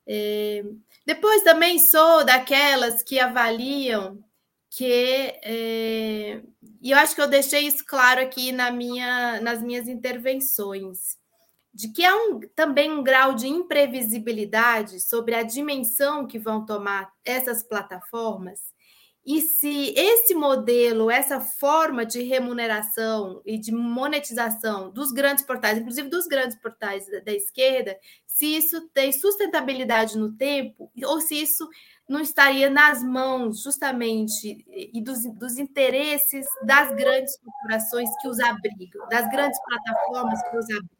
É, 0.07 0.63
depois 1.05 1.43
também 1.43 1.79
sou 1.79 2.23
daquelas 2.23 3.03
que 3.03 3.19
avaliam 3.19 4.23
que 4.69 5.33
é, 5.43 6.41
e 6.81 6.91
eu 6.91 6.97
acho 6.97 7.15
que 7.15 7.21
eu 7.21 7.27
deixei 7.27 7.67
isso 7.67 7.83
claro 7.85 8.21
aqui 8.21 8.51
na 8.51 8.71
minha, 8.71 9.41
nas 9.41 9.61
minhas 9.61 9.87
intervenções 9.87 11.18
de 11.79 11.93
que 11.93 12.03
há 12.03 12.13
um, 12.13 12.41
também 12.53 12.91
um 12.91 13.01
grau 13.01 13.33
de 13.33 13.47
imprevisibilidade 13.47 14.99
sobre 14.99 15.33
a 15.33 15.43
dimensão 15.43 16.27
que 16.27 16.37
vão 16.37 16.65
tomar 16.65 17.09
essas 17.23 17.63
plataformas 17.63 18.59
e 19.25 19.39
se 19.39 19.93
esse 19.95 20.35
modelo, 20.35 21.09
essa 21.09 21.39
forma 21.39 22.05
de 22.05 22.21
remuneração 22.21 23.41
e 23.45 23.57
de 23.57 23.71
monetização 23.71 24.91
dos 24.91 25.13
grandes 25.13 25.45
portais, 25.45 25.77
inclusive 25.77 26.09
dos 26.09 26.27
grandes 26.27 26.59
portais 26.59 27.09
da, 27.09 27.19
da 27.19 27.31
esquerda, 27.31 27.97
se 28.25 28.57
isso 28.57 28.89
tem 28.89 29.13
sustentabilidade 29.13 30.17
no 30.17 30.35
tempo 30.35 30.91
ou 31.05 31.21
se 31.21 31.41
isso 31.41 31.65
não 32.09 32.19
estaria 32.19 32.69
nas 32.69 33.01
mãos 33.01 33.61
justamente 33.63 34.65
e 34.67 35.01
dos, 35.01 35.23
dos 35.37 35.57
interesses 35.57 36.45
das 36.65 36.93
grandes 36.93 37.37
corporações 37.39 38.09
que 38.19 38.27
os 38.27 38.39
abrigam, 38.41 39.07
das 39.09 39.29
grandes 39.29 39.59
plataformas 39.63 40.41
que 40.41 40.57
os 40.57 40.65
abrigam. 40.65 40.98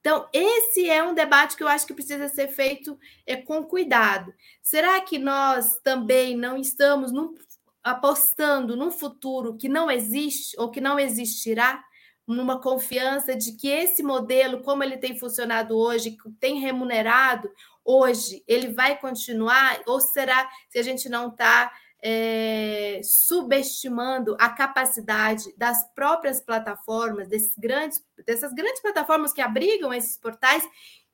Então, 0.00 0.28
esse 0.32 0.88
é 0.88 1.02
um 1.02 1.14
debate 1.14 1.56
que 1.56 1.62
eu 1.62 1.68
acho 1.68 1.86
que 1.86 1.94
precisa 1.94 2.28
ser 2.28 2.48
feito 2.48 2.98
é, 3.26 3.36
com 3.36 3.64
cuidado. 3.64 4.32
Será 4.62 5.00
que 5.00 5.18
nós 5.18 5.78
também 5.82 6.36
não 6.36 6.56
estamos 6.56 7.12
num, 7.12 7.34
apostando 7.82 8.76
num 8.76 8.90
futuro 8.90 9.56
que 9.56 9.68
não 9.68 9.90
existe 9.90 10.58
ou 10.58 10.70
que 10.70 10.80
não 10.80 10.98
existirá? 10.98 11.84
Numa 12.26 12.60
confiança 12.60 13.34
de 13.34 13.52
que 13.52 13.68
esse 13.68 14.02
modelo, 14.02 14.62
como 14.62 14.84
ele 14.84 14.98
tem 14.98 15.18
funcionado 15.18 15.76
hoje, 15.76 16.16
tem 16.38 16.60
remunerado 16.60 17.50
hoje, 17.82 18.44
ele 18.46 18.68
vai 18.68 18.98
continuar? 18.98 19.80
Ou 19.86 19.98
será 19.98 20.46
se 20.68 20.78
a 20.78 20.82
gente 20.82 21.08
não 21.08 21.28
está 21.28 21.72
é, 22.02 23.00
subestimando 23.02 24.36
a 24.38 24.48
capacidade 24.48 25.52
das 25.56 25.84
próprias 25.94 26.40
plataformas, 26.40 27.28
desses 27.28 27.56
grandes, 27.56 28.02
dessas 28.24 28.52
grandes 28.52 28.80
plataformas 28.80 29.32
que 29.32 29.40
abrigam 29.40 29.92
esses 29.92 30.16
portais, 30.16 30.66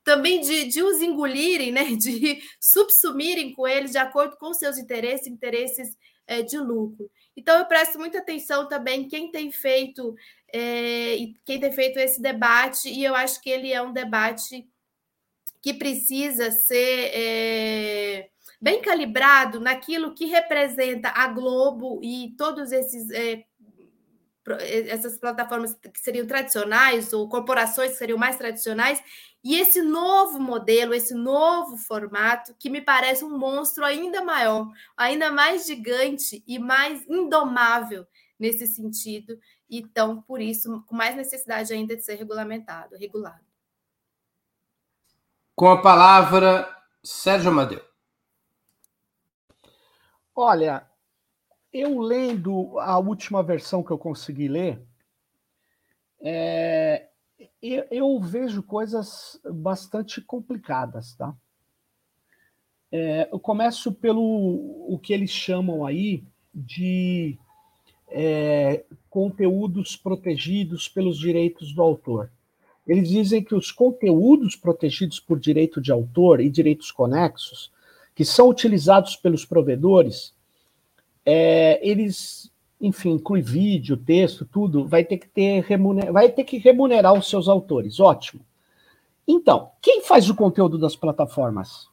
também 0.03 0.41
de, 0.41 0.65
de 0.65 0.83
os 0.83 1.01
engolirem, 1.01 1.71
né, 1.71 1.85
de 1.97 2.39
subsumirem 2.59 3.53
com 3.53 3.67
eles 3.67 3.91
de 3.91 3.97
acordo 3.97 4.37
com 4.37 4.53
seus 4.53 4.77
interesses, 4.77 5.27
interesses 5.27 5.97
é, 6.27 6.41
de 6.43 6.57
lucro. 6.57 7.09
Então 7.35 7.57
eu 7.57 7.65
presto 7.65 7.97
muita 7.97 8.19
atenção 8.19 8.67
também 8.67 9.07
quem 9.07 9.31
tem 9.31 9.51
feito 9.51 10.15
é, 10.53 11.17
quem 11.43 11.59
tem 11.59 11.71
feito 11.71 11.99
esse 11.99 12.21
debate, 12.21 12.87
e 12.87 13.03
eu 13.03 13.13
acho 13.13 13.41
que 13.41 13.49
ele 13.49 13.73
é 13.73 13.81
um 13.81 13.91
debate 13.91 14.65
que 15.61 15.73
precisa 15.73 16.49
ser 16.51 18.29
bem 18.61 18.81
calibrado 18.81 19.59
naquilo 19.59 20.13
que 20.13 20.25
representa 20.25 21.09
a 21.09 21.27
Globo 21.27 21.99
e 22.03 22.33
todos 22.37 22.71
esses 22.71 23.09
é, 23.11 23.45
essas 24.53 25.17
plataformas 25.17 25.73
que 25.73 25.99
seriam 25.99 26.27
tradicionais 26.27 27.13
ou 27.13 27.27
corporações 27.27 27.91
que 27.91 27.97
seriam 27.97 28.17
mais 28.17 28.37
tradicionais 28.37 29.01
e 29.43 29.55
esse 29.55 29.81
novo 29.81 30.39
modelo, 30.39 30.93
esse 30.93 31.13
novo 31.15 31.77
formato 31.77 32.55
que 32.59 32.69
me 32.69 32.81
parece 32.81 33.23
um 33.23 33.37
monstro 33.37 33.83
ainda 33.83 34.23
maior, 34.23 34.71
ainda 34.95 35.31
mais 35.31 35.65
gigante 35.65 36.43
e 36.47 36.59
mais 36.59 37.07
indomável 37.07 38.05
nesse 38.39 38.67
sentido, 38.67 39.39
então 39.69 40.21
por 40.21 40.41
isso 40.41 40.83
com 40.85 40.95
mais 40.95 41.15
necessidade 41.15 41.73
ainda 41.73 41.95
de 41.95 42.03
ser 42.03 42.15
regulamentado, 42.15 42.95
regulado. 42.97 43.43
Com 45.55 45.69
a 45.69 45.81
palavra 45.81 46.67
Sérgio 47.03 47.49
Amadeu. 47.49 47.94
Olha, 50.35 50.85
eu 51.71 51.97
lendo 51.99 52.77
a 52.79 52.99
última 52.99 53.41
versão 53.41 53.81
que 53.81 53.91
eu 53.91 53.97
consegui 53.97 54.49
ler, 54.49 54.81
é, 56.21 57.07
eu, 57.61 57.85
eu, 57.89 58.19
vejo 58.19 58.61
coisas 58.61 59.39
bastante 59.49 60.19
complicadas, 60.19 61.15
tá? 61.15 61.33
É, 62.91 63.29
eu 63.31 63.39
começo 63.39 63.93
pelo 63.93 64.21
o 64.89 64.99
que 64.99 65.13
eles 65.13 65.29
chamam 65.29 65.85
aí 65.85 66.23
de 66.53 67.37
é, 68.09 68.83
conteúdos 69.09 69.95
protegidos 69.95 70.89
pelos 70.89 71.17
direitos 71.17 71.73
do 71.73 71.81
autor. 71.81 72.29
Eles 72.85 73.07
dizem 73.07 73.41
que 73.43 73.55
os 73.55 73.71
conteúdos 73.71 74.55
protegidos 74.55 75.19
por 75.19 75.39
direito 75.39 75.81
de 75.81 75.93
autor 75.93 76.41
e 76.41 76.49
direitos 76.49 76.91
conexos 76.91 77.73
que 78.15 78.23
são 78.23 78.47
utilizados 78.47 79.17
pelos 79.17 79.43
provedores, 79.45 80.33
é, 81.25 81.79
eles, 81.87 82.49
enfim, 82.79 83.11
inclui 83.11 83.41
vídeo, 83.41 83.97
texto, 83.97 84.45
tudo, 84.45 84.87
vai 84.87 85.03
ter 85.03 85.17
que 85.17 85.27
ter 85.27 85.61
remuner... 85.63 86.11
vai 86.13 86.29
ter 86.29 86.45
que 86.45 86.57
remunerar 86.57 87.13
os 87.13 87.29
seus 87.29 87.49
autores. 87.49 87.99
Ótimo. 87.99 88.41
Então, 89.27 89.71
quem 89.81 90.01
faz 90.01 90.29
o 90.29 90.35
conteúdo 90.35 90.77
das 90.77 90.95
plataformas? 90.95 91.89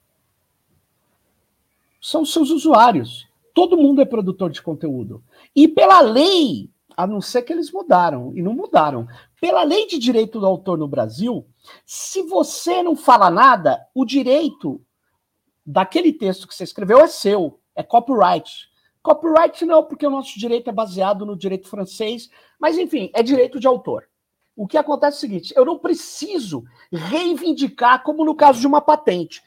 São 2.00 2.22
os 2.22 2.32
seus 2.32 2.50
usuários. 2.50 3.26
Todo 3.52 3.76
mundo 3.76 4.00
é 4.00 4.04
produtor 4.04 4.50
de 4.50 4.62
conteúdo. 4.62 5.22
E 5.56 5.66
pela 5.66 6.00
lei, 6.00 6.70
a 6.96 7.06
não 7.06 7.20
ser 7.20 7.42
que 7.42 7.52
eles 7.52 7.72
mudaram, 7.72 8.32
e 8.36 8.42
não 8.42 8.54
mudaram. 8.54 9.08
Pela 9.40 9.64
lei 9.64 9.86
de 9.86 9.98
direito 9.98 10.38
do 10.38 10.46
autor 10.46 10.78
no 10.78 10.86
Brasil, 10.86 11.44
se 11.84 12.22
você 12.22 12.82
não 12.82 12.94
fala 12.94 13.30
nada, 13.30 13.86
o 13.94 14.04
direito 14.04 14.80
daquele 15.64 16.12
texto 16.12 16.46
que 16.46 16.54
você 16.54 16.64
escreveu 16.64 16.98
é 17.00 17.06
seu, 17.06 17.60
é 17.74 17.82
copyright. 17.82 18.70
Copyright 19.02 19.64
não, 19.64 19.82
porque 19.84 20.06
o 20.06 20.10
nosso 20.10 20.38
direito 20.38 20.70
é 20.70 20.72
baseado 20.72 21.26
no 21.26 21.36
direito 21.36 21.68
francês, 21.68 22.28
mas 22.58 22.78
enfim, 22.78 23.10
é 23.14 23.22
direito 23.22 23.58
de 23.58 23.66
autor. 23.66 24.08
O 24.54 24.66
que 24.66 24.76
acontece 24.76 25.16
é 25.16 25.18
o 25.18 25.20
seguinte: 25.20 25.54
eu 25.56 25.64
não 25.64 25.78
preciso 25.78 26.64
reivindicar, 26.92 28.02
como 28.02 28.24
no 28.24 28.34
caso 28.34 28.60
de 28.60 28.66
uma 28.66 28.80
patente. 28.80 29.42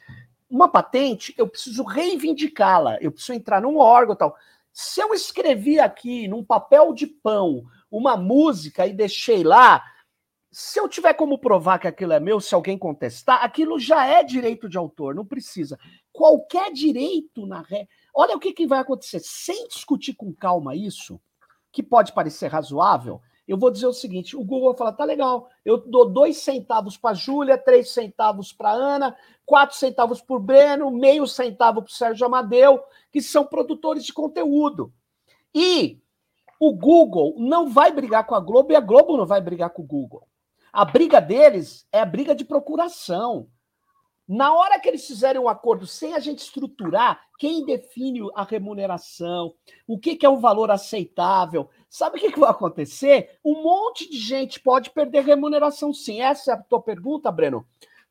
Uma 0.48 0.68
patente, 0.68 1.34
eu 1.36 1.48
preciso 1.48 1.82
reivindicá-la, 1.82 2.98
eu 3.00 3.10
preciso 3.10 3.32
entrar 3.32 3.60
num 3.60 3.78
órgão 3.78 4.14
tal. 4.14 4.36
Se 4.72 5.00
eu 5.00 5.14
escrevi 5.14 5.80
aqui 5.80 6.28
num 6.28 6.44
papel 6.44 6.92
de 6.92 7.06
pão 7.06 7.64
uma 7.90 8.16
música 8.16 8.86
e 8.86 8.92
deixei 8.92 9.42
lá, 9.42 9.82
se 10.50 10.78
eu 10.78 10.88
tiver 10.88 11.14
como 11.14 11.38
provar 11.38 11.78
que 11.78 11.88
aquilo 11.88 12.12
é 12.12 12.20
meu, 12.20 12.40
se 12.40 12.54
alguém 12.54 12.78
contestar, 12.78 13.44
aquilo 13.44 13.78
já 13.78 14.06
é 14.06 14.22
direito 14.22 14.68
de 14.68 14.78
autor, 14.78 15.14
não 15.14 15.24
precisa. 15.24 15.78
Qualquer 16.16 16.72
direito 16.72 17.46
na 17.46 17.60
ré. 17.60 17.86
Olha 18.14 18.34
o 18.34 18.40
que, 18.40 18.52
que 18.52 18.66
vai 18.66 18.78
acontecer. 18.78 19.20
Sem 19.20 19.68
discutir 19.68 20.14
com 20.14 20.32
calma 20.32 20.74
isso, 20.74 21.20
que 21.70 21.82
pode 21.82 22.12
parecer 22.12 22.46
razoável, 22.46 23.20
eu 23.46 23.58
vou 23.58 23.70
dizer 23.70 23.86
o 23.86 23.92
seguinte: 23.92 24.34
o 24.34 24.42
Google 24.42 24.70
vai 24.70 24.78
falar, 24.78 24.92
tá 24.92 25.04
legal, 25.04 25.48
eu 25.62 25.76
dou 25.76 26.08
dois 26.08 26.38
centavos 26.38 26.96
para 26.96 27.14
Júlia, 27.14 27.58
três 27.58 27.90
centavos 27.90 28.50
para 28.50 28.72
Ana, 28.72 29.14
quatro 29.44 29.76
centavos 29.76 30.20
para 30.22 30.38
Breno, 30.38 30.90
meio 30.90 31.26
centavo 31.26 31.82
para 31.82 31.92
Sérgio 31.92 32.26
Amadeu, 32.26 32.82
que 33.12 33.20
são 33.20 33.44
produtores 33.44 34.04
de 34.04 34.12
conteúdo. 34.12 34.90
E 35.54 36.00
o 36.58 36.72
Google 36.72 37.34
não 37.38 37.68
vai 37.68 37.92
brigar 37.92 38.26
com 38.26 38.34
a 38.34 38.40
Globo 38.40 38.72
e 38.72 38.76
a 38.76 38.80
Globo 38.80 39.16
não 39.16 39.26
vai 39.26 39.40
brigar 39.40 39.70
com 39.70 39.82
o 39.82 39.86
Google. 39.86 40.26
A 40.72 40.84
briga 40.84 41.20
deles 41.20 41.86
é 41.92 42.00
a 42.00 42.06
briga 42.06 42.34
de 42.34 42.44
procuração. 42.44 43.48
Na 44.28 44.52
hora 44.52 44.80
que 44.80 44.88
eles 44.88 45.06
fizerem 45.06 45.40
um 45.40 45.48
acordo 45.48 45.86
sem 45.86 46.14
a 46.14 46.18
gente 46.18 46.40
estruturar, 46.40 47.20
quem 47.38 47.64
define 47.64 48.28
a 48.34 48.42
remuneração, 48.42 49.54
o 49.86 49.98
que, 49.98 50.16
que 50.16 50.26
é 50.26 50.28
um 50.28 50.40
valor 50.40 50.68
aceitável, 50.68 51.70
sabe 51.88 52.16
o 52.16 52.20
que, 52.20 52.32
que 52.32 52.40
vai 52.40 52.50
acontecer? 52.50 53.38
Um 53.44 53.62
monte 53.62 54.10
de 54.10 54.18
gente 54.18 54.58
pode 54.58 54.90
perder 54.90 55.22
remuneração, 55.22 55.92
sim. 55.92 56.20
Essa 56.20 56.50
é 56.50 56.54
a 56.54 56.62
tua 56.62 56.82
pergunta, 56.82 57.30
Breno. 57.30 57.64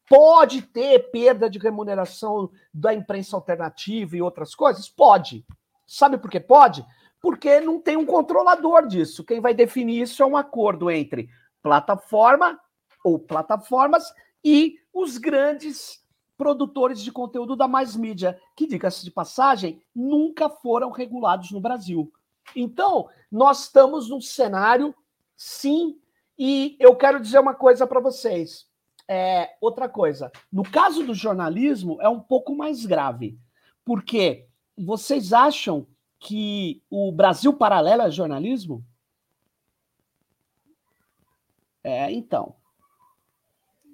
Pode 0.08 0.62
ter 0.62 1.12
perda 1.12 1.50
de 1.50 1.60
remuneração 1.60 2.50
da 2.74 2.94
imprensa 2.94 3.36
alternativa 3.36 4.16
e 4.16 4.22
outras 4.22 4.56
coisas? 4.56 4.88
Pode. 4.88 5.46
Sabe 5.86 6.18
por 6.18 6.32
que 6.32 6.40
pode? 6.40 6.86
Porque 7.20 7.60
não 7.60 7.82
tem 7.82 7.98
um 7.98 8.06
controlador 8.06 8.88
disso. 8.88 9.26
Quem 9.26 9.42
vai 9.42 9.54
definir 9.54 10.04
isso 10.04 10.24
é 10.24 10.26
um 10.26 10.38
acordo 10.38 10.90
entre 10.90 11.28
plataforma 11.62 12.58
ou 13.04 13.20
plataformas 13.20 14.14
e 14.44 14.76
os 14.94 15.18
grandes 15.18 16.05
produtores 16.38 17.02
de 17.02 17.12
conteúdo 17.12 17.56
da 17.56 17.68
mais 17.68 17.96
mídia, 17.96 18.40
que, 18.56 18.68
diga-se 18.68 19.04
de 19.04 19.12
passagem, 19.12 19.82
nunca 19.94 20.50
foram 20.50 20.92
regulados 20.92 21.52
no 21.52 21.62
Brasil. 21.62 22.12
Então, 22.56 23.10
nós 23.32 23.64
estamos 23.64 24.10
num 24.10 24.22
cenário, 24.22 24.94
sim, 25.36 26.00
e 26.38 26.76
eu 26.80 26.96
quero 26.96 27.20
dizer 27.20 27.40
uma 27.40 27.54
coisa 27.54 27.88
para 27.88 28.00
vocês. 28.00 28.68
É, 29.08 29.56
outra 29.62 29.88
coisa, 29.88 30.32
no 30.52 30.64
caso 30.64 31.06
do 31.06 31.14
jornalismo, 31.14 32.02
é 32.02 32.10
um 32.10 32.20
pouco 32.20 32.56
mais 32.56 32.86
grave, 32.86 33.40
porque 33.84 34.48
vocês 34.78 35.32
acham 35.32 35.88
que 36.20 36.82
o 36.90 37.12
Brasil 37.12 37.54
paralelo 37.54 38.02
é 38.02 38.12
jornalismo? 38.12 38.84
É, 41.84 42.12
então. 42.12 42.56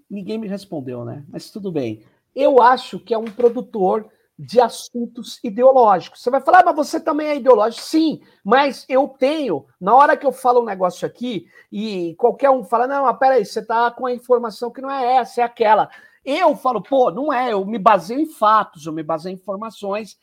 Ninguém 0.09 0.37
me 0.37 0.47
respondeu, 0.47 1.05
né? 1.05 1.25
Mas 1.29 1.51
tudo 1.51 1.71
bem 1.71 2.03
eu 2.35 2.61
acho 2.61 2.99
que 2.99 3.13
é 3.13 3.17
um 3.17 3.25
produtor 3.25 4.09
de 4.37 4.59
assuntos 4.59 5.39
ideológicos. 5.43 6.21
Você 6.21 6.31
vai 6.31 6.41
falar, 6.41 6.61
ah, 6.61 6.63
mas 6.65 6.75
você 6.75 6.99
também 6.99 7.27
é 7.27 7.35
ideológico. 7.35 7.83
Sim, 7.83 8.21
mas 8.43 8.85
eu 8.89 9.07
tenho, 9.07 9.67
na 9.79 9.93
hora 9.93 10.17
que 10.17 10.25
eu 10.25 10.31
falo 10.31 10.61
um 10.61 10.65
negócio 10.65 11.05
aqui, 11.05 11.45
e 11.71 12.15
qualquer 12.17 12.49
um 12.49 12.63
fala, 12.63 12.87
não, 12.87 13.03
mas 13.03 13.17
peraí, 13.19 13.45
você 13.45 13.59
está 13.59 13.91
com 13.91 14.07
a 14.07 14.13
informação 14.13 14.71
que 14.71 14.81
não 14.81 14.89
é 14.89 15.17
essa, 15.17 15.41
é 15.41 15.43
aquela. 15.43 15.89
Eu 16.25 16.55
falo, 16.55 16.81
pô, 16.81 17.11
não 17.11 17.31
é, 17.31 17.53
eu 17.53 17.63
me 17.65 17.77
baseio 17.77 18.19
em 18.19 18.25
fatos, 18.25 18.85
eu 18.85 18.93
me 18.93 19.03
baseio 19.03 19.33
em 19.33 19.37
informações. 19.37 20.17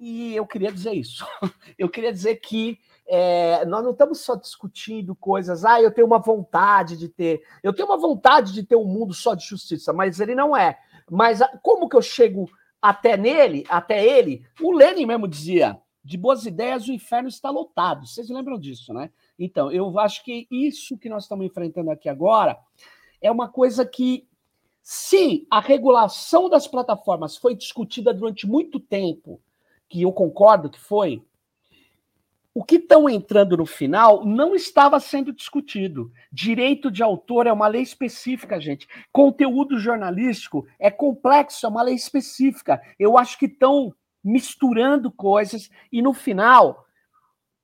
E 0.00 0.34
eu 0.34 0.46
queria 0.46 0.72
dizer 0.72 0.94
isso. 0.94 1.26
Eu 1.76 1.88
queria 1.88 2.12
dizer 2.12 2.36
que 2.36 2.78
é, 3.08 3.64
nós 3.64 3.82
não 3.82 3.92
estamos 3.92 4.20
só 4.20 4.36
discutindo 4.36 5.14
coisas, 5.14 5.64
ah, 5.64 5.80
eu 5.80 5.90
tenho 5.90 6.06
uma 6.06 6.18
vontade 6.18 6.96
de 6.96 7.08
ter, 7.08 7.42
eu 7.62 7.72
tenho 7.72 7.88
uma 7.88 7.96
vontade 7.96 8.52
de 8.52 8.62
ter 8.62 8.76
um 8.76 8.84
mundo 8.84 9.14
só 9.14 9.34
de 9.34 9.46
justiça, 9.46 9.92
mas 9.94 10.20
ele 10.20 10.34
não 10.34 10.54
é. 10.54 10.78
Mas 11.10 11.40
como 11.62 11.88
que 11.88 11.96
eu 11.96 12.02
chego 12.02 12.50
até 12.82 13.16
nele, 13.16 13.64
até 13.68 14.04
ele? 14.04 14.44
O 14.60 14.72
Lenin 14.72 15.06
mesmo 15.06 15.26
dizia: 15.26 15.80
de 16.04 16.18
boas 16.18 16.44
ideias 16.44 16.86
o 16.86 16.92
inferno 16.92 17.28
está 17.28 17.50
lotado. 17.50 18.06
Vocês 18.06 18.28
lembram 18.28 18.58
disso, 18.58 18.92
né? 18.92 19.10
Então, 19.38 19.70
eu 19.72 19.98
acho 19.98 20.22
que 20.22 20.46
isso 20.50 20.98
que 20.98 21.08
nós 21.08 21.24
estamos 21.24 21.46
enfrentando 21.46 21.90
aqui 21.90 22.08
agora 22.08 22.58
é 23.22 23.30
uma 23.30 23.48
coisa 23.48 23.86
que, 23.86 24.28
se 24.82 25.46
a 25.50 25.60
regulação 25.60 26.48
das 26.48 26.66
plataformas 26.66 27.36
foi 27.36 27.54
discutida 27.54 28.12
durante 28.12 28.46
muito 28.46 28.78
tempo, 28.78 29.40
que 29.88 30.02
eu 30.02 30.12
concordo 30.12 30.70
que 30.70 30.80
foi, 30.80 31.22
o 32.58 32.64
que 32.64 32.74
estão 32.74 33.08
entrando 33.08 33.56
no 33.56 33.64
final 33.64 34.26
não 34.26 34.52
estava 34.52 34.98
sendo 34.98 35.32
discutido. 35.32 36.10
Direito 36.32 36.90
de 36.90 37.04
autor 37.04 37.46
é 37.46 37.52
uma 37.52 37.68
lei 37.68 37.82
específica, 37.82 38.60
gente. 38.60 38.88
Conteúdo 39.12 39.78
jornalístico 39.78 40.66
é 40.76 40.90
complexo, 40.90 41.64
é 41.64 41.68
uma 41.68 41.84
lei 41.84 41.94
específica. 41.94 42.82
Eu 42.98 43.16
acho 43.16 43.38
que 43.38 43.46
estão 43.46 43.94
misturando 44.24 45.08
coisas 45.08 45.70
e 45.92 46.02
no 46.02 46.12
final, 46.12 46.84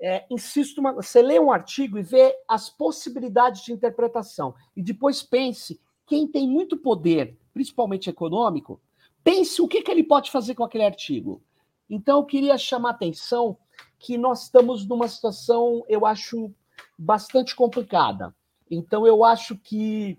é, 0.01 0.25
insisto, 0.31 0.79
uma, 0.81 0.93
você 0.93 1.21
lê 1.21 1.41
um 1.41 1.51
artigo 1.51 1.99
e 1.99 2.03
vê 2.05 2.33
as 2.47 2.71
possibilidades 2.71 3.65
de 3.65 3.73
interpretação 3.73 4.55
e 4.77 4.81
depois 4.81 5.25
pense 5.25 5.81
quem 6.07 6.25
tem 6.25 6.49
muito 6.49 6.77
poder, 6.77 7.37
principalmente 7.53 8.09
econômico, 8.09 8.81
pense 9.25 9.61
o 9.61 9.67
que, 9.67 9.83
que 9.83 9.91
ele 9.91 10.05
pode 10.05 10.31
fazer 10.31 10.55
com 10.55 10.63
aquele 10.63 10.85
artigo. 10.85 11.43
Então, 11.91 12.19
eu 12.21 12.25
queria 12.25 12.57
chamar 12.57 12.91
atenção 12.91 13.59
que 13.99 14.19
nós 14.19 14.45
estamos 14.45 14.87
numa 14.87 15.09
situação, 15.09 15.85
eu 15.89 16.05
acho, 16.05 16.53
bastante 16.99 17.55
complicada. 17.55 18.35
Então, 18.71 19.07
eu 19.07 19.25
acho 19.25 19.57
que 19.57 20.19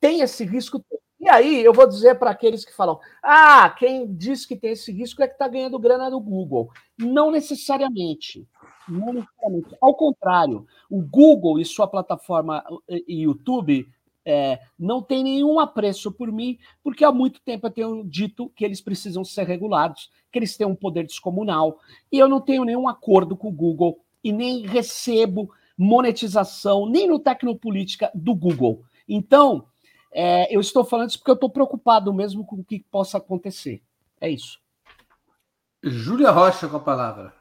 tem 0.00 0.20
esse 0.20 0.44
risco. 0.44 0.84
E 1.20 1.28
aí, 1.28 1.64
eu 1.64 1.72
vou 1.72 1.86
dizer 1.86 2.18
para 2.18 2.30
aqueles 2.30 2.64
que 2.64 2.74
falam: 2.74 2.98
ah, 3.22 3.68
quem 3.70 4.12
diz 4.14 4.46
que 4.46 4.56
tem 4.56 4.72
esse 4.72 4.92
risco 4.92 5.22
é 5.22 5.26
que 5.26 5.34
está 5.34 5.48
ganhando 5.48 5.78
grana 5.78 6.08
no 6.10 6.20
Google. 6.20 6.70
Não 6.98 7.30
necessariamente. 7.30 8.46
Não 8.88 9.12
necessariamente. 9.12 9.76
Ao 9.80 9.94
contrário, 9.94 10.66
o 10.90 11.02
Google 11.02 11.58
e 11.60 11.64
sua 11.64 11.86
plataforma 11.86 12.64
e 12.88 13.22
YouTube 13.22 13.88
é, 14.28 14.60
não 14.78 15.00
tem 15.00 15.24
nenhum 15.24 15.58
apreço 15.58 16.12
por 16.12 16.30
mim, 16.30 16.58
porque 16.84 17.02
há 17.02 17.10
muito 17.10 17.40
tempo 17.40 17.66
eu 17.66 17.70
tenho 17.70 18.04
dito 18.04 18.52
que 18.54 18.62
eles 18.62 18.78
precisam 18.78 19.24
ser 19.24 19.46
regulados, 19.46 20.10
que 20.30 20.38
eles 20.38 20.54
têm 20.54 20.66
um 20.66 20.74
poder 20.74 21.06
descomunal, 21.06 21.78
e 22.12 22.18
eu 22.18 22.28
não 22.28 22.38
tenho 22.38 22.62
nenhum 22.62 22.86
acordo 22.86 23.34
com 23.34 23.48
o 23.48 23.52
Google 23.52 24.04
e 24.22 24.30
nem 24.30 24.66
recebo 24.66 25.50
monetização, 25.78 26.86
nem 26.86 27.08
no 27.08 27.18
Tecnopolítica 27.18 28.10
do 28.14 28.34
Google. 28.34 28.84
Então, 29.08 29.64
é, 30.12 30.54
eu 30.54 30.60
estou 30.60 30.84
falando 30.84 31.08
isso 31.08 31.18
porque 31.18 31.30
eu 31.30 31.34
estou 31.34 31.48
preocupado 31.48 32.12
mesmo 32.12 32.44
com 32.44 32.56
o 32.56 32.64
que 32.64 32.84
possa 32.90 33.16
acontecer. 33.16 33.80
É 34.20 34.28
isso. 34.28 34.60
Júlia 35.82 36.30
Rocha 36.30 36.68
com 36.68 36.76
a 36.76 36.80
palavra. 36.80 37.32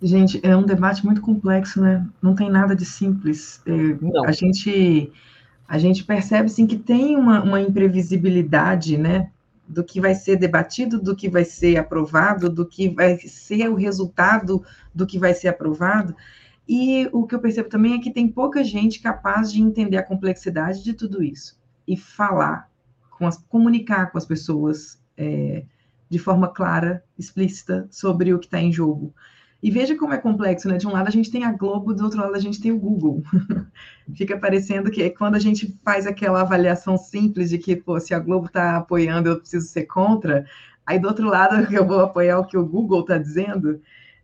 Gente, 0.00 0.40
é 0.46 0.56
um 0.56 0.62
debate 0.62 1.04
muito 1.04 1.20
complexo, 1.20 1.80
né? 1.80 2.08
Não 2.22 2.36
tem 2.36 2.48
nada 2.48 2.76
de 2.76 2.84
simples. 2.84 3.60
É, 3.66 4.28
a 4.28 4.32
gente 4.32 5.12
a 5.70 5.78
gente 5.78 6.02
percebe 6.02 6.48
sim 6.48 6.66
que 6.66 6.76
tem 6.76 7.16
uma, 7.16 7.44
uma 7.44 7.60
imprevisibilidade, 7.60 8.98
né? 8.98 9.30
Do 9.68 9.84
que 9.84 10.00
vai 10.00 10.16
ser 10.16 10.34
debatido, 10.34 11.00
do 11.00 11.14
que 11.14 11.28
vai 11.28 11.44
ser 11.44 11.76
aprovado, 11.76 12.50
do 12.50 12.66
que 12.66 12.88
vai 12.88 13.16
ser 13.18 13.68
o 13.70 13.76
resultado 13.76 14.64
do 14.92 15.06
que 15.06 15.16
vai 15.16 15.32
ser 15.32 15.46
aprovado. 15.46 16.16
E 16.68 17.08
o 17.12 17.24
que 17.24 17.36
eu 17.36 17.38
percebo 17.38 17.68
também 17.68 17.94
é 17.94 18.00
que 18.00 18.10
tem 18.10 18.26
pouca 18.26 18.64
gente 18.64 19.00
capaz 19.00 19.52
de 19.52 19.62
entender 19.62 19.96
a 19.96 20.02
complexidade 20.02 20.82
de 20.82 20.92
tudo 20.92 21.22
isso 21.22 21.56
e 21.86 21.96
falar, 21.96 22.68
com 23.08 23.28
as, 23.28 23.36
comunicar 23.36 24.10
com 24.10 24.18
as 24.18 24.26
pessoas 24.26 25.00
é, 25.16 25.62
de 26.08 26.18
forma 26.18 26.48
clara, 26.48 27.04
explícita 27.16 27.86
sobre 27.92 28.34
o 28.34 28.40
que 28.40 28.46
está 28.46 28.60
em 28.60 28.72
jogo. 28.72 29.14
E 29.62 29.70
veja 29.70 29.96
como 29.96 30.14
é 30.14 30.18
complexo, 30.18 30.68
né? 30.68 30.78
De 30.78 30.86
um 30.86 30.92
lado 30.92 31.08
a 31.08 31.10
gente 31.10 31.30
tem 31.30 31.44
a 31.44 31.52
Globo, 31.52 31.92
do 31.92 32.04
outro 32.04 32.20
lado 32.20 32.34
a 32.34 32.40
gente 32.40 32.60
tem 32.60 32.72
o 32.72 32.78
Google. 32.78 33.22
Fica 34.16 34.38
parecendo 34.38 34.90
que 34.90 35.10
quando 35.10 35.34
a 35.34 35.38
gente 35.38 35.78
faz 35.84 36.06
aquela 36.06 36.40
avaliação 36.40 36.96
simples 36.96 37.50
de 37.50 37.58
que, 37.58 37.76
pô, 37.76 38.00
se 38.00 38.14
a 38.14 38.18
Globo 38.18 38.46
está 38.46 38.76
apoiando, 38.76 39.28
eu 39.28 39.38
preciso 39.38 39.66
ser 39.66 39.84
contra, 39.84 40.46
aí 40.86 40.98
do 40.98 41.08
outro 41.08 41.28
lado 41.28 41.66
eu 41.74 41.86
vou 41.86 42.00
apoiar 42.00 42.38
o 42.38 42.46
que 42.46 42.56
o 42.56 42.66
Google 42.66 43.00
está 43.00 43.18
dizendo. 43.18 43.80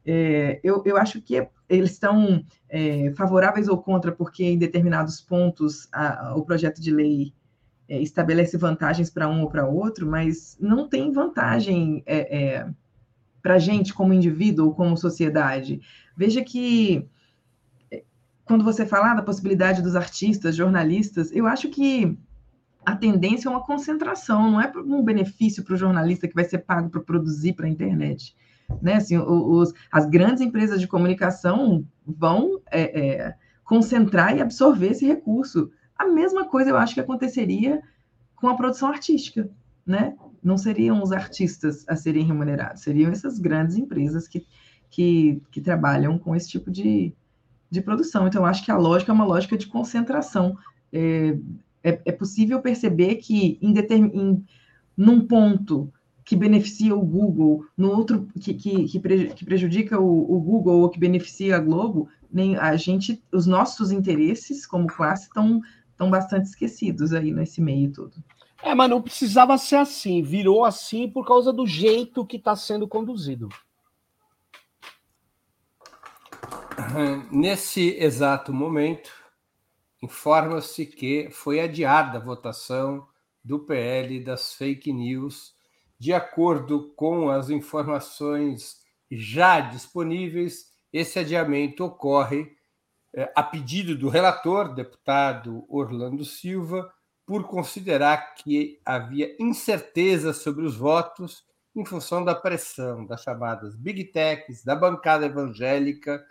É, 0.06 0.60
eu, 0.62 0.82
eu 0.86 0.96
acho 0.96 1.20
que 1.20 1.46
eles 1.68 1.92
estão 1.92 2.44
é, 2.68 3.12
favoráveis 3.16 3.68
ou 3.68 3.76
contra, 3.76 4.12
porque 4.12 4.44
em 4.44 4.58
determinados 4.58 5.20
pontos 5.20 5.88
a, 5.92 6.34
o 6.36 6.44
projeto 6.44 6.80
de 6.80 6.92
lei 6.92 7.34
é, 7.88 8.00
estabelece 8.00 8.56
vantagens 8.56 9.10
para 9.10 9.28
um 9.28 9.42
ou 9.42 9.48
para 9.48 9.66
outro, 9.66 10.06
mas 10.06 10.56
não 10.60 10.88
tem 10.88 11.12
vantagem 11.12 12.02
é, 12.06 12.38
é, 12.38 12.68
para 13.46 13.54
a 13.54 13.58
gente 13.60 13.94
como 13.94 14.12
indivíduo 14.12 14.66
ou 14.66 14.74
como 14.74 14.96
sociedade. 14.96 15.80
Veja 16.16 16.42
que 16.42 17.06
eh, 17.92 18.02
quando 18.44 18.64
você 18.64 18.84
falar 18.84 19.14
da 19.14 19.22
possibilidade 19.22 19.82
dos 19.82 19.94
artistas, 19.94 20.56
jornalistas, 20.56 21.30
eu 21.30 21.46
acho 21.46 21.68
que 21.68 22.18
a 22.84 22.96
tendência 22.96 23.48
é 23.48 23.50
uma 23.52 23.62
concentração, 23.62 24.50
não 24.50 24.60
é 24.60 24.72
um 24.78 25.00
benefício 25.00 25.62
para 25.62 25.74
o 25.74 25.76
jornalista 25.76 26.26
que 26.26 26.34
vai 26.34 26.42
ser 26.42 26.58
pago 26.58 26.90
para 26.90 27.00
produzir 27.00 27.52
para 27.52 27.66
a 27.66 27.68
internet. 27.68 28.34
Né? 28.82 28.94
Assim, 28.94 29.16
os, 29.16 29.72
as 29.92 30.06
grandes 30.06 30.40
empresas 30.40 30.80
de 30.80 30.88
comunicação 30.88 31.86
vão 32.04 32.60
é, 32.68 32.80
é, 33.00 33.34
concentrar 33.62 34.36
e 34.36 34.42
absorver 34.42 34.90
esse 34.90 35.06
recurso. 35.06 35.70
A 35.96 36.04
mesma 36.08 36.46
coisa 36.48 36.70
eu 36.70 36.76
acho 36.76 36.94
que 36.94 37.00
aconteceria 37.00 37.80
com 38.34 38.48
a 38.48 38.56
produção 38.56 38.88
artística, 38.88 39.48
né? 39.86 40.16
Não 40.46 40.56
seriam 40.56 41.02
os 41.02 41.10
artistas 41.10 41.84
a 41.88 41.96
serem 41.96 42.24
remunerados, 42.24 42.82
seriam 42.82 43.10
essas 43.10 43.38
grandes 43.38 43.76
empresas 43.76 44.28
que, 44.28 44.46
que, 44.88 45.42
que 45.50 45.60
trabalham 45.60 46.18
com 46.18 46.36
esse 46.36 46.48
tipo 46.48 46.70
de, 46.70 47.12
de 47.70 47.80
produção. 47.80 48.28
Então, 48.28 48.46
acho 48.46 48.64
que 48.64 48.70
a 48.70 48.76
lógica 48.76 49.10
é 49.10 49.14
uma 49.14 49.24
lógica 49.24 49.56
de 49.56 49.66
concentração. 49.66 50.56
É, 50.92 51.36
é, 51.82 52.00
é 52.04 52.12
possível 52.12 52.60
perceber 52.62 53.16
que 53.16 53.58
em, 53.60 53.72
determin, 53.72 54.10
em 54.14 54.44
num 54.96 55.26
ponto 55.26 55.92
que 56.24 56.36
beneficia 56.36 56.94
o 56.94 57.04
Google, 57.04 57.64
no 57.76 57.90
outro 57.90 58.28
que, 58.40 58.54
que, 58.54 58.84
que 58.84 59.44
prejudica 59.44 59.98
o, 59.98 60.32
o, 60.32 60.40
Google 60.40 60.80
ou 60.80 60.88
que 60.88 60.98
beneficia 60.98 61.56
a 61.56 61.60
Globo, 61.60 62.08
nem 62.32 62.56
a 62.56 62.76
gente, 62.76 63.22
os 63.32 63.46
nossos 63.46 63.90
interesses 63.90 64.66
como 64.66 64.86
classe 64.86 65.24
estão 65.24 65.60
estão 65.90 66.10
bastante 66.10 66.44
esquecidos 66.44 67.14
aí 67.14 67.32
nesse 67.32 67.58
meio 67.60 67.90
todo. 67.90 68.12
É, 68.62 68.74
mas 68.74 68.90
não 68.90 69.02
precisava 69.02 69.56
ser 69.58 69.76
assim. 69.76 70.22
Virou 70.22 70.64
assim 70.64 71.08
por 71.08 71.26
causa 71.26 71.52
do 71.52 71.66
jeito 71.66 72.26
que 72.26 72.36
está 72.36 72.56
sendo 72.56 72.88
conduzido. 72.88 73.48
Nesse 77.30 77.96
exato 77.98 78.52
momento, 78.52 79.10
informa-se 80.02 80.86
que 80.86 81.30
foi 81.30 81.60
adiada 81.60 82.18
a 82.18 82.20
votação 82.20 83.06
do 83.42 83.58
PL 83.60 84.20
das 84.20 84.54
fake 84.54 84.92
news 84.92 85.56
de 85.98 86.12
acordo 86.12 86.92
com 86.94 87.30
as 87.30 87.48
informações 87.48 88.82
já 89.10 89.60
disponíveis, 89.60 90.72
esse 90.92 91.18
adiamento 91.18 91.84
ocorre 91.84 92.54
é, 93.14 93.32
a 93.34 93.42
pedido 93.42 93.96
do 93.96 94.08
relator, 94.08 94.74
deputado 94.74 95.64
Orlando 95.68 96.24
Silva, 96.24 96.92
por 97.26 97.44
considerar 97.48 98.34
que 98.36 98.80
havia 98.84 99.36
incerteza 99.38 100.32
sobre 100.32 100.64
os 100.64 100.76
votos 100.76 101.44
em 101.74 101.84
função 101.84 102.24
da 102.24 102.34
pressão 102.34 103.04
das 103.04 103.22
chamadas 103.22 103.76
big 103.76 104.04
techs, 104.04 104.64
da 104.64 104.74
bancada 104.74 105.26
evangélica 105.26 106.24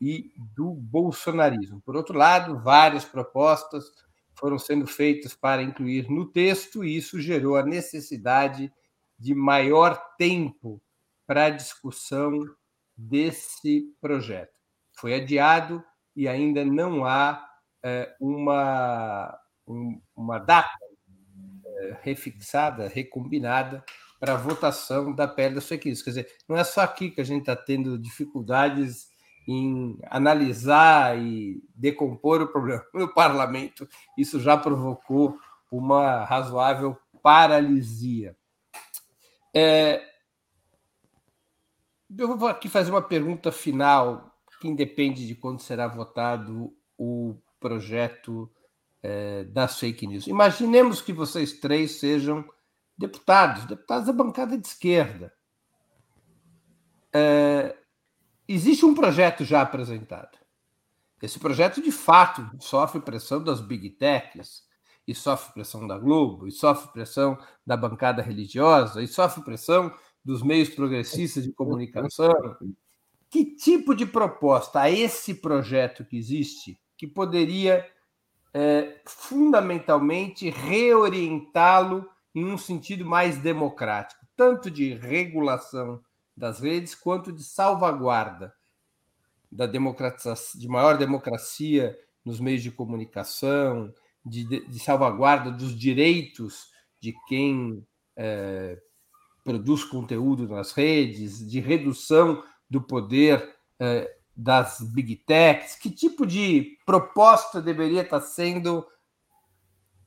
e 0.00 0.32
do 0.36 0.74
bolsonarismo. 0.74 1.80
Por 1.80 1.96
outro 1.96 2.18
lado, 2.18 2.58
várias 2.58 3.04
propostas 3.04 3.84
foram 4.34 4.58
sendo 4.58 4.86
feitas 4.86 5.34
para 5.34 5.62
incluir 5.62 6.10
no 6.10 6.26
texto, 6.26 6.82
e 6.82 6.96
isso 6.96 7.20
gerou 7.20 7.56
a 7.56 7.64
necessidade 7.64 8.72
de 9.18 9.34
maior 9.34 10.02
tempo 10.16 10.82
para 11.26 11.44
a 11.44 11.50
discussão 11.50 12.40
desse 12.96 13.94
projeto. 14.00 14.58
Foi 14.92 15.14
adiado 15.14 15.84
e 16.16 16.26
ainda 16.26 16.64
não 16.64 17.04
há 17.04 17.46
é, 17.82 18.14
uma, 18.20 19.28
um, 19.28 19.49
uma 20.16 20.38
data 20.38 20.70
é, 21.64 21.98
refixada, 22.02 22.88
recombinada 22.88 23.84
para 24.18 24.34
a 24.34 24.36
votação 24.36 25.14
da 25.14 25.26
PL 25.26 25.60
fake 25.60 25.88
news. 25.88 26.02
Quer 26.02 26.10
dizer, 26.10 26.36
não 26.48 26.56
é 26.56 26.64
só 26.64 26.82
aqui 26.82 27.10
que 27.10 27.20
a 27.20 27.24
gente 27.24 27.40
está 27.40 27.56
tendo 27.56 27.98
dificuldades 27.98 29.08
em 29.48 29.98
analisar 30.04 31.18
e 31.18 31.62
decompor 31.74 32.42
o 32.42 32.48
problema 32.48 32.84
no 32.92 33.12
parlamento. 33.12 33.88
Isso 34.16 34.38
já 34.38 34.56
provocou 34.56 35.38
uma 35.70 36.24
razoável 36.24 36.96
paralisia. 37.22 38.36
É, 39.54 40.02
eu 42.16 42.36
vou 42.36 42.48
aqui 42.48 42.68
fazer 42.68 42.90
uma 42.90 43.02
pergunta 43.02 43.50
final, 43.50 44.36
que 44.60 44.68
independe 44.68 45.26
de 45.26 45.34
quando 45.34 45.60
será 45.60 45.86
votado 45.88 46.74
o 46.98 47.34
projeto 47.58 48.50
é, 49.02 49.44
das 49.44 49.78
fake 49.78 50.06
news. 50.06 50.26
Imaginemos 50.26 51.00
que 51.00 51.12
vocês 51.12 51.52
três 51.54 51.98
sejam 51.98 52.44
deputados, 52.96 53.64
deputados 53.64 54.06
da 54.06 54.12
bancada 54.12 54.58
de 54.58 54.66
esquerda. 54.66 55.32
É, 57.12 57.76
existe 58.46 58.84
um 58.84 58.94
projeto 58.94 59.44
já 59.44 59.62
apresentado. 59.62 60.38
Esse 61.22 61.38
projeto, 61.38 61.82
de 61.82 61.92
fato, 61.92 62.48
sofre 62.58 63.00
pressão 63.00 63.42
das 63.42 63.60
big 63.60 63.90
techs, 63.90 64.62
e 65.06 65.14
sofre 65.14 65.52
pressão 65.52 65.86
da 65.86 65.98
Globo, 65.98 66.46
e 66.46 66.52
sofre 66.52 66.92
pressão 66.92 67.38
da 67.66 67.76
bancada 67.76 68.22
religiosa, 68.22 69.02
e 69.02 69.08
sofre 69.08 69.42
pressão 69.42 69.92
dos 70.24 70.42
meios 70.42 70.68
progressistas 70.68 71.44
de 71.44 71.52
comunicação. 71.52 72.32
Que 73.28 73.44
tipo 73.56 73.94
de 73.94 74.06
proposta 74.06 74.80
a 74.80 74.90
esse 74.90 75.34
projeto 75.34 76.04
que 76.04 76.16
existe 76.16 76.80
que 76.96 77.06
poderia 77.06 77.86
é, 78.52 79.00
fundamentalmente 79.06 80.50
reorientá-lo 80.50 82.08
em 82.34 82.44
um 82.44 82.58
sentido 82.58 83.04
mais 83.04 83.38
democrático, 83.38 84.26
tanto 84.36 84.70
de 84.70 84.94
regulação 84.94 86.00
das 86.36 86.60
redes 86.60 86.94
quanto 86.94 87.32
de 87.32 87.42
salvaguarda 87.42 88.54
da 89.50 89.66
democratização, 89.66 90.60
de 90.60 90.68
maior 90.68 90.96
democracia 90.96 91.98
nos 92.24 92.38
meios 92.38 92.62
de 92.62 92.70
comunicação, 92.70 93.92
de, 94.24 94.44
de 94.44 94.78
salvaguarda 94.78 95.50
dos 95.50 95.76
direitos 95.76 96.70
de 97.00 97.14
quem 97.26 97.84
é, 98.16 98.80
produz 99.42 99.82
conteúdo 99.82 100.46
nas 100.46 100.72
redes, 100.72 101.46
de 101.46 101.60
redução 101.60 102.44
do 102.68 102.80
poder 102.80 103.56
é, 103.78 104.16
das 104.40 104.80
big 104.80 105.16
techs? 105.16 105.74
Que 105.74 105.90
tipo 105.90 106.26
de 106.26 106.78
proposta 106.86 107.60
deveria 107.60 108.02
estar 108.02 108.20
sendo 108.20 108.86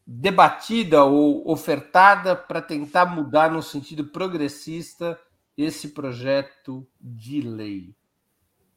debatida 0.06 1.04
ou 1.04 1.50
ofertada 1.50 2.36
para 2.36 2.62
tentar 2.62 3.06
mudar 3.06 3.52
no 3.52 3.62
sentido 3.62 4.06
progressista 4.06 5.20
esse 5.56 5.90
projeto 5.90 6.88
de 7.00 7.42
lei? 7.42 7.96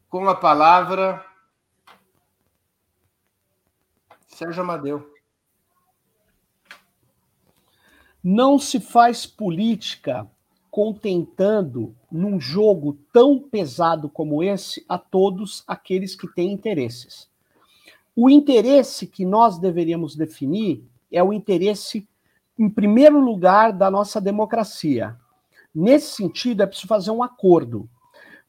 Com 0.08 0.28
a 0.28 0.34
palavra, 0.34 1.24
Sérgio 4.28 4.62
Amadeu. 4.62 5.14
Não 8.22 8.58
se 8.58 8.80
faz 8.80 9.24
política 9.24 10.30
contentando 10.76 11.96
num 12.12 12.38
jogo 12.38 12.98
tão 13.10 13.38
pesado 13.38 14.10
como 14.10 14.42
esse 14.42 14.84
a 14.86 14.98
todos 14.98 15.64
aqueles 15.66 16.14
que 16.14 16.28
têm 16.28 16.52
interesses. 16.52 17.30
O 18.14 18.28
interesse 18.28 19.06
que 19.06 19.24
nós 19.24 19.58
deveríamos 19.58 20.14
definir 20.14 20.84
é 21.10 21.24
o 21.24 21.32
interesse, 21.32 22.06
em 22.58 22.68
primeiro 22.68 23.18
lugar, 23.18 23.72
da 23.72 23.90
nossa 23.90 24.20
democracia. 24.20 25.16
Nesse 25.74 26.14
sentido, 26.14 26.62
é 26.62 26.66
preciso 26.66 26.88
fazer 26.88 27.10
um 27.10 27.22
acordo. 27.22 27.88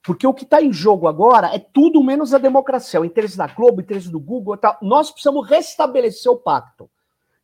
Porque 0.04 0.28
o 0.28 0.34
que 0.34 0.44
está 0.44 0.62
em 0.62 0.74
jogo 0.74 1.08
agora 1.08 1.56
é 1.56 1.60
tudo 1.60 2.04
menos 2.04 2.34
a 2.34 2.38
democracia. 2.38 3.00
O 3.00 3.06
interesse 3.06 3.38
da 3.38 3.48
Globo, 3.48 3.78
o 3.78 3.82
interesse 3.82 4.10
do 4.10 4.20
Google. 4.20 4.60
Nós 4.82 5.12
precisamos 5.12 5.48
restabelecer 5.48 6.30
o 6.30 6.36
pacto. 6.36 6.90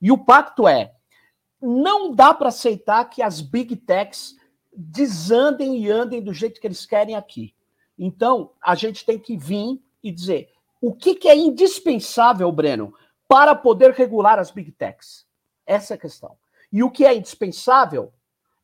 E 0.02 0.12
o 0.12 0.18
pacto 0.18 0.68
é 0.68 0.92
não 1.62 2.14
dá 2.14 2.34
para 2.34 2.50
aceitar 2.50 3.06
que 3.06 3.22
as 3.22 3.40
big 3.40 3.78
techs 3.78 4.36
desandem 4.76 5.78
e 5.78 5.90
andem 5.90 6.22
do 6.22 6.34
jeito 6.34 6.60
que 6.60 6.68
eles 6.68 6.86
querem 6.86 7.16
aqui. 7.16 7.54
Então, 7.98 8.52
a 8.62 8.76
gente 8.76 9.06
tem 9.06 9.20
que 9.20 9.38
vir 9.38 9.82
e 10.02 10.12
dizer 10.12 10.50
o 10.82 10.94
que, 10.94 11.16
que 11.16 11.30
é 11.30 11.36
indispensável, 11.36 12.52
Breno, 12.52 12.94
para 13.28 13.56
poder 13.56 13.92
regular 13.92 14.38
as 14.40 14.52
big 14.52 14.72
techs. 14.72 15.26
Essa 15.66 15.94
é 15.94 15.96
a 15.96 16.00
questão. 16.00 16.38
E 16.72 16.84
o 16.84 16.92
que 16.92 17.06
é 17.06 17.16
indispensável 17.16 18.12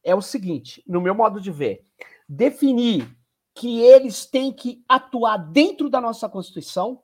é 0.04 0.14
o 0.14 0.22
seguinte, 0.22 0.84
no 0.88 1.00
meu 1.00 1.16
modo 1.16 1.40
de 1.40 1.52
ver, 1.52 1.86
definir 2.28 3.10
que 3.54 3.82
eles 3.82 4.26
têm 4.26 4.52
que 4.52 4.84
atuar 4.88 5.38
dentro 5.38 5.90
da 5.90 6.00
nossa 6.00 6.28
Constituição, 6.28 7.02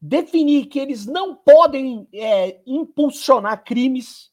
definir 0.00 0.66
que 0.66 0.78
eles 0.78 1.06
não 1.06 1.34
podem 1.34 2.08
é, 2.12 2.60
impulsionar 2.66 3.62
crimes, 3.64 4.30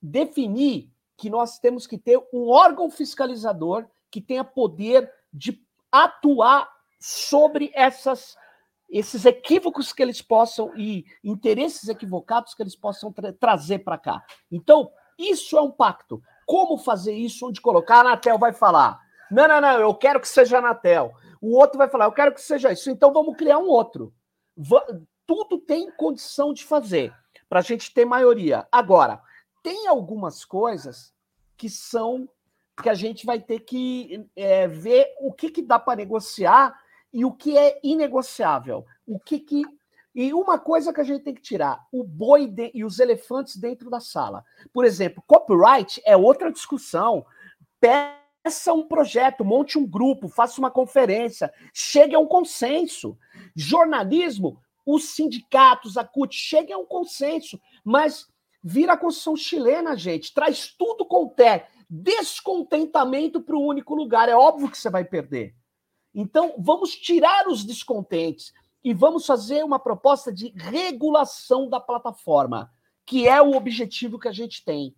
definir 0.00 0.90
que 1.16 1.30
nós 1.30 1.58
temos 1.58 1.86
que 1.86 1.98
ter 1.98 2.18
um 2.32 2.48
órgão 2.48 2.90
fiscalizador 2.90 3.86
que 4.10 4.20
tenha 4.20 4.44
poder 4.44 5.10
de 5.32 5.60
atuar 5.90 6.68
sobre 7.00 7.70
essas 7.74 8.36
esses 8.92 9.24
equívocos 9.24 9.90
que 9.90 10.02
eles 10.02 10.20
possam 10.20 10.70
e 10.76 11.06
interesses 11.24 11.88
equivocados 11.88 12.54
que 12.54 12.62
eles 12.62 12.76
possam 12.76 13.10
tra 13.10 13.32
trazer 13.32 13.78
para 13.78 13.96
cá. 13.96 14.22
Então, 14.50 14.90
isso 15.18 15.56
é 15.56 15.62
um 15.62 15.70
pacto. 15.70 16.22
Como 16.44 16.76
fazer 16.76 17.14
isso? 17.14 17.48
Onde 17.48 17.60
colocar? 17.60 17.96
A 17.96 18.00
Anatel 18.00 18.38
vai 18.38 18.52
falar: 18.52 19.00
não, 19.30 19.48
não, 19.48 19.60
não, 19.62 19.80
eu 19.80 19.94
quero 19.94 20.20
que 20.20 20.28
seja 20.28 20.58
Anatel. 20.58 21.14
O 21.40 21.56
outro 21.56 21.78
vai 21.78 21.88
falar: 21.88 22.04
eu 22.04 22.12
quero 22.12 22.34
que 22.34 22.42
seja 22.42 22.70
isso. 22.70 22.90
Então, 22.90 23.12
vamos 23.12 23.34
criar 23.36 23.58
um 23.58 23.68
outro. 23.68 24.12
Tudo 25.26 25.58
tem 25.58 25.90
condição 25.92 26.52
de 26.52 26.62
fazer 26.64 27.14
para 27.48 27.60
a 27.60 27.62
gente 27.62 27.94
ter 27.94 28.04
maioria. 28.04 28.68
Agora, 28.70 29.22
tem 29.62 29.86
algumas 29.86 30.44
coisas 30.44 31.12
que 31.56 31.68
são 31.68 32.28
que 32.82 32.88
a 32.88 32.94
gente 32.94 33.24
vai 33.24 33.38
ter 33.38 33.60
que 33.60 34.26
é, 34.34 34.66
ver 34.66 35.14
o 35.20 35.32
que, 35.32 35.50
que 35.50 35.62
dá 35.62 35.78
para 35.78 35.96
negociar 35.96 36.74
e 37.12 37.24
o 37.24 37.30
que 37.30 37.56
é 37.56 37.78
inegociável. 37.82 38.84
O 39.06 39.20
que, 39.20 39.38
que 39.38 39.64
e 40.14 40.32
uma 40.34 40.58
coisa 40.58 40.92
que 40.92 41.00
a 41.00 41.04
gente 41.04 41.22
tem 41.22 41.34
que 41.34 41.40
tirar: 41.40 41.86
o 41.90 42.04
boi 42.04 42.46
de, 42.46 42.70
e 42.74 42.84
os 42.84 42.98
elefantes 42.98 43.56
dentro 43.56 43.88
da 43.88 44.00
sala. 44.00 44.44
Por 44.72 44.84
exemplo, 44.84 45.22
copyright 45.26 46.00
é 46.04 46.16
outra 46.16 46.52
discussão. 46.52 47.24
Peça 47.80 48.72
um 48.72 48.86
projeto, 48.86 49.44
monte 49.44 49.78
um 49.78 49.86
grupo, 49.86 50.28
faça 50.28 50.60
uma 50.60 50.70
conferência, 50.70 51.52
chegue 51.72 52.14
a 52.14 52.18
um 52.18 52.26
consenso. 52.26 53.16
Jornalismo, 53.56 54.60
os 54.84 55.10
sindicatos, 55.14 55.96
a 55.96 56.04
CUT, 56.04 56.34
chegue 56.34 56.72
a 56.72 56.78
um 56.78 56.86
consenso, 56.86 57.60
mas 57.84 58.28
Vira 58.62 58.92
a 58.92 58.96
Constituição 58.96 59.36
chilena, 59.36 59.96
gente. 59.96 60.32
Traz 60.32 60.74
tudo 60.78 61.04
com 61.04 61.28
té. 61.28 61.68
descontentamento 61.88 63.40
para 63.40 63.56
o 63.56 63.66
único 63.66 63.94
lugar. 63.94 64.28
É 64.28 64.34
óbvio 64.34 64.70
que 64.70 64.78
você 64.78 64.88
vai 64.88 65.04
perder. 65.04 65.54
Então, 66.14 66.54
vamos 66.58 66.94
tirar 66.96 67.48
os 67.48 67.64
descontentes 67.64 68.52
e 68.84 68.92
vamos 68.94 69.26
fazer 69.26 69.64
uma 69.64 69.78
proposta 69.78 70.32
de 70.32 70.52
regulação 70.56 71.68
da 71.68 71.80
plataforma, 71.80 72.70
que 73.04 73.28
é 73.28 73.40
o 73.42 73.56
objetivo 73.56 74.18
que 74.18 74.28
a 74.28 74.32
gente 74.32 74.64
tem. 74.64 74.94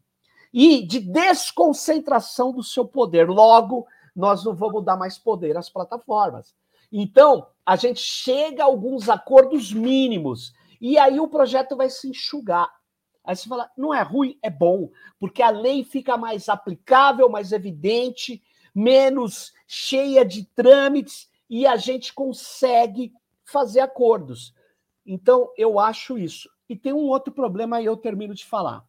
E 0.52 0.86
de 0.86 1.00
desconcentração 1.00 2.52
do 2.52 2.62
seu 2.62 2.84
poder. 2.84 3.28
Logo, 3.28 3.86
nós 4.14 4.44
não 4.44 4.54
vamos 4.54 4.84
dar 4.84 4.96
mais 4.96 5.18
poder 5.18 5.56
às 5.56 5.68
plataformas. 5.68 6.54
Então, 6.92 7.48
a 7.66 7.74
gente 7.74 8.00
chega 8.00 8.62
a 8.62 8.66
alguns 8.66 9.08
acordos 9.08 9.72
mínimos 9.72 10.52
e 10.80 10.96
aí 10.96 11.18
o 11.18 11.26
projeto 11.26 11.76
vai 11.76 11.90
se 11.90 12.08
enxugar. 12.08 12.70
Aí 13.24 13.34
você 13.34 13.48
fala, 13.48 13.70
não 13.76 13.94
é 13.94 14.02
ruim, 14.02 14.38
é 14.42 14.50
bom, 14.50 14.90
porque 15.18 15.42
a 15.42 15.50
lei 15.50 15.82
fica 15.82 16.16
mais 16.16 16.48
aplicável, 16.48 17.28
mais 17.28 17.52
evidente, 17.52 18.42
menos 18.74 19.54
cheia 19.66 20.24
de 20.24 20.44
trâmites 20.44 21.30
e 21.48 21.66
a 21.66 21.76
gente 21.76 22.12
consegue 22.12 23.14
fazer 23.44 23.80
acordos. 23.80 24.54
Então, 25.06 25.50
eu 25.56 25.78
acho 25.78 26.18
isso. 26.18 26.50
E 26.68 26.76
tem 26.76 26.92
um 26.92 27.06
outro 27.06 27.32
problema 27.32 27.76
aí 27.76 27.86
eu 27.86 27.96
termino 27.96 28.34
de 28.34 28.44
falar. 28.44 28.84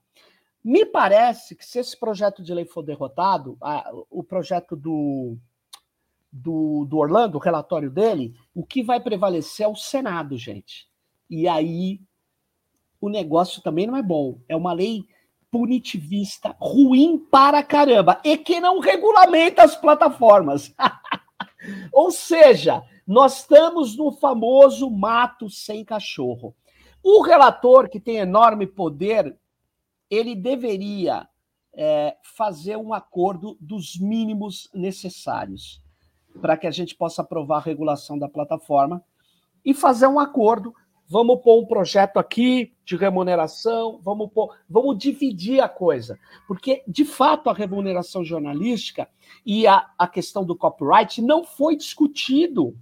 Me 0.64 0.86
parece 0.86 1.56
que 1.56 1.66
se 1.66 1.80
esse 1.80 1.98
projeto 1.98 2.42
de 2.42 2.54
lei 2.54 2.66
for 2.66 2.82
derrotado, 2.82 3.58
a, 3.62 3.92
o 4.10 4.24
projeto 4.24 4.76
do, 4.76 5.38
do, 6.32 6.86
do 6.86 6.98
Orlando, 6.98 7.38
o 7.38 7.42
relatório 7.42 7.92
dele, 7.92 8.36
o 8.54 8.66
que 8.66 8.82
vai 8.82 9.00
prevalecer 9.00 9.66
é 9.66 9.70
o 9.70 9.76
Senado, 9.76 10.38
gente. 10.38 10.90
E 11.30 11.48
aí 11.48 12.02
o 13.06 13.10
negócio 13.10 13.62
também 13.62 13.86
não 13.86 13.95
é 13.95 14.01
bom. 14.01 14.39
É 14.49 14.56
uma 14.56 14.74
lei 14.74 15.06
punitivista 15.51 16.56
ruim 16.60 17.18
para 17.18 17.64
caramba 17.64 18.20
e 18.24 18.38
que 18.38 18.60
não 18.60 18.80
regulamenta 18.80 19.64
as 19.64 19.76
plataformas. 19.76 20.74
Ou 21.93 22.12
seja, 22.12 22.84
nós 23.08 23.39
estamos 23.39 23.95
no 23.95 24.12
famoso 24.12 24.89
mato 24.89 25.49
sem 25.49 25.86
cachorro. 25.86 26.56
O 27.03 27.22
relator, 27.22 27.88
que 27.89 27.99
tem 27.99 28.18
enorme 28.18 28.66
poder, 28.66 29.38
ele 30.10 30.36
deveria 30.36 31.28
é, 31.74 32.18
fazer 32.24 32.76
um 32.78 32.93
acordo 32.93 33.56
dos 33.62 33.99
mínimos 33.99 34.70
necessários 34.74 35.82
para 36.41 36.58
que 36.58 36.66
a 36.66 36.72
gente 36.72 36.95
possa 36.95 37.22
aprovar 37.22 37.58
a 37.58 37.66
regulação 37.66 38.18
da 38.18 38.28
plataforma 38.28 39.03
e 39.64 39.74
fazer 39.74 40.08
um 40.08 40.20
acordo 40.20 40.74
vamos 41.08 41.41
pôr 41.41 41.62
um 41.62 41.66
projeto 41.66 42.18
aqui 42.18 42.74
de 42.84 42.95
remuneração, 42.95 43.99
vamos 44.01 44.32
pôr, 44.32 44.56
vamos 44.70 44.97
dividir 44.97 45.62
a 45.62 45.70
coisa. 45.70 46.20
Porque, 46.47 46.84
de 46.88 47.06
fato, 47.06 47.49
a 47.49 47.53
remuneração 47.53 48.24
jornalística 48.24 49.08
e 49.45 49.68
a, 49.68 49.91
a 49.97 50.08
questão 50.08 50.43
do 50.43 50.56
copyright 50.56 51.22
não 51.22 51.43
foi 51.43 51.76
discutido 51.76 52.78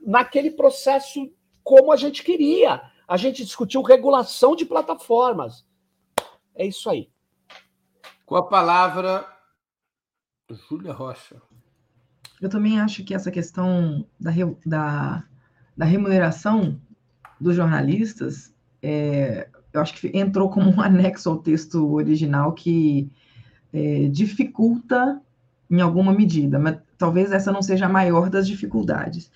naquele 0.00 0.50
processo 0.50 1.30
como 1.62 1.92
a 1.92 1.96
gente 1.96 2.22
queria. 2.22 2.82
A 3.06 3.16
gente 3.16 3.44
discutiu 3.44 3.82
regulação 3.82 4.54
de 4.54 4.64
plataformas. 4.64 5.66
É 6.54 6.66
isso 6.66 6.88
aí. 6.88 7.10
Com 8.24 8.36
a 8.36 8.46
palavra, 8.46 9.26
Júlia 10.50 10.92
Rocha. 10.92 11.40
Eu 12.40 12.48
também 12.48 12.80
acho 12.80 13.04
que 13.04 13.14
essa 13.14 13.30
questão 13.30 14.06
da, 14.18 14.30
da, 14.64 15.24
da 15.76 15.84
remuneração 15.84 16.80
dos 17.40 17.56
jornalistas, 17.56 18.54
é, 18.82 19.48
eu 19.72 19.80
acho 19.80 19.94
que 19.94 20.10
entrou 20.14 20.48
como 20.48 20.70
um 20.70 20.80
anexo 20.82 21.28
ao 21.28 21.38
texto 21.38 21.92
original 21.92 22.52
que 22.52 23.10
é, 23.72 24.08
dificulta 24.08 25.20
em 25.70 25.80
alguma 25.80 26.12
medida, 26.12 26.58
mas 26.58 26.78
talvez 26.96 27.32
essa 27.32 27.50
não 27.50 27.62
seja 27.62 27.86
a 27.86 27.88
maior 27.88 28.30
das 28.30 28.46
dificuldades. 28.46 29.30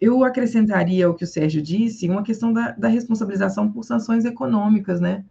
Eu 0.00 0.24
acrescentaria 0.24 1.08
o 1.08 1.14
que 1.14 1.24
o 1.24 1.26
Sérgio 1.26 1.62
disse, 1.62 2.08
uma 2.08 2.22
questão 2.22 2.52
da, 2.52 2.72
da 2.72 2.88
responsabilização 2.88 3.70
por 3.70 3.84
sanções 3.84 4.24
econômicas, 4.24 5.00
né? 5.00 5.24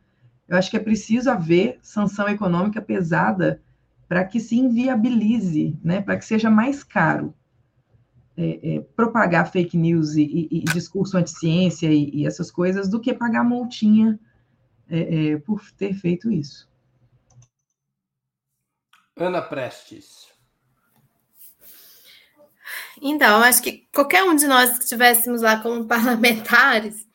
Eu 0.48 0.58
acho 0.58 0.70
que 0.72 0.78
é 0.78 0.80
preciso 0.80 1.30
haver 1.30 1.78
sanção 1.82 2.30
econômica 2.30 2.82
pesada 2.82 3.62
para 4.08 4.24
que 4.24 4.40
se 4.40 4.56
inviabilize, 4.56 5.78
né? 5.84 6.02
Para 6.02 6.18
que 6.18 6.26
seja 6.26 6.50
mais 6.50 6.84
caro 6.84 7.34
é, 8.38 8.76
é, 8.76 8.82
propagar 8.96 9.52
fake 9.52 9.78
news 9.78 10.16
e, 10.16 10.24
e, 10.24 10.58
e 10.58 10.64
discurso 10.66 11.18
anti-ciência 11.18 11.92
e, 11.92 12.10
e, 12.14 12.28
essas 12.28 12.52
coisas 12.52 12.90
do 12.90 13.00
que 13.00 13.14
pagar 13.14 13.44
multinha 13.44 14.20
é, 14.90 15.34
é, 15.34 15.38
por 15.38 15.72
ter 15.72 15.94
feito 15.94 16.32
isso. 16.32 16.70
Ana 19.16 19.42
Prestes. 19.42 20.28
Então, 23.02 23.42
acho 23.42 23.62
que 23.62 23.88
qualquer 23.94 24.24
um 24.24 24.36
de 24.36 24.48
nós 24.48 24.78
que 24.78 24.84
estivéssemos 24.84 25.42
lá 25.42 25.62
como 25.62 25.86
parlamentares 25.88 27.06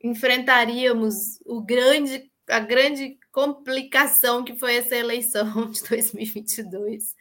enfrentaríamos 0.00 1.40
o 1.44 1.60
grande, 1.60 2.30
a 2.48 2.60
grande 2.60 3.17
complicação 3.30 4.44
que 4.44 4.56
foi 4.56 4.76
essa 4.76 4.96
eleição 4.96 5.68
de 5.70 5.82
2022 5.82 7.14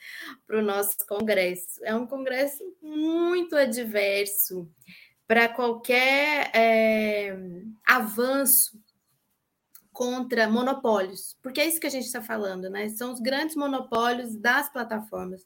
para 0.45 0.59
o 0.59 0.63
nosso 0.63 0.97
Congresso. 1.07 1.83
É 1.83 1.93
um 1.95 2.07
Congresso 2.07 2.63
muito 2.81 3.55
adverso 3.55 4.69
para 5.27 5.49
qualquer 5.49 6.49
é, 6.55 7.37
avanço 7.85 8.79
contra 9.91 10.47
monopólios, 10.47 11.35
porque 11.41 11.59
é 11.59 11.65
isso 11.65 11.79
que 11.79 11.87
a 11.87 11.89
gente 11.91 12.05
está 12.05 12.21
falando, 12.21 12.69
né? 12.69 12.87
São 12.89 13.11
os 13.11 13.19
grandes 13.19 13.55
monopólios 13.55 14.35
das 14.35 14.71
plataformas. 14.71 15.43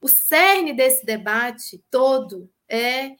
O 0.00 0.08
cerne 0.08 0.72
desse 0.72 1.06
debate 1.06 1.80
todo 1.88 2.50
é 2.68 3.12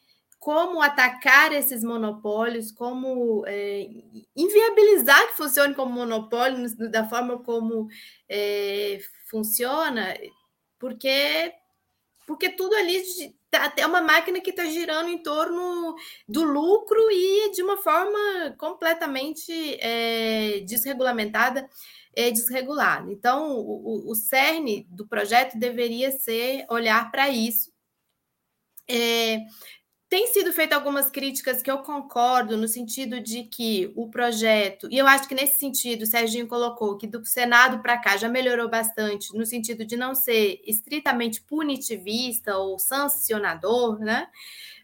como 0.42 0.82
atacar 0.82 1.52
esses 1.52 1.84
monopólios, 1.84 2.72
como 2.72 3.44
é, 3.46 3.88
inviabilizar 4.34 5.28
que 5.28 5.36
funcione 5.36 5.72
como 5.72 5.94
monopólio 5.94 6.66
da 6.90 7.08
forma 7.08 7.38
como 7.44 7.86
é, 8.28 8.98
funciona, 9.30 10.18
porque 10.80 11.54
porque 12.26 12.48
tudo 12.48 12.74
ali 12.74 13.04
tá, 13.48 13.72
é 13.76 13.86
uma 13.86 14.00
máquina 14.00 14.40
que 14.40 14.50
está 14.50 14.64
girando 14.64 15.10
em 15.10 15.22
torno 15.22 15.94
do 16.28 16.42
lucro 16.42 16.98
e 17.12 17.52
de 17.52 17.62
uma 17.62 17.76
forma 17.76 18.52
completamente 18.58 19.52
é, 19.78 20.58
desregulamentada 20.66 21.70
e 22.16 22.32
desregulada. 22.32 23.12
Então, 23.12 23.52
o, 23.52 24.10
o 24.10 24.14
cerne 24.16 24.88
do 24.90 25.06
projeto 25.06 25.56
deveria 25.56 26.10
ser 26.10 26.66
olhar 26.68 27.12
para 27.12 27.28
isso. 27.28 27.72
É, 28.88 29.38
tem 30.12 30.26
sido 30.26 30.52
feito 30.52 30.74
algumas 30.74 31.08
críticas 31.08 31.62
que 31.62 31.70
eu 31.70 31.78
concordo, 31.78 32.54
no 32.54 32.68
sentido 32.68 33.18
de 33.18 33.44
que 33.44 33.90
o 33.96 34.10
projeto, 34.10 34.86
e 34.90 34.98
eu 34.98 35.06
acho 35.06 35.26
que 35.26 35.34
nesse 35.34 35.58
sentido 35.58 36.02
o 36.02 36.06
Serginho 36.06 36.46
colocou 36.46 36.98
que 36.98 37.06
do 37.06 37.24
Senado 37.24 37.80
para 37.80 37.96
cá 37.96 38.18
já 38.18 38.28
melhorou 38.28 38.68
bastante, 38.68 39.34
no 39.34 39.46
sentido 39.46 39.86
de 39.86 39.96
não 39.96 40.14
ser 40.14 40.60
estritamente 40.66 41.40
punitivista 41.40 42.58
ou 42.58 42.78
sancionador, 42.78 44.00
né? 44.00 44.26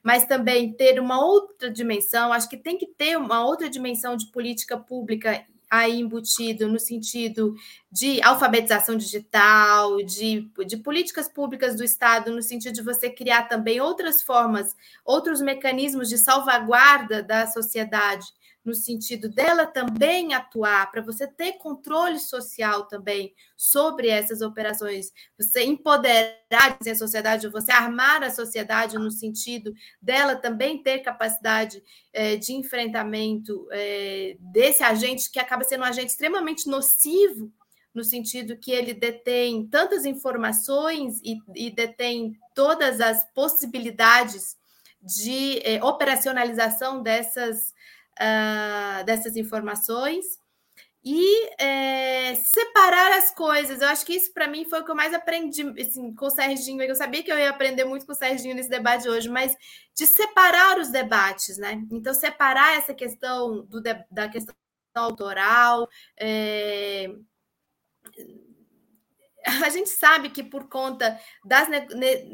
Mas 0.02 0.24
também 0.24 0.72
ter 0.72 0.98
uma 0.98 1.22
outra 1.22 1.70
dimensão, 1.70 2.32
acho 2.32 2.48
que 2.48 2.56
tem 2.56 2.78
que 2.78 2.86
ter 2.86 3.18
uma 3.18 3.44
outra 3.44 3.68
dimensão 3.68 4.16
de 4.16 4.28
política 4.28 4.78
pública 4.78 5.44
aí 5.70 6.00
embutido 6.00 6.68
no 6.68 6.78
sentido 6.78 7.54
de 7.90 8.22
alfabetização 8.22 8.96
digital, 8.96 9.98
de, 9.98 10.50
de 10.66 10.76
políticas 10.76 11.28
públicas 11.28 11.76
do 11.76 11.84
Estado, 11.84 12.30
no 12.30 12.42
sentido 12.42 12.74
de 12.74 12.82
você 12.82 13.10
criar 13.10 13.44
também 13.48 13.80
outras 13.80 14.22
formas, 14.22 14.74
outros 15.04 15.40
mecanismos 15.40 16.08
de 16.08 16.18
salvaguarda 16.18 17.22
da 17.22 17.46
sociedade 17.46 18.26
no 18.68 18.74
sentido 18.74 19.30
dela 19.30 19.64
também 19.64 20.34
atuar, 20.34 20.90
para 20.90 21.00
você 21.00 21.26
ter 21.26 21.54
controle 21.54 22.18
social 22.18 22.86
também 22.86 23.34
sobre 23.56 24.08
essas 24.08 24.42
operações, 24.42 25.10
você 25.38 25.64
empoderar 25.64 26.78
a 26.86 26.94
sociedade, 26.94 27.48
você 27.48 27.72
armar 27.72 28.22
a 28.22 28.30
sociedade 28.30 28.98
no 28.98 29.10
sentido 29.10 29.72
dela 30.02 30.36
também 30.36 30.82
ter 30.82 30.98
capacidade 30.98 31.82
é, 32.12 32.36
de 32.36 32.52
enfrentamento 32.52 33.66
é, 33.72 34.36
desse 34.38 34.82
agente 34.82 35.30
que 35.30 35.40
acaba 35.40 35.64
sendo 35.64 35.80
um 35.80 35.86
agente 35.86 36.10
extremamente 36.10 36.68
nocivo 36.68 37.50
no 37.94 38.04
sentido 38.04 38.58
que 38.58 38.70
ele 38.70 38.92
detém 38.92 39.66
tantas 39.66 40.04
informações 40.04 41.22
e, 41.24 41.38
e 41.54 41.70
detém 41.70 42.36
todas 42.54 43.00
as 43.00 43.24
possibilidades 43.32 44.58
de 45.00 45.60
eh, 45.64 45.82
operacionalização 45.82 47.02
dessas 47.02 47.72
uh, 48.20 49.04
dessas 49.04 49.36
informações 49.36 50.24
e 51.04 51.50
é, 51.58 52.34
separar 52.34 53.12
as 53.16 53.30
coisas. 53.30 53.80
Eu 53.80 53.88
acho 53.88 54.04
que 54.04 54.14
isso 54.14 54.32
para 54.32 54.48
mim 54.48 54.68
foi 54.68 54.80
o 54.80 54.84
que 54.84 54.90
eu 54.90 54.96
mais 54.96 55.14
aprendi 55.14 55.62
assim, 55.80 56.14
com 56.14 56.26
o 56.26 56.30
Serginho. 56.30 56.82
Eu 56.82 56.94
sabia 56.94 57.22
que 57.22 57.32
eu 57.32 57.38
ia 57.38 57.50
aprender 57.50 57.84
muito 57.84 58.04
com 58.04 58.12
o 58.12 58.14
Serginho 58.14 58.54
nesse 58.54 58.68
debate 58.68 59.08
hoje, 59.08 59.28
mas 59.28 59.56
de 59.94 60.06
separar 60.06 60.78
os 60.78 60.90
debates, 60.90 61.56
né? 61.56 61.82
Então, 61.90 62.12
separar 62.12 62.76
essa 62.76 62.92
questão 62.92 63.64
do, 63.66 63.80
da 64.10 64.28
questão 64.28 64.54
autoral. 64.94 65.88
É, 66.18 67.08
a 69.64 69.70
gente 69.70 69.88
sabe 69.88 70.30
que 70.30 70.42
por 70.42 70.68
conta 70.68 71.18
das, 71.44 71.68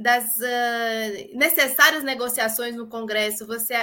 das 0.01 0.39
uh, 0.39 1.39
necessárias 1.39 2.03
negociações 2.03 2.74
no 2.74 2.89
Congresso, 2.89 3.47
você 3.47 3.74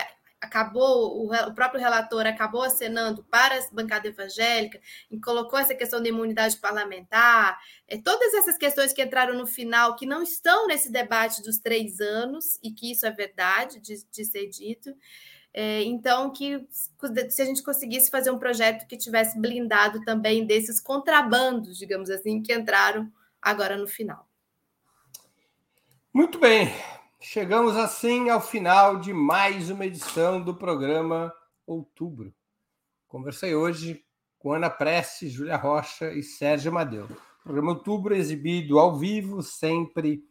acabou, 0.41 1.23
o, 1.25 1.53
próprio 1.53 1.79
relator 1.79 2.25
acabou 2.25 2.63
acenando 2.63 3.23
para 3.23 3.55
a 3.55 3.61
bancada 3.71 4.07
evangélica 4.07 4.81
e 5.09 5.19
colocou 5.19 5.59
essa 5.59 5.75
questão 5.75 6.01
da 6.01 6.09
imunidade 6.09 6.57
parlamentar, 6.57 7.59
é, 7.87 7.97
todas 7.97 8.33
essas 8.33 8.57
questões 8.57 8.91
que 8.91 9.03
entraram 9.03 9.37
no 9.37 9.45
final, 9.45 9.95
que 9.95 10.05
não 10.05 10.23
estão 10.23 10.67
nesse 10.67 10.91
debate 10.91 11.43
dos 11.43 11.59
três 11.59 11.99
anos, 11.99 12.59
e 12.63 12.71
que 12.71 12.91
isso 12.91 13.05
é 13.05 13.11
verdade 13.11 13.79
de, 13.79 14.03
de 14.11 14.25
ser 14.25 14.47
dito. 14.47 14.93
É, 15.53 15.83
então, 15.83 16.31
que 16.31 16.65
se 17.29 17.41
a 17.41 17.45
gente 17.45 17.61
conseguisse 17.61 18.09
fazer 18.09 18.31
um 18.31 18.39
projeto 18.39 18.87
que 18.87 18.97
tivesse 18.97 19.39
blindado 19.39 20.01
também 20.01 20.45
desses 20.45 20.79
contrabandos, 20.79 21.77
digamos 21.77 22.09
assim, 22.09 22.41
que 22.41 22.53
entraram 22.53 23.11
agora 23.41 23.77
no 23.77 23.87
final. 23.87 24.27
Muito 26.13 26.39
bem. 26.39 26.73
Chegamos 27.23 27.77
assim 27.77 28.31
ao 28.31 28.41
final 28.41 28.99
de 28.99 29.13
mais 29.13 29.69
uma 29.69 29.85
edição 29.85 30.41
do 30.41 30.55
programa 30.55 31.31
Outubro. 31.67 32.33
Conversei 33.07 33.53
hoje 33.53 34.03
com 34.39 34.53
Ana 34.53 34.71
Prestes, 34.71 35.31
Júlia 35.31 35.55
Rocha 35.55 36.11
e 36.11 36.23
Sérgio 36.23 36.71
Amadeu. 36.71 37.07
Programa 37.43 37.73
Outubro 37.73 38.15
exibido 38.15 38.79
ao 38.79 38.97
vivo, 38.97 39.43
sempre 39.43 40.23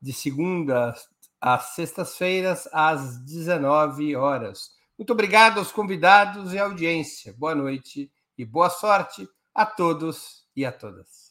de 0.00 0.12
segunda 0.12 0.94
às 1.40 1.74
sextas-feiras, 1.74 2.68
às 2.72 3.18
19 3.24 4.14
horas. 4.14 4.70
Muito 4.96 5.12
obrigado 5.12 5.58
aos 5.58 5.72
convidados 5.72 6.52
e 6.52 6.58
à 6.58 6.66
audiência. 6.66 7.34
Boa 7.36 7.54
noite 7.54 8.12
e 8.38 8.44
boa 8.44 8.70
sorte 8.70 9.28
a 9.52 9.66
todos 9.66 10.46
e 10.54 10.64
a 10.64 10.70
todas. 10.70 11.27